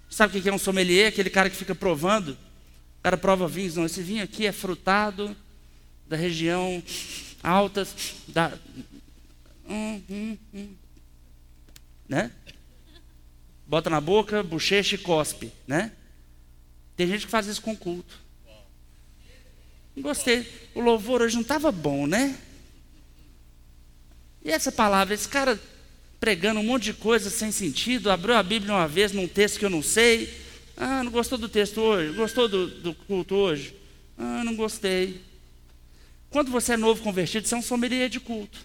Sabe 0.10 0.38
o 0.38 0.41
que 0.41 0.47
é 0.47 0.53
um 0.53 0.58
sommelier? 0.58 1.10
Aquele 1.10 1.30
cara 1.30 1.49
que 1.49 1.58
fica 1.58 1.76
provando. 1.76 2.30
O 2.99 3.03
cara 3.03 3.18
prova 3.18 3.47
vinhos. 3.49 3.76
Não, 3.76 3.86
esse 3.86 4.01
vinho 4.01 4.24
aqui 4.24 4.45
é 4.45 4.53
frutado, 4.53 5.36
da 6.08 6.16
região 6.16 6.82
altas, 7.43 7.93
da. 8.28 8.58
Né? 12.07 12.32
Bota 13.65 13.89
na 13.89 13.99
boca, 13.99 14.41
bochecha 14.41 14.95
e 14.95 14.97
cospe, 14.97 15.51
né? 15.68 15.91
Tem 16.95 17.07
gente 17.07 17.26
que 17.26 17.32
faz 17.32 17.47
isso 17.47 17.61
com 17.61 17.76
culto. 17.76 18.18
Gostei. 19.97 20.47
O 20.74 20.80
louvor 20.80 21.22
hoje 21.22 21.36
não 21.36 21.41
estava 21.41 21.72
bom, 21.72 22.07
né? 22.07 22.38
E 24.43 24.51
essa 24.51 24.72
palavra, 24.72 25.13
esse 25.13 25.28
cara 25.28 25.59
pregando 26.20 26.59
um 26.59 26.63
monte 26.63 26.86
de 26.86 26.93
coisa 26.93 27.30
sem 27.30 27.51
sentido, 27.51 28.09
abriu 28.09 28.36
a 28.36 28.43
Bíblia 28.43 28.74
uma 28.74 28.88
vez 28.88 29.11
num 29.11 29.28
texto 29.28 29.59
que 29.59 29.65
eu 29.65 29.70
não 29.70 29.84
sei. 29.84 30.34
Ah, 30.76 31.03
não 31.03 31.11
gostou 31.11 31.38
do 31.38 31.49
texto 31.49 31.82
hoje? 31.82 32.15
Gostou 32.15 32.47
do, 32.47 32.68
do 32.68 32.93
culto 32.93 33.36
hoje? 33.36 33.76
Ah, 34.18 34.43
não 34.43 34.55
gostei. 34.55 35.22
Quando 36.30 36.51
você 36.51 36.74
é 36.74 36.78
novo 36.78 37.01
convertido, 37.01 37.47
você 37.47 37.55
é 37.55 37.57
um 37.57 37.61
sommelier 37.61 38.09
de 38.09 38.20
culto. 38.20 38.59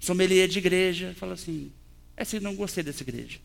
Sommelier 0.00 0.48
de 0.48 0.58
igreja. 0.58 1.14
Fala 1.16 1.34
assim, 1.34 1.70
é 2.16 2.22
assim, 2.22 2.40
não 2.40 2.56
gostei 2.56 2.82
dessa 2.82 3.02
igreja. 3.02 3.38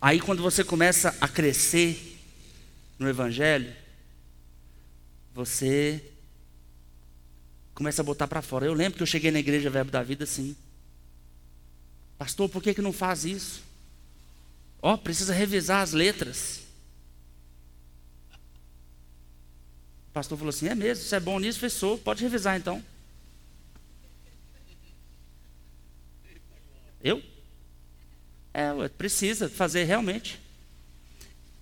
Aí 0.00 0.18
quando 0.18 0.42
você 0.42 0.64
começa 0.64 1.14
a 1.20 1.28
crescer 1.28 2.18
no 2.98 3.08
Evangelho, 3.08 3.74
você 5.34 6.02
começa 7.74 8.00
a 8.00 8.04
botar 8.04 8.26
para 8.26 8.40
fora. 8.40 8.64
Eu 8.64 8.72
lembro 8.72 8.96
que 8.96 9.02
eu 9.02 9.06
cheguei 9.06 9.30
na 9.30 9.38
igreja 9.40 9.68
Verbo 9.68 9.90
da 9.90 10.02
Vida 10.02 10.24
assim. 10.24 10.56
Pastor, 12.16 12.48
por 12.48 12.62
que, 12.62 12.74
que 12.74 12.82
não 12.82 12.92
faz 12.92 13.24
isso? 13.24 13.62
Ó, 14.82 14.94
oh, 14.94 14.98
precisa 14.98 15.34
revisar 15.34 15.82
as 15.82 15.92
letras. 15.92 16.60
O 20.08 20.12
pastor 20.12 20.36
falou 20.36 20.50
assim: 20.50 20.68
é 20.68 20.74
mesmo, 20.74 21.04
você 21.04 21.16
é 21.16 21.20
bom 21.20 21.38
nisso, 21.38 21.58
fechou, 21.58 21.96
pode 21.98 22.22
revisar 22.22 22.56
então. 22.56 22.82
Eu? 27.02 27.22
É, 28.52 28.88
precisa 28.88 29.48
fazer 29.48 29.84
realmente. 29.84 30.38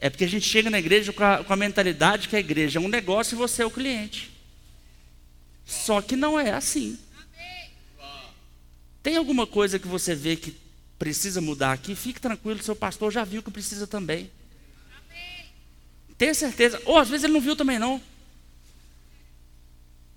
É 0.00 0.08
porque 0.08 0.24
a 0.24 0.28
gente 0.28 0.46
chega 0.46 0.70
na 0.70 0.78
igreja 0.78 1.12
com 1.12 1.24
a, 1.24 1.42
com 1.42 1.52
a 1.52 1.56
mentalidade 1.56 2.28
que 2.28 2.36
a 2.36 2.40
igreja 2.40 2.78
é 2.78 2.82
um 2.82 2.88
negócio 2.88 3.34
e 3.34 3.38
você 3.38 3.62
é 3.62 3.66
o 3.66 3.70
cliente. 3.70 4.30
Só 5.64 6.00
que 6.00 6.16
não 6.16 6.38
é 6.38 6.52
assim. 6.52 6.98
Tem 9.02 9.16
alguma 9.16 9.46
coisa 9.46 9.78
que 9.78 9.88
você 9.88 10.14
vê 10.14 10.36
que 10.36 10.56
precisa 10.98 11.40
mudar 11.40 11.72
aqui? 11.72 11.94
Fique 11.94 12.20
tranquilo, 12.20 12.62
seu 12.62 12.76
pastor 12.76 13.12
já 13.12 13.24
viu 13.24 13.42
que 13.42 13.50
precisa 13.50 13.86
também. 13.86 14.30
Tenha 16.16 16.34
certeza. 16.34 16.80
Ou 16.84 16.98
às 16.98 17.08
vezes 17.08 17.24
ele 17.24 17.32
não 17.32 17.40
viu 17.40 17.54
também 17.54 17.78
não. 17.78 18.00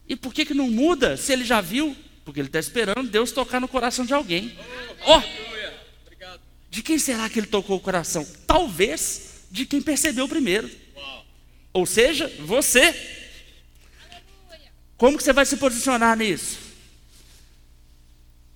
E 0.08 0.16
por 0.16 0.34
que, 0.34 0.46
que 0.46 0.54
não 0.54 0.70
muda 0.70 1.16
se 1.16 1.32
ele 1.32 1.46
já 1.46 1.62
viu? 1.62 1.96
Porque 2.24 2.40
ele 2.40 2.48
está 2.48 2.60
esperando 2.60 3.10
Deus 3.10 3.32
tocar 3.32 3.60
no 3.60 3.68
coração 3.68 4.06
de 4.06 4.14
alguém. 4.14 4.58
Ó! 5.02 5.20
Oh, 5.20 5.52
de 6.70 6.82
quem 6.82 6.98
será 6.98 7.30
que 7.30 7.38
ele 7.38 7.48
tocou 7.48 7.78
o 7.78 7.82
coração? 7.82 8.26
Talvez 8.48 9.44
de 9.52 9.66
quem 9.66 9.82
percebeu 9.82 10.28
primeiro. 10.28 10.72
Ou 11.74 11.86
seja, 11.86 12.28
você. 12.40 12.94
Como 14.98 15.18
que 15.18 15.24
você 15.24 15.34
vai 15.34 15.46
se 15.46 15.58
posicionar 15.58 16.16
nisso? 16.16 16.58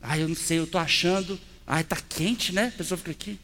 Ah, 0.01 0.17
eu 0.17 0.29
não 0.29 0.35
sei, 0.35 0.59
eu 0.59 0.65
estou 0.65 0.79
achando. 0.79 1.39
Ah, 1.67 1.81
está 1.81 1.97
quente, 1.97 2.53
né? 2.53 2.67
A 2.67 2.77
pessoa 2.77 2.97
fica 2.97 3.11
aqui. 3.11 3.39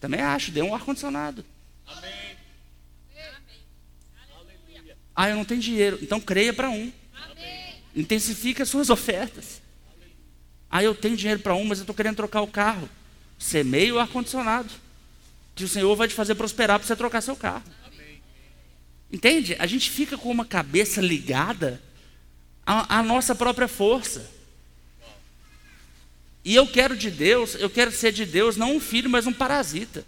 Também 0.00 0.20
acho, 0.20 0.50
dê 0.50 0.62
um 0.62 0.74
ar-condicionado. 0.74 1.44
Amém. 1.86 2.17
Ah, 5.20 5.28
eu 5.28 5.34
não 5.34 5.44
tenho 5.44 5.60
dinheiro. 5.60 5.98
Então 6.00 6.20
creia 6.20 6.52
para 6.52 6.70
um. 6.70 6.92
Amém. 7.12 7.74
Intensifique 7.96 8.62
as 8.62 8.68
suas 8.68 8.88
ofertas. 8.88 9.60
Ah, 10.70 10.80
eu 10.80 10.94
tenho 10.94 11.16
dinheiro 11.16 11.40
para 11.40 11.56
um, 11.56 11.64
mas 11.64 11.78
eu 11.78 11.82
estou 11.82 11.94
querendo 11.94 12.14
trocar 12.14 12.40
o 12.40 12.46
carro. 12.46 12.88
Semeie 13.36 13.90
o 13.90 13.98
ar-condicionado. 13.98 14.70
Que 15.56 15.64
o 15.64 15.68
Senhor 15.68 15.96
vai 15.96 16.06
te 16.06 16.14
fazer 16.14 16.36
prosperar 16.36 16.78
para 16.78 16.86
você 16.86 16.94
trocar 16.94 17.20
seu 17.20 17.34
carro. 17.34 17.64
Amém. 17.84 18.22
Entende? 19.12 19.56
A 19.58 19.66
gente 19.66 19.90
fica 19.90 20.16
com 20.16 20.30
uma 20.30 20.44
cabeça 20.44 21.00
ligada 21.00 21.82
à, 22.64 22.98
à 22.98 23.02
nossa 23.02 23.34
própria 23.34 23.66
força. 23.66 24.24
E 26.44 26.54
eu 26.54 26.64
quero 26.64 26.96
de 26.96 27.10
Deus, 27.10 27.56
eu 27.56 27.68
quero 27.68 27.90
ser 27.90 28.12
de 28.12 28.24
Deus 28.24 28.56
não 28.56 28.76
um 28.76 28.80
filho, 28.80 29.10
mas 29.10 29.26
um 29.26 29.32
parasita 29.32 30.04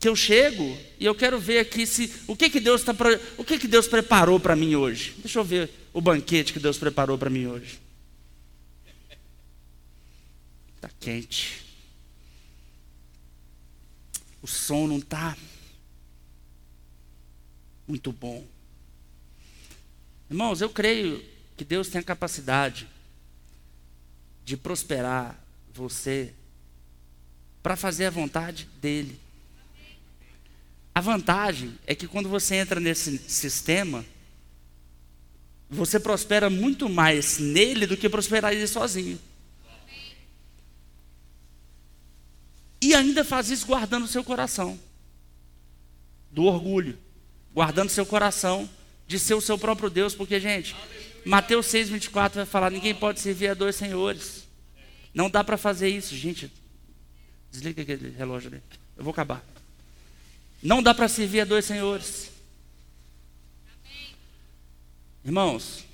que 0.00 0.08
eu 0.08 0.16
chego 0.16 0.78
e 0.98 1.04
eu 1.04 1.14
quero 1.14 1.38
ver 1.38 1.58
aqui 1.58 1.86
se 1.86 2.10
o 2.26 2.34
que 2.34 2.48
que 2.48 2.58
Deus 2.58 2.80
está 2.80 2.94
o 3.36 3.44
que 3.44 3.58
que 3.58 3.68
Deus 3.68 3.86
preparou 3.86 4.40
para 4.40 4.56
mim 4.56 4.74
hoje. 4.74 5.14
Deixa 5.18 5.38
eu 5.38 5.44
ver 5.44 5.70
o 5.92 6.00
banquete 6.00 6.54
que 6.54 6.58
Deus 6.58 6.78
preparou 6.78 7.18
para 7.18 7.28
mim 7.28 7.46
hoje. 7.46 7.78
Está 10.74 10.90
quente. 10.98 11.62
O 14.40 14.46
som 14.46 14.86
não 14.86 14.96
está 14.96 15.36
muito 17.86 18.10
bom. 18.10 18.46
Irmãos, 20.30 20.62
eu 20.62 20.70
creio 20.70 21.22
que 21.58 21.64
Deus 21.64 21.88
tem 21.88 22.00
a 22.00 22.04
capacidade 22.04 22.88
de 24.46 24.56
prosperar 24.56 25.38
você 25.74 26.32
para 27.62 27.76
fazer 27.76 28.06
a 28.06 28.10
vontade 28.10 28.66
dele. 28.80 29.20
A 30.94 31.00
vantagem 31.00 31.78
é 31.86 31.94
que 31.94 32.06
quando 32.06 32.28
você 32.28 32.56
entra 32.56 32.80
nesse 32.80 33.18
sistema, 33.18 34.04
você 35.68 36.00
prospera 36.00 36.50
muito 36.50 36.88
mais 36.88 37.38
nele 37.38 37.86
do 37.86 37.96
que 37.96 38.08
prosperaria 38.08 38.66
sozinho. 38.66 39.18
E 42.82 42.94
ainda 42.94 43.24
faz 43.24 43.50
isso 43.50 43.66
guardando 43.66 44.04
o 44.04 44.08
seu 44.08 44.24
coração 44.24 44.78
do 46.30 46.44
orgulho, 46.44 46.98
guardando 47.52 47.90
seu 47.90 48.06
coração 48.06 48.68
de 49.06 49.18
ser 49.18 49.34
o 49.34 49.40
seu 49.40 49.58
próprio 49.58 49.90
Deus, 49.90 50.14
porque, 50.14 50.40
gente, 50.40 50.74
Mateus 51.24 51.66
6, 51.66 51.90
24 51.90 52.36
vai 52.36 52.46
falar: 52.46 52.70
ninguém 52.70 52.94
pode 52.94 53.20
servir 53.20 53.48
a 53.48 53.54
dois 53.54 53.76
senhores. 53.76 54.48
Não 55.12 55.28
dá 55.28 55.44
para 55.44 55.56
fazer 55.56 55.88
isso, 55.88 56.16
gente. 56.16 56.50
Desliga 57.50 57.82
aquele 57.82 58.10
relógio 58.10 58.48
ali. 58.48 58.62
Eu 58.96 59.04
vou 59.04 59.10
acabar. 59.10 59.44
Não 60.62 60.82
dá 60.82 60.94
para 60.94 61.08
servir 61.08 61.40
a 61.40 61.44
dois 61.44 61.64
senhores. 61.64 62.30
Irmãos, 65.24 65.84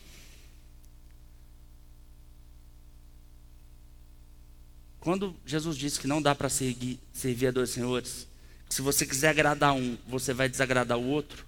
quando 5.00 5.36
Jesus 5.44 5.76
disse 5.76 6.00
que 6.00 6.06
não 6.06 6.20
dá 6.20 6.34
para 6.34 6.48
servir, 6.48 6.98
servir 7.12 7.48
a 7.48 7.50
dois 7.52 7.70
senhores, 7.70 8.26
se 8.68 8.82
você 8.82 9.06
quiser 9.06 9.28
agradar 9.28 9.72
um, 9.72 9.96
você 10.06 10.32
vai 10.34 10.48
desagradar 10.48 10.98
o 10.98 11.08
outro. 11.08 11.44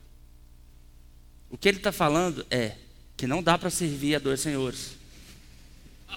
O 1.51 1.59
que 1.59 1.69
ele 1.69 1.79
está 1.79 1.91
falando 1.91 2.47
é 2.51 2.77
que 3.17 3.27
não 3.27 3.43
dá 3.43 3.59
para 3.59 3.71
servir 3.71 4.15
a 4.15 4.19
dois 4.21 4.41
senhores. 4.41 4.97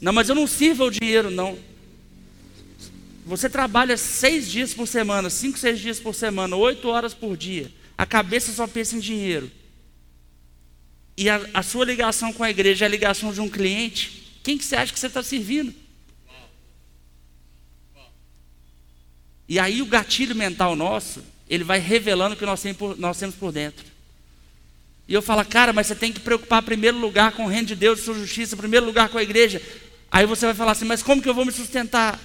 Não, 0.00 0.12
mas 0.12 0.28
eu 0.28 0.34
não 0.34 0.48
sirvo 0.48 0.86
o 0.86 0.90
dinheiro, 0.90 1.30
não. 1.30 1.56
Você 3.24 3.48
trabalha 3.48 3.96
seis 3.96 4.50
dias 4.50 4.74
por 4.74 4.88
semana, 4.88 5.30
cinco, 5.30 5.58
seis 5.58 5.78
dias 5.78 6.00
por 6.00 6.14
semana, 6.14 6.56
oito 6.56 6.88
horas 6.88 7.14
por 7.14 7.36
dia. 7.36 7.70
A 7.96 8.04
cabeça 8.04 8.52
só 8.52 8.66
pensa 8.66 8.96
em 8.96 9.00
dinheiro. 9.00 9.50
E 11.16 11.28
a, 11.28 11.40
a 11.54 11.62
sua 11.62 11.84
ligação 11.84 12.32
com 12.32 12.42
a 12.42 12.50
igreja 12.50 12.84
é 12.84 12.86
a 12.86 12.90
ligação 12.90 13.32
de 13.32 13.40
um 13.40 13.48
cliente. 13.48 14.40
Quem 14.42 14.58
que 14.58 14.64
você 14.64 14.74
acha 14.74 14.92
que 14.92 14.98
você 14.98 15.06
está 15.06 15.22
servindo? 15.22 15.72
E 19.48 19.58
aí 19.58 19.82
o 19.82 19.86
gatilho 19.86 20.34
mental 20.34 20.74
nosso, 20.74 21.22
ele 21.48 21.62
vai 21.62 21.78
revelando 21.78 22.34
o 22.34 22.38
que 22.38 22.46
nós 22.46 22.60
temos 22.60 22.78
por, 22.78 22.98
nós 22.98 23.18
temos 23.18 23.36
por 23.36 23.52
dentro. 23.52 23.84
E 25.06 25.14
eu 25.14 25.22
falo, 25.22 25.44
cara, 25.44 25.72
mas 25.72 25.86
você 25.86 25.94
tem 25.94 26.12
que 26.12 26.20
preocupar 26.20 26.62
em 26.62 26.66
primeiro 26.66 26.98
lugar 26.98 27.32
com 27.32 27.44
o 27.44 27.48
reino 27.48 27.68
de 27.68 27.76
Deus, 27.76 28.00
sua 28.00 28.14
justiça, 28.14 28.54
em 28.54 28.58
primeiro 28.58 28.86
lugar 28.86 29.10
com 29.10 29.18
a 29.18 29.22
igreja. 29.22 29.60
Aí 30.10 30.26
você 30.26 30.46
vai 30.46 30.54
falar 30.54 30.72
assim, 30.72 30.86
mas 30.86 31.02
como 31.02 31.20
que 31.20 31.28
eu 31.28 31.34
vou 31.34 31.44
me 31.44 31.52
sustentar? 31.52 32.18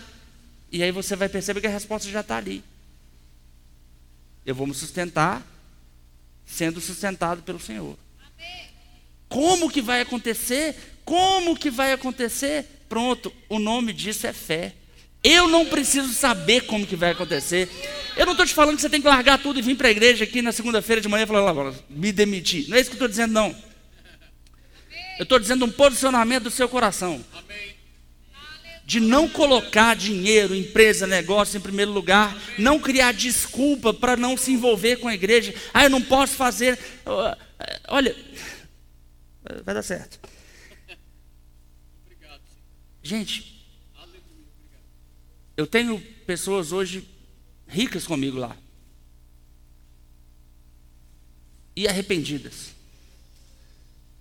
E 0.71 0.83
aí 0.83 0.91
você 0.91 1.15
vai 1.15 1.29
perceber 1.29 1.61
que 1.61 1.67
a 1.67 1.71
resposta 1.71 2.09
já 2.09 2.21
está 2.21 2.37
ali. 2.37 2.63
Eu 4.45 4.55
vou 4.55 4.67
me 4.67 4.73
sustentar 4.73 5.45
sendo 6.45 6.79
sustentado 6.79 7.41
pelo 7.43 7.59
Senhor. 7.59 7.97
Como 9.27 9.69
que 9.69 9.81
vai 9.81 10.01
acontecer? 10.01 10.75
Como 11.03 11.57
que 11.57 11.69
vai 11.69 11.91
acontecer? 11.91 12.65
Pronto, 12.87 13.33
o 13.49 13.59
nome 13.59 13.91
disso 13.91 14.25
é 14.25 14.33
fé. 14.33 14.73
Eu 15.23 15.47
não 15.47 15.65
preciso 15.65 16.13
saber 16.13 16.61
como 16.61 16.87
que 16.87 16.95
vai 16.95 17.11
acontecer. 17.11 17.69
Eu 18.15 18.25
não 18.25 18.31
estou 18.31 18.45
te 18.45 18.53
falando 18.53 18.75
que 18.75 18.81
você 18.81 18.89
tem 18.89 19.01
que 19.01 19.07
largar 19.07 19.37
tudo 19.41 19.59
e 19.59 19.61
vir 19.61 19.75
para 19.75 19.89
a 19.89 19.91
igreja 19.91 20.23
aqui 20.23 20.41
na 20.41 20.53
segunda-feira 20.53 21.01
de 21.01 21.09
manhã 21.09 21.23
e 21.23 21.27
falar, 21.27 21.73
me 21.89 22.11
demitir. 22.13 22.69
Não 22.69 22.77
é 22.77 22.79
isso 22.79 22.89
que 22.89 22.95
eu 22.95 22.97
estou 22.97 23.09
dizendo, 23.09 23.33
não. 23.33 23.55
Eu 25.19 25.23
estou 25.23 25.39
dizendo 25.39 25.65
um 25.65 25.71
posicionamento 25.71 26.43
do 26.43 26.51
seu 26.51 26.69
coração. 26.69 27.23
Amém 27.33 27.66
de 28.87 29.01
não 29.01 29.27
colocar 29.27 29.97
dinheiro, 29.97 30.55
empresa, 30.55 31.05
negócio 31.05 31.57
em 31.57 31.61
primeiro 31.61 31.91
lugar, 31.91 32.41
não 32.57 32.79
criar 32.79 33.11
desculpa 33.11 33.93
para 33.93 34.15
não 34.15 34.37
se 34.37 34.53
envolver 34.53 34.95
com 34.95 35.09
a 35.09 35.13
igreja. 35.13 35.53
Ah, 35.73 35.83
eu 35.83 35.89
não 35.89 36.01
posso 36.01 36.35
fazer. 36.35 36.79
Olha, 37.89 38.15
vai 39.65 39.75
dar 39.75 39.83
certo. 39.83 40.17
Gente, 43.03 43.61
eu 45.57 45.67
tenho 45.67 45.99
pessoas 46.25 46.71
hoje 46.71 47.05
ricas 47.67 48.07
comigo 48.07 48.37
lá. 48.37 48.55
E 51.75 51.89
arrependidas. 51.89 52.73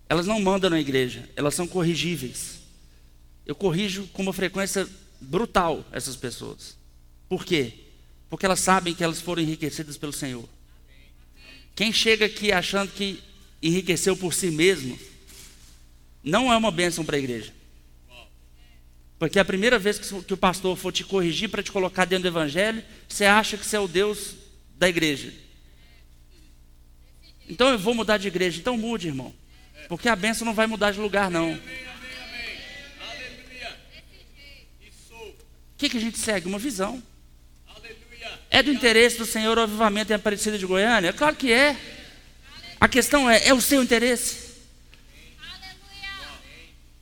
Elas 0.08 0.26
não 0.26 0.40
mandam 0.40 0.70
na 0.70 0.80
igreja, 0.80 1.30
elas 1.36 1.54
são 1.54 1.68
corrigíveis. 1.68 2.55
Eu 3.46 3.54
corrijo 3.54 4.08
com 4.08 4.22
uma 4.22 4.32
frequência 4.32 4.86
brutal 5.20 5.86
essas 5.92 6.16
pessoas. 6.16 6.76
Por 7.28 7.44
quê? 7.44 7.72
Porque 8.28 8.44
elas 8.44 8.60
sabem 8.60 8.94
que 8.94 9.04
elas 9.04 9.20
foram 9.20 9.42
enriquecidas 9.42 9.96
pelo 9.96 10.12
Senhor. 10.12 10.48
Quem 11.74 11.92
chega 11.92 12.26
aqui 12.26 12.50
achando 12.50 12.90
que 12.90 13.22
enriqueceu 13.62 14.16
por 14.16 14.34
si 14.34 14.50
mesmo, 14.50 14.98
não 16.22 16.52
é 16.52 16.56
uma 16.56 16.70
bênção 16.70 17.04
para 17.04 17.16
a 17.16 17.18
igreja. 17.18 17.54
Porque 19.18 19.38
a 19.38 19.44
primeira 19.44 19.78
vez 19.78 19.98
que 19.98 20.34
o 20.34 20.36
pastor 20.36 20.76
for 20.76 20.92
te 20.92 21.04
corrigir 21.04 21.48
para 21.48 21.62
te 21.62 21.72
colocar 21.72 22.04
dentro 22.04 22.24
do 22.24 22.28
evangelho, 22.28 22.82
você 23.08 23.24
acha 23.24 23.56
que 23.56 23.64
você 23.64 23.76
é 23.76 23.80
o 23.80 23.88
Deus 23.88 24.34
da 24.76 24.88
igreja. 24.88 25.32
Então 27.48 27.70
eu 27.70 27.78
vou 27.78 27.94
mudar 27.94 28.18
de 28.18 28.28
igreja. 28.28 28.58
Então 28.58 28.76
mude, 28.76 29.06
irmão. 29.06 29.32
Porque 29.88 30.08
a 30.08 30.16
bênção 30.16 30.44
não 30.44 30.52
vai 30.52 30.66
mudar 30.66 30.90
de 30.90 30.98
lugar, 30.98 31.30
não. 31.30 31.58
O 35.76 35.78
que, 35.78 35.90
que 35.90 35.98
a 35.98 36.00
gente 36.00 36.18
segue? 36.18 36.48
Uma 36.48 36.58
visão. 36.58 37.02
É 38.50 38.62
do 38.62 38.72
interesse 38.72 39.18
do 39.18 39.26
Senhor 39.26 39.58
o 39.58 39.60
avivamento 39.60 40.10
em 40.10 40.16
Aparecida 40.16 40.56
de 40.56 40.64
Goiânia? 40.64 41.12
Claro 41.12 41.36
que 41.36 41.52
é. 41.52 41.76
A 42.80 42.88
questão 42.88 43.28
é: 43.28 43.46
é 43.46 43.52
o 43.52 43.60
seu 43.60 43.82
interesse? 43.82 44.46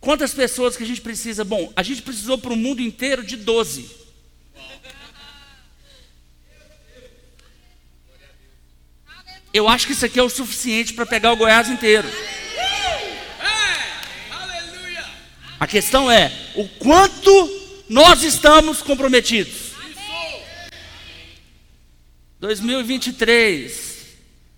Quantas 0.00 0.34
pessoas 0.34 0.76
que 0.76 0.82
a 0.82 0.86
gente 0.86 1.00
precisa? 1.00 1.44
Bom, 1.44 1.72
a 1.76 1.84
gente 1.84 2.02
precisou 2.02 2.36
para 2.36 2.52
o 2.52 2.56
mundo 2.56 2.82
inteiro 2.82 3.22
de 3.22 3.36
12. 3.36 3.88
Eu 9.52 9.68
acho 9.68 9.86
que 9.86 9.92
isso 9.92 10.04
aqui 10.04 10.18
é 10.18 10.22
o 10.22 10.28
suficiente 10.28 10.94
para 10.94 11.06
pegar 11.06 11.32
o 11.32 11.36
Goiás 11.36 11.68
inteiro. 11.68 12.08
A 15.60 15.66
questão 15.68 16.10
é 16.10 16.32
o 16.56 16.66
quanto 16.66 17.63
nós 17.88 18.22
estamos 18.22 18.82
comprometidos. 18.82 19.72
2023, 22.40 24.06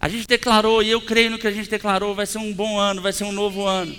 a 0.01 0.09
gente 0.09 0.27
declarou, 0.27 0.83
e 0.83 0.91
eu 0.91 1.01
creio 1.01 1.31
no 1.31 1.39
que 1.39 1.47
a 1.47 1.53
gente 1.53 1.71
declarou, 1.71 2.15
vai 2.15 2.27
ser 2.27 2.39
um 2.39 2.53
bom 2.53 2.79
ano, 2.79 3.01
vai 3.01 3.13
ser 3.13 3.25
um 3.25 3.33
novo 3.33 3.65
ano. 3.65 3.97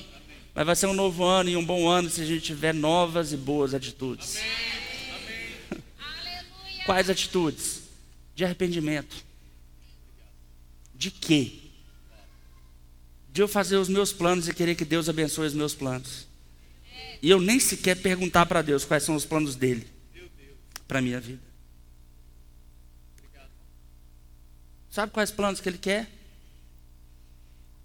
Mas 0.53 0.65
vai 0.65 0.75
ser 0.75 0.87
um 0.87 0.93
novo 0.93 1.23
ano 1.23 1.49
e 1.49 1.55
um 1.55 1.63
bom 1.63 1.87
ano 1.87 2.09
se 2.09 2.21
a 2.21 2.25
gente 2.25 2.41
tiver 2.41 2.73
novas 2.73 3.31
e 3.31 3.37
boas 3.37 3.73
atitudes. 3.73 4.39
Quais 6.85 7.09
atitudes? 7.09 7.83
De 8.35 8.43
arrependimento. 8.43 9.15
De 10.95 11.11
quê? 11.11 11.53
De 13.31 13.41
eu 13.41 13.47
fazer 13.47 13.77
os 13.77 13.87
meus 13.87 14.11
planos 14.11 14.47
e 14.47 14.53
querer 14.53 14.75
que 14.75 14.83
Deus 14.83 15.07
abençoe 15.07 15.47
os 15.47 15.53
meus 15.53 15.75
planos. 15.75 16.26
E 17.21 17.29
eu 17.29 17.39
nem 17.39 17.59
sequer 17.59 17.95
perguntar 17.95 18.45
para 18.45 18.61
Deus 18.61 18.85
quais 18.85 19.03
são 19.03 19.15
os 19.15 19.25
planos 19.25 19.55
dele 19.55 19.87
para 20.87 21.01
minha 21.01 21.19
vida. 21.19 21.41
Sabe 24.89 25.11
quais 25.11 25.29
planos 25.29 25.59
que 25.59 25.69
ele 25.69 25.77
quer? 25.77 26.09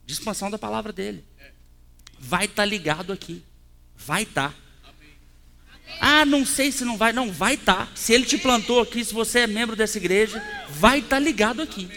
De 0.07 0.15
expansão 0.15 0.51
da 0.51 0.59
palavra 0.59 0.93
dele. 0.93 1.25
Vai 2.19 2.45
estar 2.45 2.63
tá 2.63 2.65
ligado 2.65 3.13
aqui. 3.13 3.43
Vai 3.95 4.23
estar. 4.23 4.51
Tá. 4.51 4.59
Ah, 6.01 6.25
não 6.25 6.47
sei 6.47 6.73
se 6.73 6.85
não 6.85 6.97
vai. 6.97 7.13
Não, 7.13 7.31
vai 7.31 7.55
estar. 7.55 7.87
Tá. 7.87 7.93
Se 7.95 8.13
ele 8.13 8.25
te 8.25 8.39
plantou 8.39 8.81
aqui, 8.81 9.05
se 9.05 9.13
você 9.13 9.41
é 9.41 9.47
membro 9.47 9.77
dessa 9.77 9.99
igreja, 9.99 10.43
vai 10.71 11.01
estar 11.01 11.17
tá 11.17 11.19
ligado 11.19 11.61
aqui. 11.61 11.89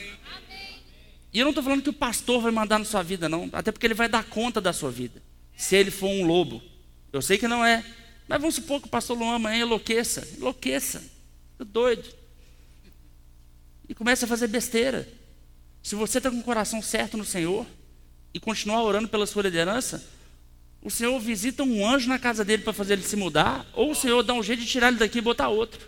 E 1.31 1.39
eu 1.39 1.43
não 1.43 1.51
estou 1.51 1.63
falando 1.63 1.81
que 1.81 1.89
o 1.89 1.93
pastor 1.93 2.41
vai 2.41 2.51
mandar 2.51 2.79
na 2.79 2.85
sua 2.85 3.03
vida, 3.03 3.29
não. 3.29 3.49
Até 3.53 3.71
porque 3.71 3.85
ele 3.85 3.93
vai 3.93 4.09
dar 4.09 4.23
conta 4.23 4.59
da 4.59 4.73
sua 4.73 4.91
vida. 4.91 5.21
Se 5.55 5.75
ele 5.75 5.91
for 5.91 6.07
um 6.07 6.25
lobo. 6.25 6.61
Eu 7.15 7.21
sei 7.21 7.37
que 7.37 7.47
não 7.47 7.65
é. 7.65 7.83
Mas 8.27 8.41
vamos 8.41 8.55
supor 8.55 8.81
que 8.81 8.87
o 8.87 8.89
pastor 8.89 9.17
Luan 9.17 9.35
amanhã 9.35 9.63
enlouqueça. 9.63 10.27
Enlouqueça. 10.37 11.01
doido. 11.59 12.03
E 13.87 13.95
começa 13.95 14.25
a 14.25 14.27
fazer 14.27 14.47
besteira. 14.47 15.07
Se 15.81 15.95
você 15.95 16.17
está 16.17 16.29
com 16.29 16.39
o 16.39 16.43
coração 16.43 16.81
certo 16.81 17.15
no 17.15 17.23
Senhor 17.23 17.65
e 18.33 18.39
continuar 18.39 18.83
orando 18.83 19.07
pela 19.07 19.25
sua 19.25 19.43
liderança, 19.43 20.03
o 20.81 20.91
Senhor 20.91 21.17
visita 21.19 21.63
um 21.63 21.87
anjo 21.87 22.09
na 22.09 22.19
casa 22.19 22.43
dele 22.43 22.63
para 22.63 22.73
fazer 22.73 22.93
ele 22.93 23.03
se 23.03 23.15
mudar, 23.15 23.65
ou 23.73 23.91
o 23.91 23.95
Senhor 23.95 24.21
dá 24.21 24.33
um 24.33 24.43
jeito 24.43 24.63
de 24.63 24.67
tirar 24.67 24.89
ele 24.89 24.97
daqui 24.97 25.19
e 25.19 25.21
botar 25.21 25.47
outro. 25.47 25.79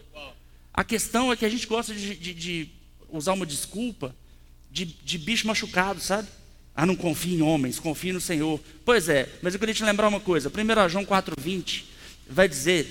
A 0.74 0.84
questão 0.84 1.32
é 1.32 1.36
que 1.36 1.46
a 1.46 1.50
gente 1.50 1.68
gosta 1.68 1.94
de, 1.94 2.16
de, 2.16 2.34
de 2.34 2.70
usar 3.10 3.34
uma 3.34 3.46
desculpa 3.46 4.16
de, 4.72 4.86
de 4.86 5.18
bicho 5.18 5.48
machucado, 5.48 6.00
sabe? 6.00 6.28
Ah, 6.80 6.86
não 6.86 6.96
confie 6.96 7.34
em 7.34 7.42
homens, 7.42 7.80
confie 7.80 8.14
no 8.14 8.22
Senhor. 8.22 8.62
Pois 8.86 9.10
é, 9.10 9.28
mas 9.42 9.56
eu 9.56 9.60
queria 9.60 9.74
te 9.74 9.84
lembrar 9.84 10.08
uma 10.08 10.20
coisa. 10.20 10.48
1 10.48 10.90
João 10.90 11.04
4,20 11.04 11.86
vai 12.30 12.48
dizer 12.48 12.86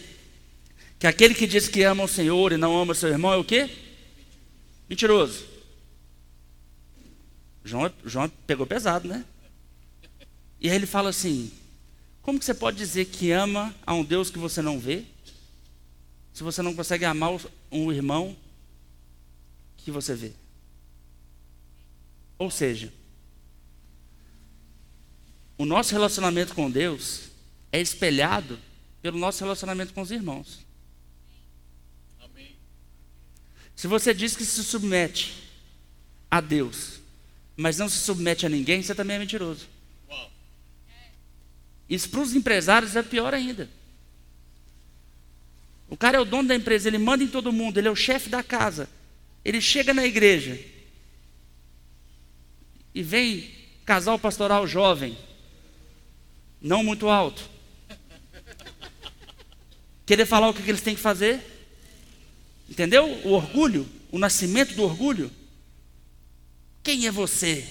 que 0.99 1.07
aquele 1.07 1.34
que 1.34 1.47
diz 1.47 1.68
que 1.68 1.84
ama 1.84 2.03
o 2.03 2.09
Senhor 2.09 2.51
e 2.51 2.57
não 2.57 2.76
ama 2.76 2.97
seu 2.97 3.09
irmão 3.09 3.32
é 3.32 3.37
o 3.37 3.45
quê? 3.45 3.70
Mentiroso. 4.91 5.45
João, 7.64 7.93
João 8.05 8.28
pegou 8.45 8.66
pesado, 8.66 9.07
né? 9.07 9.24
E 10.61 10.68
aí 10.68 10.74
ele 10.74 10.87
fala 10.87 11.11
assim: 11.11 11.53
como 12.22 12.41
que 12.41 12.45
você 12.45 12.55
pode 12.55 12.76
dizer 12.76 13.05
que 13.05 13.30
ama 13.30 13.72
a 13.87 13.95
um 13.95 14.03
Deus 14.03 14.30
que 14.30 14.39
você 14.39 14.61
não 14.61 14.80
vê? 14.80 15.05
Se 16.34 16.43
você 16.43 16.61
não 16.61 16.74
consegue 16.74 17.05
amar 17.05 17.39
um 17.70 17.93
irmão 17.93 18.37
que 19.76 19.93
você 19.93 20.12
vê. 20.12 20.32
Ou 22.37 22.51
seja, 22.51 22.93
o 25.59 25.64
nosso 25.64 25.92
relacionamento 25.92 26.54
com 26.54 26.70
Deus 26.70 27.30
é 27.72 27.80
espelhado 27.80 28.59
pelo 29.02 29.18
nosso 29.18 29.42
relacionamento 29.42 29.94
com 29.94 30.02
os 30.02 30.11
irmãos. 30.11 30.66
Se 33.74 33.86
você 33.86 34.14
diz 34.14 34.34
que 34.34 34.44
se 34.44 34.64
submete 34.64 35.34
a 36.30 36.40
Deus, 36.40 37.00
mas 37.57 37.78
não 37.78 37.88
se 37.88 37.98
submete 37.98 38.46
a 38.46 38.48
ninguém, 38.48 38.82
você 38.82 38.94
também 38.94 39.16
é 39.16 39.18
mentiroso. 39.18 39.66
Isso 41.88 42.09
para 42.09 42.20
os 42.20 42.34
empresários 42.34 42.96
é 42.96 43.02
pior 43.02 43.32
ainda. 43.32 43.68
O 45.88 45.96
cara 45.96 46.16
é 46.16 46.20
o 46.20 46.24
dono 46.24 46.48
da 46.48 46.54
empresa, 46.57 46.88
ele 46.88 46.98
manda 46.98 47.22
em 47.22 47.28
todo 47.28 47.52
mundo, 47.52 47.78
ele 47.78 47.86
é 47.86 47.90
o 47.90 47.96
chefe 47.96 48.28
da 48.28 48.42
casa. 48.42 48.88
Ele 49.44 49.61
chega 49.61 49.94
na 49.94 50.04
igreja 50.04 50.59
e 52.92 53.02
vem 53.02 53.54
casal 53.84 54.18
pastoral 54.18 54.66
jovem, 54.66 55.16
não 56.66 56.82
muito 56.82 57.08
alto, 57.08 57.48
querer 60.04 60.26
falar 60.26 60.48
o 60.48 60.54
que 60.54 60.68
eles 60.68 60.80
têm 60.80 60.96
que 60.96 61.00
fazer. 61.00 61.40
Entendeu? 62.68 63.06
O 63.24 63.30
orgulho, 63.30 63.88
o 64.10 64.18
nascimento 64.18 64.74
do 64.74 64.82
orgulho. 64.82 65.30
Quem 66.82 67.06
é 67.06 67.10
você 67.12 67.64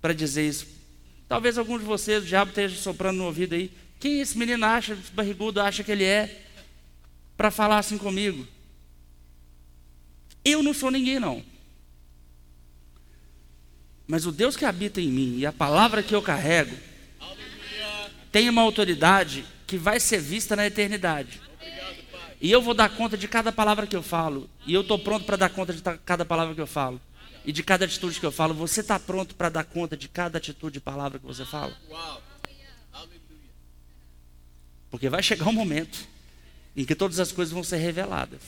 para 0.00 0.12
dizer 0.12 0.48
isso? 0.48 0.66
Talvez 1.28 1.56
algum 1.56 1.78
de 1.78 1.84
vocês, 1.84 2.24
o 2.24 2.26
diabo 2.26 2.48
esteja 2.48 2.76
soprando 2.76 3.18
no 3.18 3.26
ouvido 3.26 3.54
aí. 3.54 3.70
Quem 4.00 4.20
esse 4.20 4.36
menino 4.36 4.66
acha, 4.66 4.94
esse 4.94 5.12
barrigudo 5.12 5.60
acha 5.60 5.84
que 5.84 5.92
ele 5.92 6.04
é 6.04 6.42
para 7.36 7.52
falar 7.52 7.78
assim 7.78 7.98
comigo? 7.98 8.46
Eu 10.44 10.60
não 10.60 10.74
sou 10.74 10.90
ninguém, 10.90 11.20
não. 11.20 11.42
Mas 14.08 14.26
o 14.26 14.32
Deus 14.32 14.56
que 14.56 14.64
habita 14.64 15.00
em 15.00 15.08
mim 15.08 15.38
e 15.38 15.46
a 15.46 15.52
palavra 15.52 16.02
que 16.02 16.14
eu 16.14 16.22
carrego 16.22 16.76
tem 18.36 18.50
uma 18.50 18.60
autoridade 18.60 19.46
que 19.66 19.78
vai 19.78 19.98
ser 19.98 20.20
vista 20.20 20.54
na 20.54 20.66
eternidade. 20.66 21.40
E 22.38 22.52
eu 22.52 22.60
vou 22.60 22.74
dar 22.74 22.90
conta 22.90 23.16
de 23.16 23.26
cada 23.26 23.50
palavra 23.50 23.86
que 23.86 23.96
eu 23.96 24.02
falo. 24.02 24.46
E 24.66 24.74
eu 24.74 24.82
estou 24.82 24.98
pronto 24.98 25.24
para 25.24 25.38
dar 25.38 25.48
conta 25.48 25.72
de 25.72 25.80
cada 26.04 26.22
palavra 26.22 26.54
que 26.54 26.60
eu 26.60 26.66
falo. 26.66 27.00
E 27.46 27.50
de 27.50 27.62
cada 27.62 27.86
atitude 27.86 28.20
que 28.20 28.26
eu 28.26 28.30
falo. 28.30 28.52
Você 28.52 28.82
está 28.82 29.00
pronto 29.00 29.34
para 29.34 29.48
dar 29.48 29.64
conta 29.64 29.96
de 29.96 30.06
cada 30.06 30.36
atitude 30.36 30.76
e 30.76 30.80
palavra 30.82 31.18
que 31.18 31.24
você 31.24 31.46
fala? 31.46 31.74
Porque 34.90 35.08
vai 35.08 35.22
chegar 35.22 35.48
um 35.48 35.52
momento 35.54 36.06
em 36.76 36.84
que 36.84 36.94
todas 36.94 37.18
as 37.18 37.32
coisas 37.32 37.54
vão 37.54 37.64
ser 37.64 37.78
reveladas. 37.78 38.42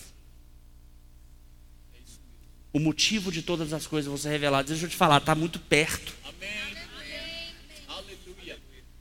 O 2.74 2.78
motivo 2.78 3.32
de 3.32 3.40
todas 3.40 3.72
as 3.72 3.86
coisas 3.86 4.06
vão 4.06 4.18
ser 4.18 4.28
reveladas. 4.28 4.68
Deixa 4.68 4.84
eu 4.84 4.90
te 4.90 4.96
falar, 4.96 5.16
está 5.16 5.34
muito 5.34 5.58
perto. 5.58 6.12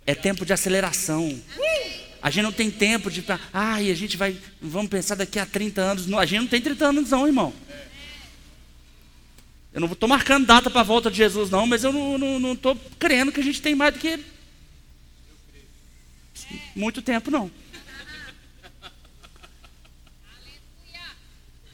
É 0.08 0.16
tempo 0.16 0.46
de 0.46 0.54
aceleração. 0.54 1.38
A 2.22 2.30
gente 2.30 2.44
não 2.44 2.52
tem 2.54 2.72
tempo 2.72 3.12
de. 3.12 3.24
Ai, 3.54 3.92
a 3.92 3.94
gente 3.94 4.16
vai. 4.16 4.38
Vamos 4.62 4.90
pensar 4.90 5.16
daqui 5.16 5.38
a 5.38 5.46
30 5.46 5.82
anos. 5.82 6.14
A 6.14 6.26
gente 6.26 6.40
não 6.40 6.48
tem 6.48 6.62
30 6.62 6.86
anos, 6.86 7.10
não, 7.12 7.28
irmão. 7.28 7.54
Eu 9.74 9.82
não 9.82 9.92
estou 9.92 10.08
marcando 10.08 10.48
data 10.48 10.70
para 10.70 10.80
a 10.80 10.84
volta 10.84 11.12
de 11.12 11.18
Jesus, 11.18 11.50
não, 11.50 11.68
mas 11.68 11.84
eu 11.84 11.92
não 11.92 12.54
estou 12.54 12.76
crendo 12.98 13.34
que 13.34 13.42
a 13.42 13.44
gente 13.44 13.62
tem 13.62 13.76
mais 13.76 13.94
do 13.94 14.00
que. 14.00 14.18
Muito 16.74 17.02
tempo, 17.02 17.30
não. 17.30 17.52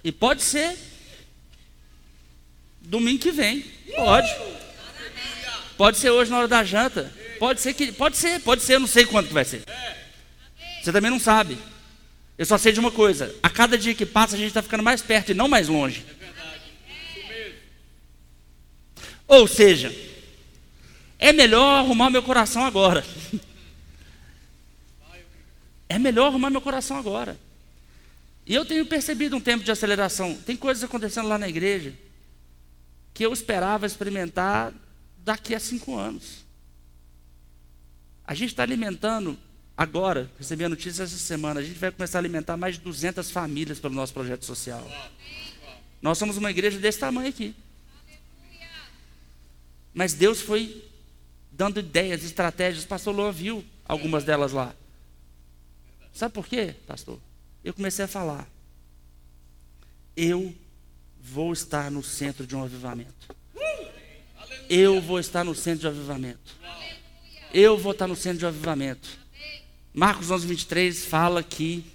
E 0.04 0.12
pode 0.12 0.42
ser 0.42 0.76
domingo 2.82 3.22
que 3.22 3.32
vem. 3.32 3.64
Pode. 3.96 4.28
Pode 5.78 5.98
ser 5.98 6.10
hoje 6.10 6.32
na 6.32 6.40
hora 6.40 6.48
da 6.48 6.64
janta. 6.64 7.23
Pode 7.44 7.60
ser 7.60 7.74
que. 7.74 7.92
Pode 7.92 8.16
ser, 8.16 8.40
pode 8.40 8.62
ser, 8.62 8.76
eu 8.76 8.80
não 8.80 8.88
sei 8.88 9.06
quanto 9.06 9.28
que 9.28 9.34
vai 9.34 9.44
ser. 9.44 9.66
Você 10.82 10.94
também 10.94 11.12
não 11.12 11.20
sabe. 11.20 11.58
Eu 12.38 12.46
só 12.46 12.58
sei 12.58 12.72
de 12.72 12.80
uma 12.80 12.90
coisa: 12.90 13.36
a 13.44 13.50
cada 13.50 13.78
dia 13.78 13.94
que 13.94 14.06
passa, 14.06 14.36
a 14.36 14.38
gente 14.38 14.48
está 14.48 14.62
ficando 14.62 14.82
mais 14.82 15.02
perto 15.02 15.32
e 15.32 15.34
não 15.34 15.50
mais 15.50 15.68
longe. 15.68 16.06
Ou 19.28 19.46
seja, 19.46 19.94
é 21.20 21.34
melhor 21.34 21.80
arrumar 21.80 22.10
meu 22.10 22.24
coração 22.24 22.64
agora. 22.64 23.06
É 25.90 26.00
melhor 26.00 26.28
arrumar 26.28 26.50
meu 26.50 26.62
coração 26.62 26.96
agora. 26.98 27.38
E 28.48 28.56
eu 28.56 28.64
tenho 28.64 28.86
percebido 28.86 29.36
um 29.36 29.42
tempo 29.42 29.66
de 29.66 29.72
aceleração. 29.72 30.34
Tem 30.34 30.56
coisas 30.56 30.82
acontecendo 30.82 31.28
lá 31.28 31.38
na 31.38 31.50
igreja 31.50 31.94
que 33.14 33.26
eu 33.26 33.34
esperava 33.34 33.86
experimentar 33.86 34.74
daqui 35.18 35.54
a 35.54 35.60
cinco 35.60 35.98
anos. 35.98 36.43
A 38.26 38.34
gente 38.34 38.50
está 38.50 38.64
alimentando 38.64 39.38
Agora, 39.76 40.30
recebi 40.38 40.64
a 40.64 40.70
notícia 40.70 41.04
essa 41.04 41.18
semana, 41.18 41.60
a 41.60 41.64
gente 41.64 41.80
vai 41.80 41.92
começar 41.92 42.20
a 42.20 42.22
alimentar 42.22 42.56
mais 42.56 42.76
de 42.76 42.82
200 42.82 43.32
famílias 43.32 43.80
pelo 43.80 43.96
nosso 43.96 44.14
projeto 44.14 44.46
social. 44.46 44.88
Nós 46.00 46.18
somos 46.18 46.38
uma 46.38 46.52
igreja 46.52 46.78
desse 46.80 47.00
tamanho 47.00 47.30
aqui. 47.30 47.56
Mas 49.94 50.14
Deus 50.14 50.42
foi 50.42 50.84
dando 51.52 51.80
ideias, 51.80 52.24
estratégias. 52.24 52.86
Pastor 52.86 53.16
Luan 53.16 53.32
viu 53.32 53.66
algumas 53.86 54.24
delas 54.24 54.52
lá. 54.52 54.76
Sabe 56.14 56.34
por 56.34 56.48
quê, 56.48 56.76
pastor? 56.86 57.20
Eu 57.64 57.74
comecei 57.74 58.06
a 58.06 58.08
falar. 58.08 58.48
Eu 60.16 60.54
vou 61.20 61.52
estar 61.52 61.90
no 61.90 62.04
centro 62.04 62.46
de 62.46 62.56
um 62.56 62.64
avivamento. 62.64 63.36
Eu 64.70 65.02
vou 65.02 65.20
estar 65.20 65.44
no 65.44 65.56
centro 65.56 65.82
de 65.82 65.88
um 65.88 65.90
avivamento. 65.90 66.56
Eu 67.54 67.78
vou 67.78 67.92
estar 67.92 68.08
no 68.08 68.16
centro 68.16 68.40
de 68.40 68.46
avivamento. 68.48 69.10
Marcos 69.94 70.32
11, 70.32 70.48
23 70.48 71.06
fala 71.06 71.44
que 71.44 71.86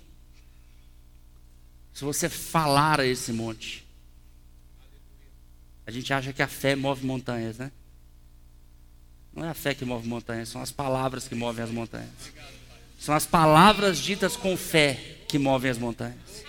se 1.93 2.05
você 2.05 2.29
falar 2.29 3.01
a 3.01 3.07
esse 3.07 3.33
monte, 3.33 3.85
a 5.85 5.91
gente 5.91 6.13
acha 6.13 6.33
que 6.33 6.41
a 6.41 6.47
fé 6.47 6.77
move 6.77 7.05
montanhas, 7.05 7.59
né? 7.59 7.73
Não 9.35 9.45
é 9.45 9.49
a 9.49 9.55
fé 9.55 9.75
que 9.75 9.85
move 9.85 10.07
montanhas, 10.07 10.49
são 10.49 10.63
as 10.63 10.71
palavras 10.71 11.27
que 11.27 11.35
movem 11.35 11.65
as 11.65 11.71
montanhas. 11.71 12.09
São 13.01 13.15
as 13.15 13.27
palavras 13.27 13.99
ditas 13.99 14.37
com 14.37 14.57
fé 14.57 14.95
que 15.27 15.39
movem 15.39 15.71
as 15.71 15.79
montanhas. 15.79 16.45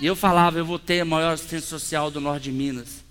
E 0.00 0.06
eu 0.06 0.14
falava, 0.14 0.58
eu 0.58 0.64
vou 0.64 0.78
ter 0.78 1.00
a 1.00 1.04
maior 1.04 1.34
assistência 1.34 1.68
social 1.68 2.10
do 2.10 2.20
norte 2.20 2.44
de 2.44 2.52
Minas. 2.52 3.02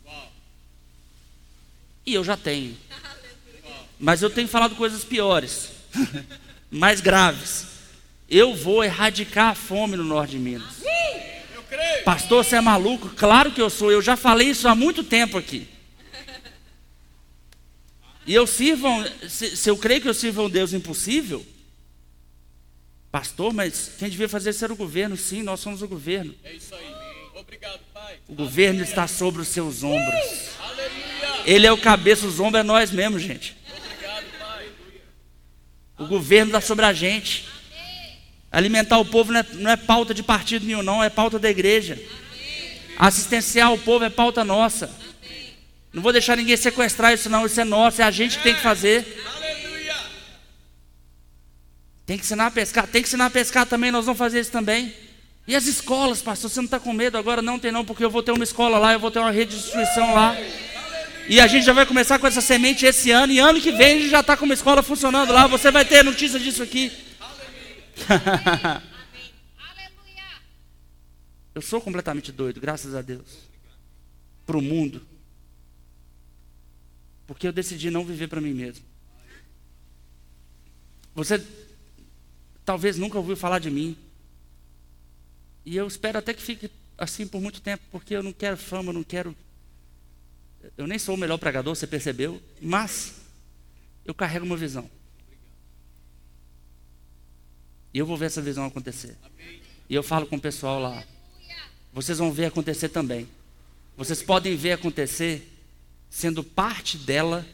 E 2.06 2.14
eu 2.14 2.24
já 2.24 2.38
tenho. 2.38 2.76
Mas 4.00 4.22
eu 4.22 4.30
tenho 4.30 4.48
falado 4.48 4.76
coisas 4.76 5.04
piores. 5.04 5.72
mais 6.72 7.02
graves. 7.02 7.68
Eu 8.30 8.56
vou 8.56 8.84
erradicar 8.84 9.50
a 9.50 9.56
fome 9.56 9.98
no 9.98 10.04
norte 10.04 10.32
de 10.32 10.40
Minas. 10.40 10.80
Pastor, 12.06 12.44
você 12.44 12.56
é 12.56 12.62
maluco? 12.62 13.10
Claro 13.10 13.52
que 13.52 13.62
eu 13.62 13.70
sou. 13.70 13.92
Eu 13.92 14.02
já 14.02 14.16
falei 14.16 14.50
isso 14.50 14.68
há 14.68 14.76
muito 14.76 15.04
tempo 15.04 15.38
aqui. 15.38 15.68
E 18.26 18.34
eu 18.34 18.46
sirvo, 18.46 18.88
se, 19.28 19.58
se 19.58 19.70
eu 19.70 19.78
creio 19.78 20.02
que 20.02 20.08
eu 20.08 20.14
sirvo 20.14 20.42
a 20.42 20.46
um 20.46 20.50
Deus 20.50 20.72
impossível, 20.74 21.44
pastor, 23.12 23.52
mas 23.52 23.94
quem 23.98 24.10
devia 24.10 24.30
fazer 24.30 24.52
isso 24.52 24.64
era 24.64 24.74
o 24.74 24.78
governo. 24.78 25.18
Sim, 25.18 25.42
nós 25.42 25.60
somos 25.60 25.82
o 25.82 25.88
governo. 25.88 26.36
É 26.44 26.54
isso 26.54 26.76
aí. 26.76 26.94
Obrigado, 27.34 27.80
Pai. 27.94 28.18
O 28.28 28.36
governo 28.36 28.84
está 28.84 29.08
sobre 29.08 29.42
os 29.42 29.48
seus 29.48 29.82
ombros. 29.82 30.50
Ele 31.46 31.66
é 31.66 31.72
o 31.72 31.78
cabeça, 31.78 32.28
os 32.28 32.40
ombros 32.40 32.60
é 32.60 32.64
nós 32.64 32.92
mesmo, 32.92 33.18
gente. 33.18 33.59
O 36.00 36.08
governo 36.08 36.50
está 36.50 36.62
sobre 36.62 36.86
a 36.86 36.94
gente. 36.94 37.46
Alimentar 38.52 38.98
o 38.98 39.06
povo 39.06 39.32
não 39.32 39.40
é, 39.42 39.46
não 39.54 39.72
é, 39.72 39.76
pauta 39.76 40.14
de 40.14 40.24
partido 40.24 40.66
nenhum, 40.66 40.82
não, 40.82 41.04
é 41.04 41.10
pauta 41.10 41.38
da 41.38 41.50
igreja. 41.50 42.02
Assistenciar 42.98 43.72
o 43.74 43.78
povo 43.78 44.06
é 44.06 44.10
pauta 44.10 44.44
nossa. 44.44 44.90
Não 45.94 46.02
vou 46.02 46.12
deixar 46.12 46.38
ninguém 46.38 46.58
sequestrar 46.58 47.14
isso, 47.14 47.30
não. 47.30 47.46
Isso 47.46 47.60
é 47.60 47.64
nosso, 47.64 48.02
é 48.02 48.06
a 48.06 48.12
gente 48.12 48.38
que 48.38 48.44
tem 48.44 48.56
que 48.56 48.62
fazer. 48.62 49.06
Tem 52.06 52.18
que 52.18 52.24
ensinar 52.24 52.48
a 52.48 52.52
pescar, 52.52 52.88
tem 52.88 53.04
que 53.04 53.08
ensinar 53.08 53.28
a 53.28 53.30
pescar 53.30 53.68
também, 53.68 53.92
nós 53.92 54.06
vamos 54.06 54.18
fazer 54.18 54.40
isso 54.40 54.52
também. 54.52 54.92
E 55.48 55.56
as 55.56 55.68
escolas, 55.68 56.22
pastor, 56.22 56.50
você 56.50 56.60
não 56.60 56.66
está 56.66 56.80
com 56.80 56.92
medo 56.92 57.18
agora? 57.18 57.42
Não 57.42 57.60
tem 57.60 57.72
não, 57.72 57.86
porque 57.86 58.04
eu 58.04 58.10
vou 58.10 58.24
ter 58.24 58.32
uma 58.32 58.44
escola 58.44 58.80
lá, 58.80 58.94
eu 58.94 59.00
vou 59.00 59.12
ter 59.12 59.20
uma 59.20 59.30
rede 59.30 59.52
de 59.52 59.58
instituição 59.58 60.14
lá. 60.16 60.36
E 61.30 61.40
a 61.40 61.46
gente 61.46 61.64
já 61.64 61.74
vai 61.74 61.86
começar 61.86 62.18
com 62.18 62.26
essa 62.26 62.42
semente 62.42 62.88
esse 62.88 63.12
ano, 63.12 63.32
e 63.32 63.38
ano 63.38 63.62
que 63.62 63.72
vem 63.72 63.98
a 63.98 64.00
gente 64.00 64.10
já 64.10 64.22
está 64.22 64.36
com 64.36 64.46
uma 64.46 64.54
escola 64.56 64.82
funcionando 64.82 65.32
lá. 65.32 65.46
Você 65.46 65.70
vai 65.70 65.86
ter 65.86 66.04
notícia 66.04 66.40
disso 66.40 66.64
aqui. 66.64 66.92
Eu 71.54 71.62
sou 71.62 71.80
completamente 71.82 72.32
doido, 72.32 72.60
graças 72.60 72.96
a 72.96 73.02
Deus. 73.02 73.28
Para 74.46 74.58
o 74.58 74.62
mundo. 74.62 75.06
Porque 77.28 77.46
eu 77.48 77.52
decidi 77.52 77.92
não 77.92 78.06
viver 78.06 78.28
para 78.28 78.40
mim 78.40 78.54
mesmo. 78.54 78.86
Você 81.14 81.46
talvez 82.64 82.98
nunca 82.98 83.18
ouviu 83.18 83.36
falar 83.36 83.60
de 83.60 83.70
mim. 83.70 83.98
E 85.66 85.76
eu 85.76 85.86
espero 85.86 86.18
até 86.18 86.34
que 86.34 86.42
fique 86.42 86.72
assim 86.98 87.28
por 87.28 87.42
muito 87.42 87.62
tempo, 87.62 87.84
porque 87.92 88.16
eu 88.16 88.24
não 88.24 88.32
quero 88.32 88.56
fama, 88.58 88.90
eu 88.90 88.94
não 88.94 89.04
quero. 89.04 89.36
Eu 90.78 90.88
nem 90.88 91.00
sou 91.00 91.16
o 91.16 91.18
melhor 91.18 91.38
pregador, 91.38 91.76
você 91.76 91.88
percebeu, 91.88 92.42
mas 92.62 93.16
eu 94.06 94.14
carrego 94.14 94.46
uma 94.46 94.58
visão. 94.58 94.90
E 97.94 97.98
eu 97.98 98.06
vou 98.06 98.18
ver 98.18 98.26
essa 98.26 98.42
visão 98.42 98.66
acontecer. 98.66 99.18
E 99.90 99.96
eu 99.96 100.04
falo 100.04 100.26
com 100.26 100.36
o 100.36 100.42
pessoal 100.42 100.80
lá. 100.80 101.04
Vocês 101.92 102.18
vão 102.18 102.32
ver 102.32 102.46
acontecer 102.46 102.90
também. 102.90 103.28
Vocês 103.98 104.22
podem 104.22 104.56
ver 104.56 104.74
acontecer 104.74 105.48
sendo 106.10 106.44
parte 106.44 106.98
dela 106.98 107.46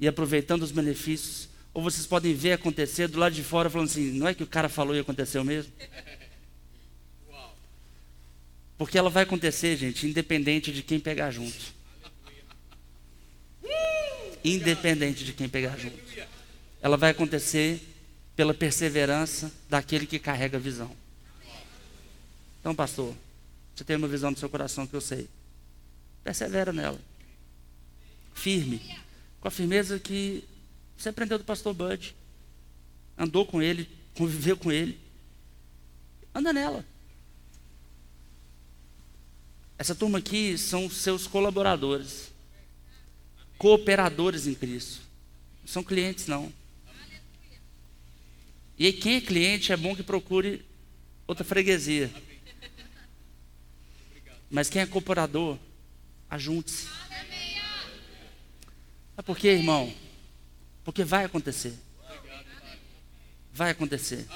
e 0.00 0.08
aproveitando 0.08 0.62
os 0.62 0.72
benefícios. 0.72 1.48
Ou 1.74 1.82
vocês 1.82 2.06
podem 2.06 2.34
ver 2.34 2.52
acontecer 2.52 3.06
do 3.06 3.18
lado 3.18 3.34
de 3.34 3.44
fora 3.44 3.68
falando 3.68 3.88
assim: 3.88 4.12
não 4.12 4.26
é 4.26 4.34
que 4.34 4.42
o 4.42 4.46
cara 4.46 4.68
falou 4.68 4.96
e 4.96 5.00
aconteceu 5.00 5.44
mesmo? 5.44 5.72
Porque 8.78 8.98
ela 8.98 9.10
vai 9.10 9.22
acontecer, 9.22 9.76
gente, 9.76 10.06
independente 10.06 10.72
de 10.72 10.82
quem 10.82 10.98
pegar 10.98 11.30
junto. 11.30 11.75
Independente 14.44 15.24
de 15.24 15.32
quem 15.32 15.48
pegar 15.48 15.76
junto. 15.76 15.98
Ela 16.80 16.96
vai 16.96 17.10
acontecer 17.10 17.80
pela 18.36 18.54
perseverança 18.54 19.50
daquele 19.68 20.06
que 20.06 20.18
carrega 20.18 20.56
a 20.56 20.60
visão. 20.60 20.94
Então, 22.60 22.74
pastor, 22.74 23.14
você 23.74 23.84
tem 23.84 23.96
uma 23.96 24.08
visão 24.08 24.30
no 24.30 24.36
seu 24.36 24.48
coração 24.48 24.86
que 24.86 24.94
eu 24.94 25.00
sei. 25.00 25.28
Persevera 26.22 26.72
nela. 26.72 26.98
Firme. 28.34 28.80
Com 29.40 29.48
a 29.48 29.50
firmeza 29.50 29.98
que 29.98 30.44
você 30.96 31.10
aprendeu 31.10 31.38
do 31.38 31.44
pastor 31.44 31.74
Bud. 31.74 32.14
Andou 33.16 33.46
com 33.46 33.62
ele, 33.62 33.88
conviveu 34.14 34.56
com 34.56 34.70
ele. 34.72 34.98
Anda 36.34 36.52
nela. 36.52 36.84
Essa 39.78 39.94
turma 39.94 40.18
aqui 40.18 40.56
são 40.56 40.88
seus 40.88 41.26
colaboradores, 41.26 42.32
cooperadores 43.58 44.46
em 44.46 44.54
Cristo. 44.54 45.00
Não 45.62 45.68
são 45.68 45.82
clientes, 45.82 46.26
não. 46.26 46.52
E 48.78 48.86
aí, 48.86 48.92
quem 48.92 49.16
é 49.16 49.20
cliente 49.20 49.72
é 49.72 49.76
bom 49.76 49.96
que 49.96 50.02
procure 50.02 50.64
outra 51.26 51.44
freguesia. 51.44 52.10
Mas 54.50 54.68
quem 54.68 54.82
é 54.82 54.86
cooperador, 54.86 55.58
ajunte-se. 56.28 56.86
É 59.16 59.22
porque, 59.22 59.48
irmão? 59.48 59.92
Porque 60.84 61.04
vai 61.04 61.24
acontecer. 61.24 61.74
Vai 63.52 63.70
acontecer. 63.70 64.26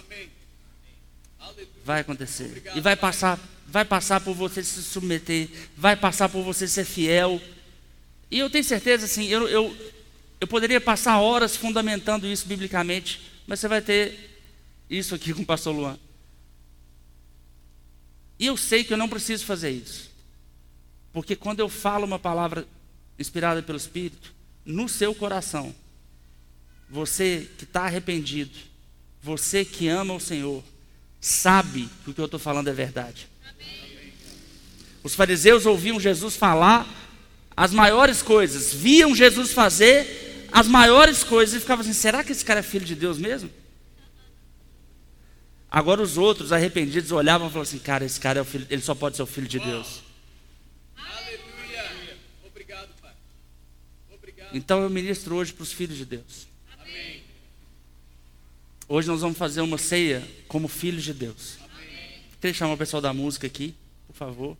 Vai 1.85 2.01
acontecer. 2.01 2.63
E 2.75 2.81
vai 2.81 2.97
passar 2.97 3.39
vai 3.71 3.85
passar 3.85 4.21
por 4.21 4.35
você 4.35 4.65
se 4.65 4.83
submeter, 4.83 5.49
vai 5.77 5.95
passar 5.95 6.29
por 6.29 6.43
você 6.43 6.67
ser 6.67 6.85
fiel. 6.85 7.41
E 8.31 8.39
eu 8.39 8.49
tenho 8.49 8.65
certeza, 8.65 9.07
assim, 9.07 9.27
eu, 9.27 9.49
eu, 9.49 9.77
eu 10.41 10.47
poderia 10.47 10.81
passar 10.81 11.19
horas 11.19 11.57
fundamentando 11.57 12.27
isso 12.27 12.47
biblicamente, 12.47 13.21
mas 13.47 13.59
você 13.59 13.69
vai 13.69 13.83
ter 13.83 14.41
isso 14.89 15.15
aqui 15.15 15.33
com 15.35 15.43
o 15.43 15.47
pastor 15.47 15.75
Luan. 15.75 15.99
E 18.39 18.47
eu 18.47 18.57
sei 18.57 18.85
que 18.85 18.93
eu 18.93 18.97
não 18.97 19.09
preciso 19.09 19.45
fazer 19.45 19.71
isso. 19.71 20.11
Porque 21.13 21.35
quando 21.35 21.61
eu 21.61 21.69
falo 21.69 22.07
uma 22.07 22.19
palavra 22.19 22.67
inspirada 23.19 23.63
pelo 23.63 23.77
Espírito, 23.77 24.33
no 24.65 24.89
seu 24.89 25.15
coração, 25.15 25.75
você 26.89 27.51
que 27.59 27.65
está 27.65 27.83
arrependido, 27.83 28.57
você 29.21 29.65
que 29.65 29.89
ama 29.89 30.15
o 30.15 30.21
Senhor, 30.21 30.63
sabe 31.21 31.89
que 32.05 32.11
o 32.11 32.15
que 32.15 32.21
eu 32.21 32.25
estou 32.25 32.41
falando 32.41 32.69
é 32.69 32.73
verdade. 32.73 33.29
Os 35.03 35.15
fariseus 35.15 35.67
ouviam 35.67 36.01
Jesus 36.01 36.37
falar 36.37 36.87
as 37.61 37.75
maiores 37.75 38.23
coisas, 38.23 38.73
viam 38.73 39.15
Jesus 39.15 39.53
fazer 39.53 40.49
as 40.51 40.67
maiores 40.67 41.23
coisas 41.23 41.57
e 41.57 41.61
ficavam 41.61 41.83
assim: 41.83 41.93
será 41.93 42.25
que 42.25 42.33
esse 42.33 42.43
cara 42.43 42.61
é 42.61 42.63
filho 42.63 42.87
de 42.87 42.95
Deus 42.95 43.19
mesmo? 43.19 43.51
Agora 45.71 46.01
os 46.01 46.17
outros 46.17 46.53
arrependidos 46.53 47.13
olhavam 47.13 47.49
e 47.49 47.51
falavam 47.51 47.69
assim: 47.69 47.79
cara, 47.79 48.03
esse 48.03 48.19
cara 48.19 48.39
é 48.39 48.43
o 48.43 48.47
filho, 48.47 48.67
ele 48.71 48.81
só 48.81 48.95
pode 48.95 49.17
ser 49.17 49.23
o 49.25 49.27
filho 49.27 49.47
de 49.47 49.59
Deus. 49.59 50.01
Aleluia. 50.97 52.17
Obrigado, 52.47 52.89
Pai. 52.99 53.13
Obrigado. 54.11 54.57
Então 54.57 54.83
eu 54.83 54.89
ministro 54.89 55.35
hoje 55.37 55.53
para 55.53 55.63
os 55.63 55.73
filhos 55.73 55.99
de 55.99 56.07
Deus. 56.07 56.47
Amém. 56.81 57.23
Hoje 58.89 59.07
nós 59.07 59.21
vamos 59.21 59.37
fazer 59.37 59.61
uma 59.61 59.77
ceia 59.77 60.27
como 60.49 60.67
filhos 60.67 61.05
de 61.05 61.13
Deus. 61.13 61.59
Amém. 61.61 62.23
Queria 62.41 62.55
chamar 62.55 62.73
o 62.73 62.79
pessoal 62.79 63.03
da 63.03 63.13
música 63.13 63.47
aqui, 63.47 63.75
por 64.07 64.17
favor. 64.17 64.57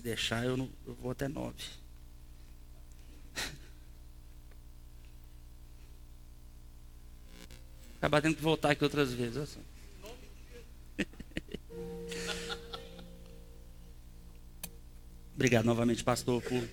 Se 0.00 0.04
deixar, 0.04 0.46
eu, 0.46 0.56
não, 0.56 0.66
eu 0.86 0.94
vou 0.94 1.10
até 1.10 1.28
nove. 1.28 1.62
Acabar 7.98 8.22
tendo 8.22 8.34
que 8.34 8.40
voltar 8.40 8.70
aqui 8.70 8.82
outras 8.82 9.12
vezes. 9.12 9.58
Obrigado 15.34 15.66
novamente, 15.66 16.02
pastor, 16.02 16.40
por, 16.40 16.66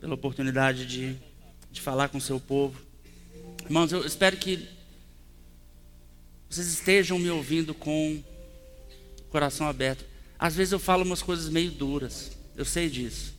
pela 0.00 0.14
oportunidade 0.14 0.84
de, 0.84 1.16
de 1.70 1.80
falar 1.80 2.08
com 2.08 2.18
o 2.18 2.20
seu 2.20 2.40
povo. 2.40 2.84
Irmãos, 3.64 3.92
eu 3.92 4.04
espero 4.04 4.36
que 4.38 4.68
vocês 6.50 6.66
estejam 6.66 7.16
me 7.16 7.30
ouvindo 7.30 7.72
com 7.72 8.20
o 9.20 9.24
coração 9.30 9.68
aberto. 9.68 10.11
Às 10.42 10.56
vezes 10.56 10.72
eu 10.72 10.80
falo 10.80 11.04
umas 11.04 11.22
coisas 11.22 11.48
meio 11.48 11.70
duras, 11.70 12.32
eu 12.56 12.64
sei 12.64 12.90
disso. 12.90 13.32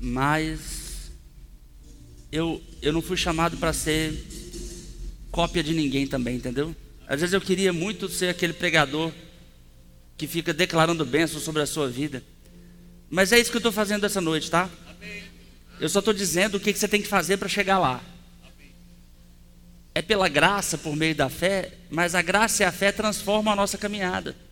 Mas 0.00 1.12
eu, 2.32 2.60
eu 2.82 2.92
não 2.92 3.00
fui 3.00 3.16
chamado 3.16 3.56
para 3.58 3.72
ser 3.72 4.12
cópia 5.30 5.62
de 5.62 5.72
ninguém 5.72 6.04
também, 6.04 6.34
entendeu? 6.34 6.74
Às 7.06 7.20
vezes 7.20 7.32
eu 7.32 7.40
queria 7.40 7.72
muito 7.72 8.08
ser 8.08 8.28
aquele 8.28 8.52
pregador 8.52 9.12
que 10.16 10.26
fica 10.26 10.52
declarando 10.52 11.06
bênçãos 11.06 11.44
sobre 11.44 11.62
a 11.62 11.66
sua 11.66 11.88
vida. 11.88 12.20
Mas 13.08 13.30
é 13.30 13.38
isso 13.38 13.52
que 13.52 13.56
eu 13.56 13.60
estou 13.60 13.70
fazendo 13.70 14.04
essa 14.04 14.20
noite, 14.20 14.50
tá? 14.50 14.68
Eu 15.78 15.88
só 15.88 16.00
estou 16.00 16.12
dizendo 16.12 16.56
o 16.56 16.60
que, 16.60 16.72
que 16.72 16.78
você 16.78 16.88
tem 16.88 17.00
que 17.00 17.06
fazer 17.06 17.36
para 17.36 17.48
chegar 17.48 17.78
lá. 17.78 18.02
É 19.94 20.02
pela 20.02 20.28
graça, 20.28 20.76
por 20.76 20.96
meio 20.96 21.14
da 21.14 21.28
fé, 21.28 21.72
mas 21.88 22.16
a 22.16 22.20
graça 22.20 22.64
e 22.64 22.66
a 22.66 22.72
fé 22.72 22.90
transformam 22.90 23.52
a 23.52 23.56
nossa 23.56 23.78
caminhada. 23.78 24.47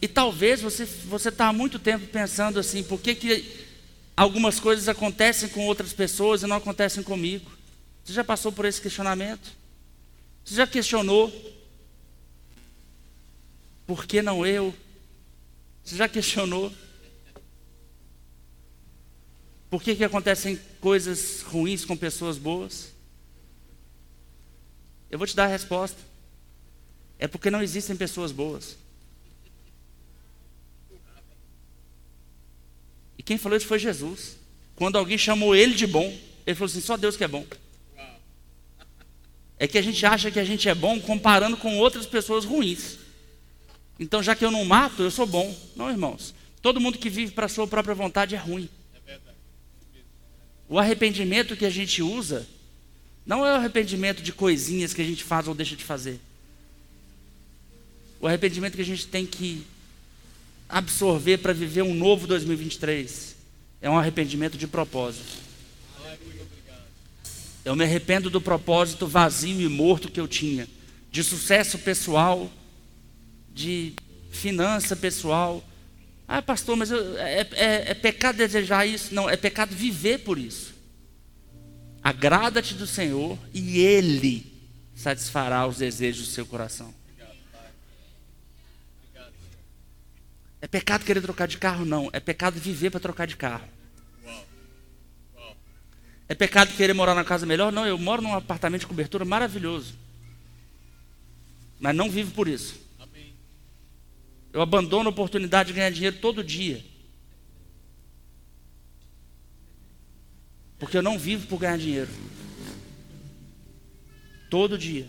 E 0.00 0.06
talvez 0.06 0.60
você 0.60 0.84
você 0.84 1.30
está 1.30 1.48
há 1.48 1.52
muito 1.52 1.78
tempo 1.78 2.06
pensando 2.06 2.58
assim, 2.58 2.82
por 2.82 3.00
que, 3.00 3.14
que 3.14 3.66
algumas 4.16 4.60
coisas 4.60 4.88
acontecem 4.88 5.48
com 5.48 5.66
outras 5.66 5.92
pessoas 5.92 6.42
e 6.42 6.46
não 6.46 6.56
acontecem 6.56 7.02
comigo? 7.02 7.50
Você 8.04 8.12
já 8.12 8.22
passou 8.22 8.52
por 8.52 8.64
esse 8.64 8.80
questionamento? 8.80 9.52
Você 10.44 10.54
já 10.54 10.66
questionou? 10.66 11.32
Por 13.86 14.06
que 14.06 14.22
não 14.22 14.46
eu? 14.46 14.74
Você 15.82 15.96
já 15.96 16.08
questionou? 16.08 16.72
Por 19.68 19.82
que, 19.82 19.96
que 19.96 20.04
acontecem 20.04 20.60
coisas 20.80 21.42
ruins 21.42 21.84
com 21.84 21.96
pessoas 21.96 22.38
boas? 22.38 22.92
Eu 25.10 25.18
vou 25.18 25.26
te 25.26 25.34
dar 25.34 25.44
a 25.44 25.48
resposta. 25.48 25.98
É 27.18 27.26
porque 27.26 27.50
não 27.50 27.62
existem 27.62 27.96
pessoas 27.96 28.30
boas. 28.30 28.76
Quem 33.26 33.36
falou 33.36 33.58
isso 33.58 33.66
foi 33.66 33.78
Jesus. 33.78 34.38
Quando 34.76 34.96
alguém 34.96 35.18
chamou 35.18 35.54
ele 35.54 35.74
de 35.74 35.86
bom, 35.86 36.16
ele 36.46 36.54
falou 36.54 36.70
assim: 36.70 36.80
só 36.80 36.96
Deus 36.96 37.16
que 37.16 37.24
é 37.24 37.28
bom. 37.28 37.44
É 39.58 39.66
que 39.66 39.76
a 39.76 39.82
gente 39.82 40.06
acha 40.06 40.30
que 40.30 40.38
a 40.38 40.44
gente 40.44 40.68
é 40.68 40.74
bom 40.74 41.00
comparando 41.00 41.56
com 41.56 41.76
outras 41.78 42.06
pessoas 42.06 42.44
ruins. 42.44 42.98
Então, 43.98 44.22
já 44.22 44.36
que 44.36 44.44
eu 44.44 44.50
não 44.50 44.64
mato, 44.64 45.02
eu 45.02 45.10
sou 45.10 45.26
bom. 45.26 45.54
Não, 45.74 45.90
irmãos. 45.90 46.34
Todo 46.62 46.80
mundo 46.80 46.98
que 46.98 47.10
vive 47.10 47.32
para 47.32 47.46
a 47.46 47.48
sua 47.48 47.66
própria 47.66 47.94
vontade 47.94 48.34
é 48.34 48.38
ruim. 48.38 48.68
O 50.68 50.78
arrependimento 50.78 51.56
que 51.56 51.64
a 51.64 51.70
gente 51.70 52.02
usa 52.02 52.46
não 53.24 53.44
é 53.44 53.52
o 53.52 53.56
arrependimento 53.56 54.22
de 54.22 54.32
coisinhas 54.32 54.94
que 54.94 55.02
a 55.02 55.04
gente 55.04 55.24
faz 55.24 55.48
ou 55.48 55.54
deixa 55.54 55.74
de 55.74 55.84
fazer. 55.84 56.20
O 58.20 58.26
arrependimento 58.26 58.76
que 58.76 58.82
a 58.82 58.86
gente 58.86 59.06
tem 59.06 59.26
que 59.26 59.66
absorver 60.68 61.38
para 61.38 61.52
viver 61.52 61.82
um 61.82 61.94
novo 61.94 62.26
2023 62.26 63.36
é 63.80 63.90
um 63.90 63.98
arrependimento 63.98 64.56
de 64.56 64.66
propósito. 64.66 65.46
Eu 67.64 67.74
me 67.74 67.84
arrependo 67.84 68.30
do 68.30 68.40
propósito 68.40 69.06
vazio 69.06 69.60
e 69.60 69.68
morto 69.68 70.10
que 70.10 70.20
eu 70.20 70.28
tinha, 70.28 70.68
de 71.10 71.22
sucesso 71.22 71.78
pessoal, 71.78 72.50
de 73.52 73.94
finança 74.30 74.94
pessoal. 74.94 75.64
Ah, 76.28 76.40
pastor, 76.40 76.76
mas 76.76 76.90
eu, 76.90 77.18
é, 77.18 77.40
é, 77.52 77.90
é 77.90 77.94
pecado 77.94 78.36
desejar 78.36 78.86
isso? 78.86 79.14
Não, 79.14 79.28
é 79.28 79.36
pecado 79.36 79.74
viver 79.74 80.18
por 80.18 80.38
isso. 80.38 80.74
Agrada-te 82.02 82.74
do 82.74 82.86
Senhor 82.86 83.36
e 83.52 83.78
Ele 83.78 84.52
satisfará 84.94 85.66
os 85.66 85.78
desejos 85.78 86.28
do 86.28 86.32
seu 86.32 86.46
coração. 86.46 86.94
É 90.60 90.66
pecado 90.66 91.04
querer 91.04 91.20
trocar 91.20 91.46
de 91.46 91.58
carro? 91.58 91.84
Não. 91.84 92.08
É 92.12 92.20
pecado 92.20 92.58
viver 92.58 92.90
para 92.90 93.00
trocar 93.00 93.26
de 93.26 93.36
carro. 93.36 93.68
É 96.28 96.34
pecado 96.34 96.74
querer 96.76 96.92
morar 96.92 97.14
na 97.14 97.24
casa 97.24 97.46
melhor? 97.46 97.70
Não, 97.70 97.86
eu 97.86 97.96
moro 97.98 98.20
num 98.20 98.34
apartamento 98.34 98.80
de 98.80 98.86
cobertura 98.86 99.24
maravilhoso. 99.24 99.94
Mas 101.78 101.94
não 101.94 102.10
vivo 102.10 102.32
por 102.32 102.48
isso. 102.48 102.80
Eu 104.52 104.60
abandono 104.60 105.08
a 105.08 105.12
oportunidade 105.12 105.68
de 105.68 105.74
ganhar 105.74 105.90
dinheiro 105.90 106.16
todo 106.18 106.42
dia. 106.42 106.82
Porque 110.78 110.96
eu 110.96 111.02
não 111.02 111.18
vivo 111.18 111.46
por 111.46 111.58
ganhar 111.58 111.78
dinheiro. 111.78 112.10
Todo 114.50 114.78
dia. 114.78 115.08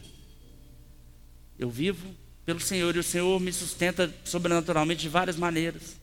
Eu 1.57 1.69
vivo 1.69 2.13
pelo 2.47 2.61
Senhor 2.61 2.95
e 2.95 2.99
o 2.99 3.03
Senhor 3.03 3.41
me 3.41 3.51
sustenta 3.51 4.09
sobrenaturalmente 4.23 5.01
de 5.01 5.09
várias 5.09 5.35
maneiras. 5.35 5.97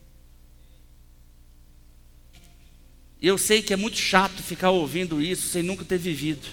E 3.18 3.26
eu 3.26 3.38
sei 3.38 3.62
que 3.62 3.72
é 3.72 3.76
muito 3.76 3.97
chato 3.97 4.42
ficar 4.42 4.68
ouvindo 4.68 5.22
isso 5.22 5.49
sem 5.49 5.62
nunca 5.62 5.86
ter 5.86 5.97
vivido. 5.97 6.47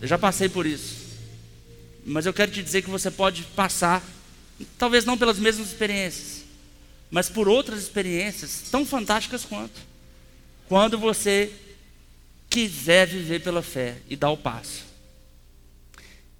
Eu 0.00 0.08
já 0.08 0.18
passei 0.18 0.48
por 0.48 0.66
isso. 0.66 0.96
Mas 2.04 2.26
eu 2.26 2.34
quero 2.34 2.50
te 2.50 2.60
dizer 2.60 2.82
que 2.82 2.90
você 2.90 3.08
pode 3.08 3.44
passar, 3.54 4.02
talvez 4.76 5.04
não 5.04 5.16
pelas 5.16 5.38
mesmas 5.38 5.68
experiências, 5.68 6.42
mas 7.08 7.28
por 7.28 7.48
outras 7.48 7.80
experiências 7.80 8.64
tão 8.68 8.84
fantásticas 8.84 9.44
quanto. 9.44 9.80
Quando 10.66 10.98
você 10.98 11.52
quiser 12.50 13.06
viver 13.06 13.44
pela 13.44 13.62
fé 13.62 13.98
e 14.08 14.16
dar 14.16 14.30
o 14.30 14.36
passo. 14.36 14.87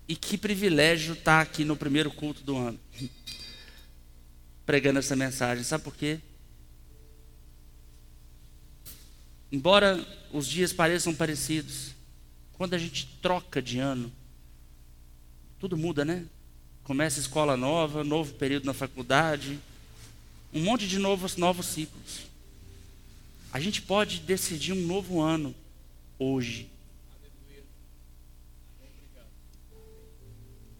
E 0.08 0.16
que 0.16 0.38
privilégio 0.38 1.12
estar 1.12 1.36
tá 1.36 1.40
aqui 1.42 1.64
no 1.64 1.76
primeiro 1.76 2.10
culto 2.10 2.42
do 2.42 2.56
ano, 2.56 2.80
pregando 4.64 4.98
essa 4.98 5.14
mensagem. 5.14 5.62
Sabe 5.62 5.84
por 5.84 5.94
quê? 5.94 6.18
Embora 9.52 10.04
os 10.32 10.46
dias 10.46 10.72
pareçam 10.72 11.14
parecidos, 11.14 11.94
quando 12.54 12.74
a 12.74 12.78
gente 12.78 13.06
troca 13.22 13.62
de 13.62 13.78
ano, 13.78 14.10
tudo 15.58 15.76
muda, 15.76 16.04
né? 16.04 16.24
Começa 16.84 17.20
escola 17.20 17.56
nova, 17.56 18.02
novo 18.02 18.34
período 18.34 18.64
na 18.64 18.74
faculdade, 18.74 19.58
um 20.52 20.62
monte 20.62 20.88
de 20.88 20.98
novos, 20.98 21.36
novos 21.36 21.66
ciclos. 21.66 22.22
A 23.52 23.60
gente 23.60 23.82
pode 23.82 24.20
decidir 24.20 24.72
um 24.72 24.86
novo 24.86 25.20
ano 25.20 25.54
hoje. 26.18 26.70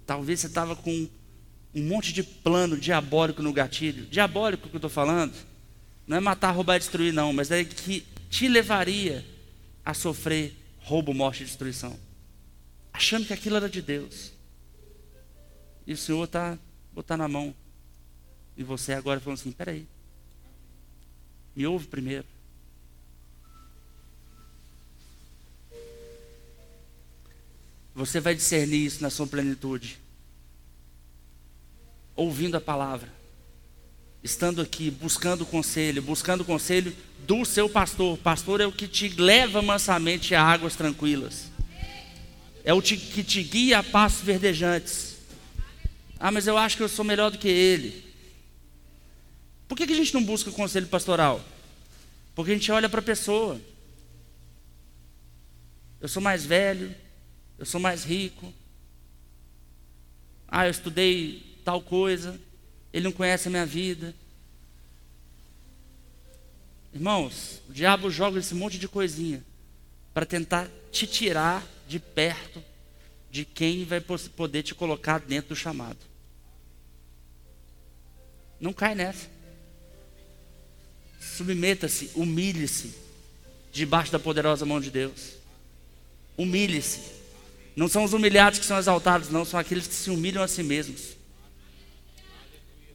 Talvez 0.08 0.40
você 0.40 0.46
estava 0.46 0.74
com 0.74 1.06
um 1.74 1.82
monte 1.82 2.14
de 2.14 2.22
plano 2.22 2.78
diabólico 2.78 3.42
no 3.42 3.52
gatilho. 3.52 4.06
Diabólico 4.06 4.66
que 4.66 4.74
eu 4.74 4.78
estou 4.78 4.88
falando, 4.88 5.34
não 6.06 6.16
é 6.16 6.20
matar, 6.20 6.50
roubar 6.52 6.76
e 6.76 6.78
destruir, 6.78 7.12
não, 7.12 7.30
mas 7.30 7.50
é 7.50 7.62
que 7.62 8.00
te 8.30 8.48
levaria 8.48 9.22
a 9.84 9.92
sofrer 9.92 10.56
roubo, 10.78 11.12
morte 11.12 11.42
e 11.42 11.44
destruição. 11.44 11.94
Achando 12.90 13.26
que 13.26 13.34
aquilo 13.34 13.56
era 13.56 13.68
de 13.68 13.82
Deus. 13.82 14.32
E 15.86 15.92
o 15.92 15.96
Senhor 15.98 16.24
está 16.24 16.58
botando 16.90 17.20
a 17.20 17.28
mão 17.28 17.54
em 18.56 18.64
você 18.64 18.94
agora 18.94 19.20
falando 19.20 19.40
assim: 19.40 19.52
peraí, 19.52 19.86
me 21.54 21.66
ouve 21.66 21.86
primeiro. 21.86 22.24
Você 27.98 28.20
vai 28.20 28.32
discernir 28.32 28.86
isso 28.86 29.02
na 29.02 29.10
sua 29.10 29.26
plenitude. 29.26 29.98
Ouvindo 32.14 32.56
a 32.56 32.60
palavra. 32.60 33.12
Estando 34.22 34.62
aqui, 34.62 34.88
buscando 34.88 35.44
conselho, 35.44 36.00
buscando 36.00 36.44
conselho 36.44 36.96
do 37.26 37.44
seu 37.44 37.68
pastor. 37.68 38.16
Pastor 38.18 38.60
é 38.60 38.66
o 38.66 38.70
que 38.70 38.86
te 38.86 39.08
leva 39.08 39.60
mansamente 39.60 40.32
a 40.32 40.40
águas 40.40 40.76
tranquilas. 40.76 41.50
É 42.62 42.72
o 42.72 42.80
que 42.80 43.24
te 43.24 43.42
guia 43.42 43.80
a 43.80 43.82
passos 43.82 44.22
verdejantes. 44.22 45.16
Ah, 46.20 46.30
mas 46.30 46.46
eu 46.46 46.56
acho 46.56 46.76
que 46.76 46.84
eu 46.84 46.88
sou 46.88 47.04
melhor 47.04 47.32
do 47.32 47.38
que 47.38 47.48
ele. 47.48 48.04
Por 49.66 49.76
que, 49.76 49.88
que 49.88 49.92
a 49.92 49.96
gente 49.96 50.14
não 50.14 50.22
busca 50.22 50.52
conselho 50.52 50.86
pastoral? 50.86 51.44
Porque 52.32 52.52
a 52.52 52.54
gente 52.54 52.70
olha 52.70 52.88
para 52.88 53.00
a 53.00 53.02
pessoa. 53.02 53.60
Eu 56.00 56.06
sou 56.06 56.22
mais 56.22 56.46
velho, 56.46 56.94
eu 57.58 57.66
sou 57.66 57.80
mais 57.80 58.04
rico. 58.04 58.52
Ah, 60.46 60.66
eu 60.66 60.70
estudei 60.70 61.60
tal 61.64 61.82
coisa, 61.82 62.40
ele 62.92 63.04
não 63.04 63.12
conhece 63.12 63.48
a 63.48 63.50
minha 63.50 63.66
vida. 63.66 64.14
Irmãos, 66.94 67.60
o 67.68 67.72
diabo 67.72 68.10
joga 68.10 68.38
esse 68.38 68.54
monte 68.54 68.78
de 68.78 68.88
coisinha 68.88 69.44
para 70.14 70.24
tentar 70.24 70.68
te 70.90 71.06
tirar 71.06 71.66
de 71.86 71.98
perto 71.98 72.62
de 73.30 73.44
quem 73.44 73.84
vai 73.84 74.00
poder 74.00 74.62
te 74.62 74.74
colocar 74.74 75.20
dentro 75.20 75.50
do 75.50 75.56
chamado. 75.56 75.98
Não 78.58 78.72
cai 78.72 78.94
nessa. 78.94 79.28
Submeta-se, 81.20 82.10
humilhe-se 82.14 82.94
debaixo 83.70 84.10
da 84.10 84.18
poderosa 84.18 84.64
mão 84.64 84.80
de 84.80 84.90
Deus. 84.90 85.34
Humilhe-se. 86.36 87.17
Não 87.78 87.86
são 87.86 88.02
os 88.02 88.12
humilhados 88.12 88.58
que 88.58 88.66
são 88.66 88.76
exaltados, 88.76 89.30
não, 89.30 89.44
são 89.44 89.60
aqueles 89.60 89.86
que 89.86 89.94
se 89.94 90.10
humilham 90.10 90.42
a 90.42 90.48
si 90.48 90.64
mesmos. 90.64 91.16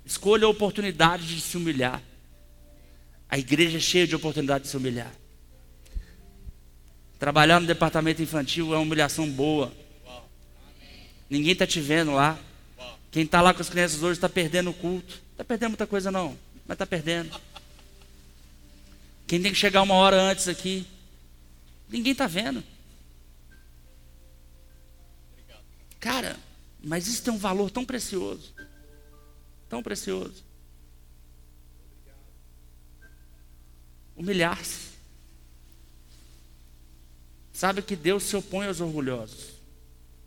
Escolha 0.05 0.45
a 0.45 0.49
oportunidade 0.49 1.25
de 1.25 1.39
se 1.39 1.55
humilhar. 1.55 2.03
A 3.29 3.37
igreja 3.39 3.77
é 3.77 3.79
cheia 3.79 4.05
de 4.05 4.13
oportunidade 4.13 4.65
de 4.65 4.69
se 4.69 4.75
humilhar. 4.75 5.09
Trabalhar 7.17 7.61
no 7.61 7.65
departamento 7.65 8.21
infantil 8.21 8.73
é 8.73 8.75
uma 8.75 8.83
humilhação 8.83 9.25
boa. 9.31 9.71
Ninguém 11.29 11.53
está 11.53 11.65
te 11.65 11.79
vendo 11.79 12.11
lá. 12.11 12.37
Quem 13.09 13.23
está 13.23 13.39
lá 13.39 13.53
com 13.53 13.61
as 13.61 13.69
crianças 13.69 14.03
hoje 14.03 14.17
está 14.17 14.27
perdendo 14.27 14.71
o 14.71 14.73
culto. 14.73 15.21
Está 15.31 15.45
perdendo 15.45 15.69
muita 15.69 15.87
coisa 15.87 16.11
não, 16.11 16.37
mas 16.67 16.75
está 16.75 16.85
perdendo. 16.85 17.31
Quem 19.25 19.41
tem 19.41 19.53
que 19.53 19.57
chegar 19.57 19.81
uma 19.81 19.95
hora 19.95 20.21
antes 20.21 20.49
aqui, 20.49 20.85
ninguém 21.87 22.11
está 22.11 22.27
vendo. 22.27 22.61
Cara, 26.03 26.37
mas 26.83 27.07
isso 27.07 27.23
tem 27.23 27.33
um 27.33 27.37
valor 27.37 27.71
tão 27.71 27.85
precioso. 27.85 28.53
Tão 29.69 29.81
precioso. 29.81 30.43
Humilhar-se. 34.13 34.89
Sabe 37.53 37.81
que 37.81 37.95
Deus 37.95 38.23
se 38.23 38.35
opõe 38.35 38.67
aos 38.67 38.81
orgulhosos. 38.81 39.53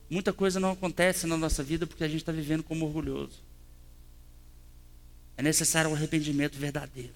Muita 0.09 0.33
coisa 0.33 0.59
não 0.59 0.71
acontece 0.71 1.27
na 1.27 1.37
nossa 1.37 1.63
vida 1.63 1.87
porque 1.87 2.05
a 2.05 2.09
gente 2.09 2.23
está 2.23 2.33
vivendo 2.33 2.63
como 2.63 2.87
orgulhoso. 2.87 3.43
É 5.37 5.43
necessário 5.43 5.91
um 5.91 5.95
arrependimento 5.95 6.57
verdadeiro. 6.57 7.13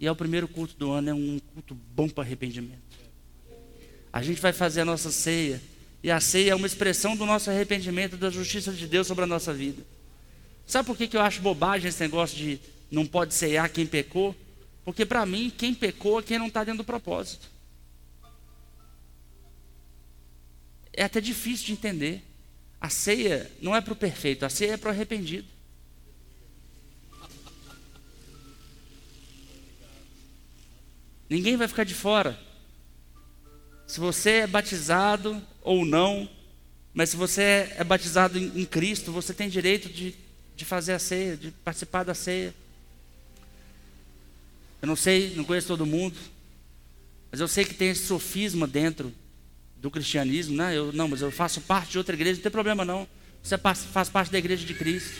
E 0.00 0.06
é 0.08 0.10
o 0.10 0.16
primeiro 0.16 0.48
culto 0.48 0.74
do 0.74 0.90
ano, 0.90 1.10
é 1.10 1.14
um 1.14 1.38
culto 1.38 1.76
bom 1.76 2.08
para 2.08 2.24
arrependimento. 2.24 2.82
A 4.12 4.20
gente 4.20 4.40
vai 4.40 4.52
fazer 4.52 4.80
a 4.80 4.84
nossa 4.84 5.12
ceia 5.12 5.62
e 6.04 6.10
a 6.10 6.20
ceia 6.20 6.50
é 6.50 6.54
uma 6.54 6.66
expressão 6.66 7.16
do 7.16 7.24
nosso 7.24 7.48
arrependimento, 7.48 8.18
da 8.18 8.28
justiça 8.28 8.70
de 8.70 8.86
Deus 8.86 9.06
sobre 9.06 9.24
a 9.24 9.26
nossa 9.26 9.54
vida. 9.54 9.82
Sabe 10.66 10.86
por 10.86 10.98
que, 10.98 11.08
que 11.08 11.16
eu 11.16 11.22
acho 11.22 11.40
bobagem 11.40 11.88
esse 11.88 12.02
negócio 12.02 12.36
de 12.36 12.60
não 12.90 13.06
pode 13.06 13.32
ceiar 13.32 13.70
quem 13.70 13.86
pecou? 13.86 14.36
Porque 14.84 15.06
para 15.06 15.24
mim, 15.24 15.48
quem 15.48 15.74
pecou 15.74 16.20
é 16.20 16.22
quem 16.22 16.38
não 16.38 16.48
está 16.48 16.62
dentro 16.62 16.82
do 16.82 16.84
propósito. 16.84 17.48
É 20.92 21.04
até 21.04 21.22
difícil 21.22 21.68
de 21.68 21.72
entender. 21.72 22.22
A 22.78 22.90
ceia 22.90 23.50
não 23.62 23.74
é 23.74 23.80
para 23.80 23.94
o 23.94 23.96
perfeito, 23.96 24.44
a 24.44 24.50
ceia 24.50 24.74
é 24.74 24.76
para 24.76 24.88
o 24.88 24.92
arrependido. 24.92 25.48
Ninguém 31.30 31.56
vai 31.56 31.66
ficar 31.66 31.84
de 31.84 31.94
fora. 31.94 32.38
Se 33.86 33.98
você 33.98 34.30
é 34.30 34.46
batizado 34.46 35.42
ou 35.64 35.84
não, 35.84 36.28
mas 36.92 37.10
se 37.10 37.16
você 37.16 37.72
é 37.76 37.82
batizado 37.82 38.38
em, 38.38 38.64
Cristo, 38.64 39.10
você 39.10 39.34
tem 39.34 39.48
direito 39.48 39.88
de 39.88 40.14
de 40.56 40.64
fazer 40.64 40.92
a 40.92 40.98
ceia, 40.98 41.36
de 41.36 41.50
participar 41.50 42.04
da 42.04 42.14
ceia. 42.14 42.54
Eu 44.80 44.88
não 44.88 44.96
sei, 44.96 45.34
não 45.34 45.44
conheço 45.44 45.66
todo 45.66 45.86
mundo, 45.86 46.16
mas 47.30 47.40
eu 47.40 47.48
sei 47.48 47.64
que 47.64 47.74
tem 47.74 47.90
esse 47.90 48.06
sofisma 48.06 48.66
dentro 48.66 49.12
do 49.76 49.90
cristianismo, 49.90 50.56
né? 50.56 50.76
Eu, 50.76 50.92
não, 50.92 51.08
mas 51.08 51.22
eu 51.22 51.30
faço 51.30 51.60
parte 51.62 51.92
de 51.92 51.98
outra 51.98 52.14
igreja, 52.14 52.36
não 52.36 52.42
tem 52.42 52.52
problema 52.52 52.84
não. 52.84 53.08
Você 53.42 53.58
faz 53.58 54.08
parte 54.08 54.30
da 54.30 54.38
igreja 54.38 54.64
de 54.64 54.74
Cristo. 54.74 55.12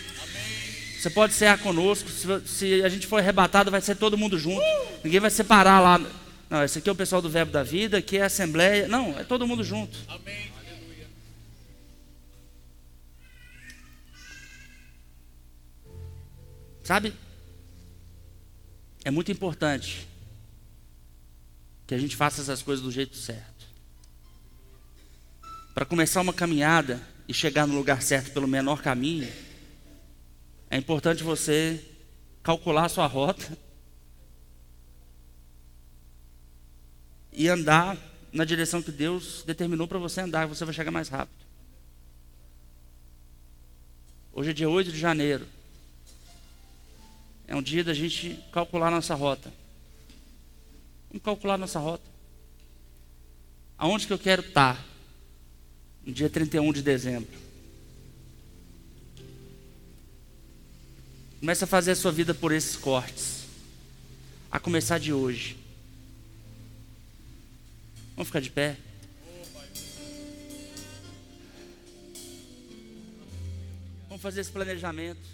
Você 0.99 1.11
pode 1.11 1.35
ser 1.35 1.59
conosco. 1.59 2.09
Se, 2.09 2.27
se, 2.47 2.83
a 2.83 2.89
gente 2.89 3.07
for 3.07 3.19
arrebatado, 3.19 3.71
vai 3.71 3.81
ser 3.81 3.97
todo 3.97 4.17
mundo 4.17 4.39
junto. 4.39 4.65
Ninguém 5.03 5.21
vai 5.21 5.31
separar 5.31 5.81
lá. 5.81 6.01
Não, 6.49 6.63
esse 6.63 6.79
aqui 6.79 6.89
é 6.89 6.93
o 6.93 6.97
pessoal 6.97 7.23
do 7.23 7.31
Verbo 7.31 7.53
da 7.53 7.63
Vida, 7.63 7.99
aqui 7.99 8.19
é 8.19 8.23
a 8.23 8.27
Assembleia. 8.27 8.87
Não, 8.87 9.19
é 9.19 9.25
todo 9.25 9.47
mundo 9.47 9.65
junto. 9.65 9.97
Amém. 10.09 10.53
Sabe? 16.85 17.15
É 19.05 19.11
muito 19.11 19.33
importante 19.33 20.07
que 21.87 21.95
a 21.95 21.99
gente 21.99 22.15
faça 22.15 22.43
essas 22.43 22.63
coisas 22.63 22.85
do 22.85 22.93
jeito 22.93 23.17
certo. 23.17 23.67
Para 25.75 25.87
começar 25.87 26.21
uma 26.21 26.33
caminhada 26.33 27.01
e 27.27 27.33
chegar 27.33 27.67
no 27.67 27.75
lugar 27.75 28.03
certo 28.03 28.33
pelo 28.33 28.47
menor 28.47 28.83
caminho, 28.83 29.27
é 30.71 30.77
importante 30.77 31.23
você 31.23 31.83
calcular 32.43 32.85
a 32.85 32.89
sua 32.89 33.07
rota 33.07 33.57
e 37.35 37.49
andar 37.49 37.99
na 38.33 38.45
direção 38.45 38.81
que 38.81 38.93
Deus 38.93 39.43
determinou 39.45 39.89
para 39.89 39.99
você 39.99 40.21
andar, 40.21 40.47
você 40.47 40.65
vai 40.65 40.73
chegar 40.73 40.91
mais 40.91 41.09
rápido. 41.09 41.45
Hoje 44.33 44.51
é 44.51 44.53
dia 44.53 44.69
8 44.69 44.93
de 44.93 44.99
janeiro. 44.99 45.47
É 47.47 47.55
um 47.55 47.63
dia 47.63 47.85
da 47.85 47.93
gente 47.93 48.39
calcular 48.53 48.91
nossa 48.91 49.15
rota. 49.15 49.53
Vamos 51.09 51.23
calcular 51.23 51.59
nossa 51.59 51.79
rota. 51.79 52.09
Aonde 53.77 54.07
que 54.07 54.13
eu 54.13 54.19
quero 54.19 54.43
estar? 54.43 54.85
No 56.05 56.13
dia 56.13 56.31
31 56.31 56.73
de 56.73 56.83
dezembro. 56.83 57.45
Comece 61.41 61.65
a 61.65 61.67
fazer 61.67 61.93
a 61.93 61.97
sua 61.97 62.11
vida 62.11 62.33
por 62.33 62.53
esses 62.53 62.77
cortes. 62.77 63.45
A 64.51 64.59
começar 64.59 64.99
de 64.99 65.13
hoje. 65.13 65.64
Vamos 68.17 68.29
ficar 68.29 68.41
de 68.41 68.51
pé? 68.51 68.77
Vamos 74.09 74.23
fazer 74.23 74.41
esse 74.41 74.53
planejamento. 74.53 75.34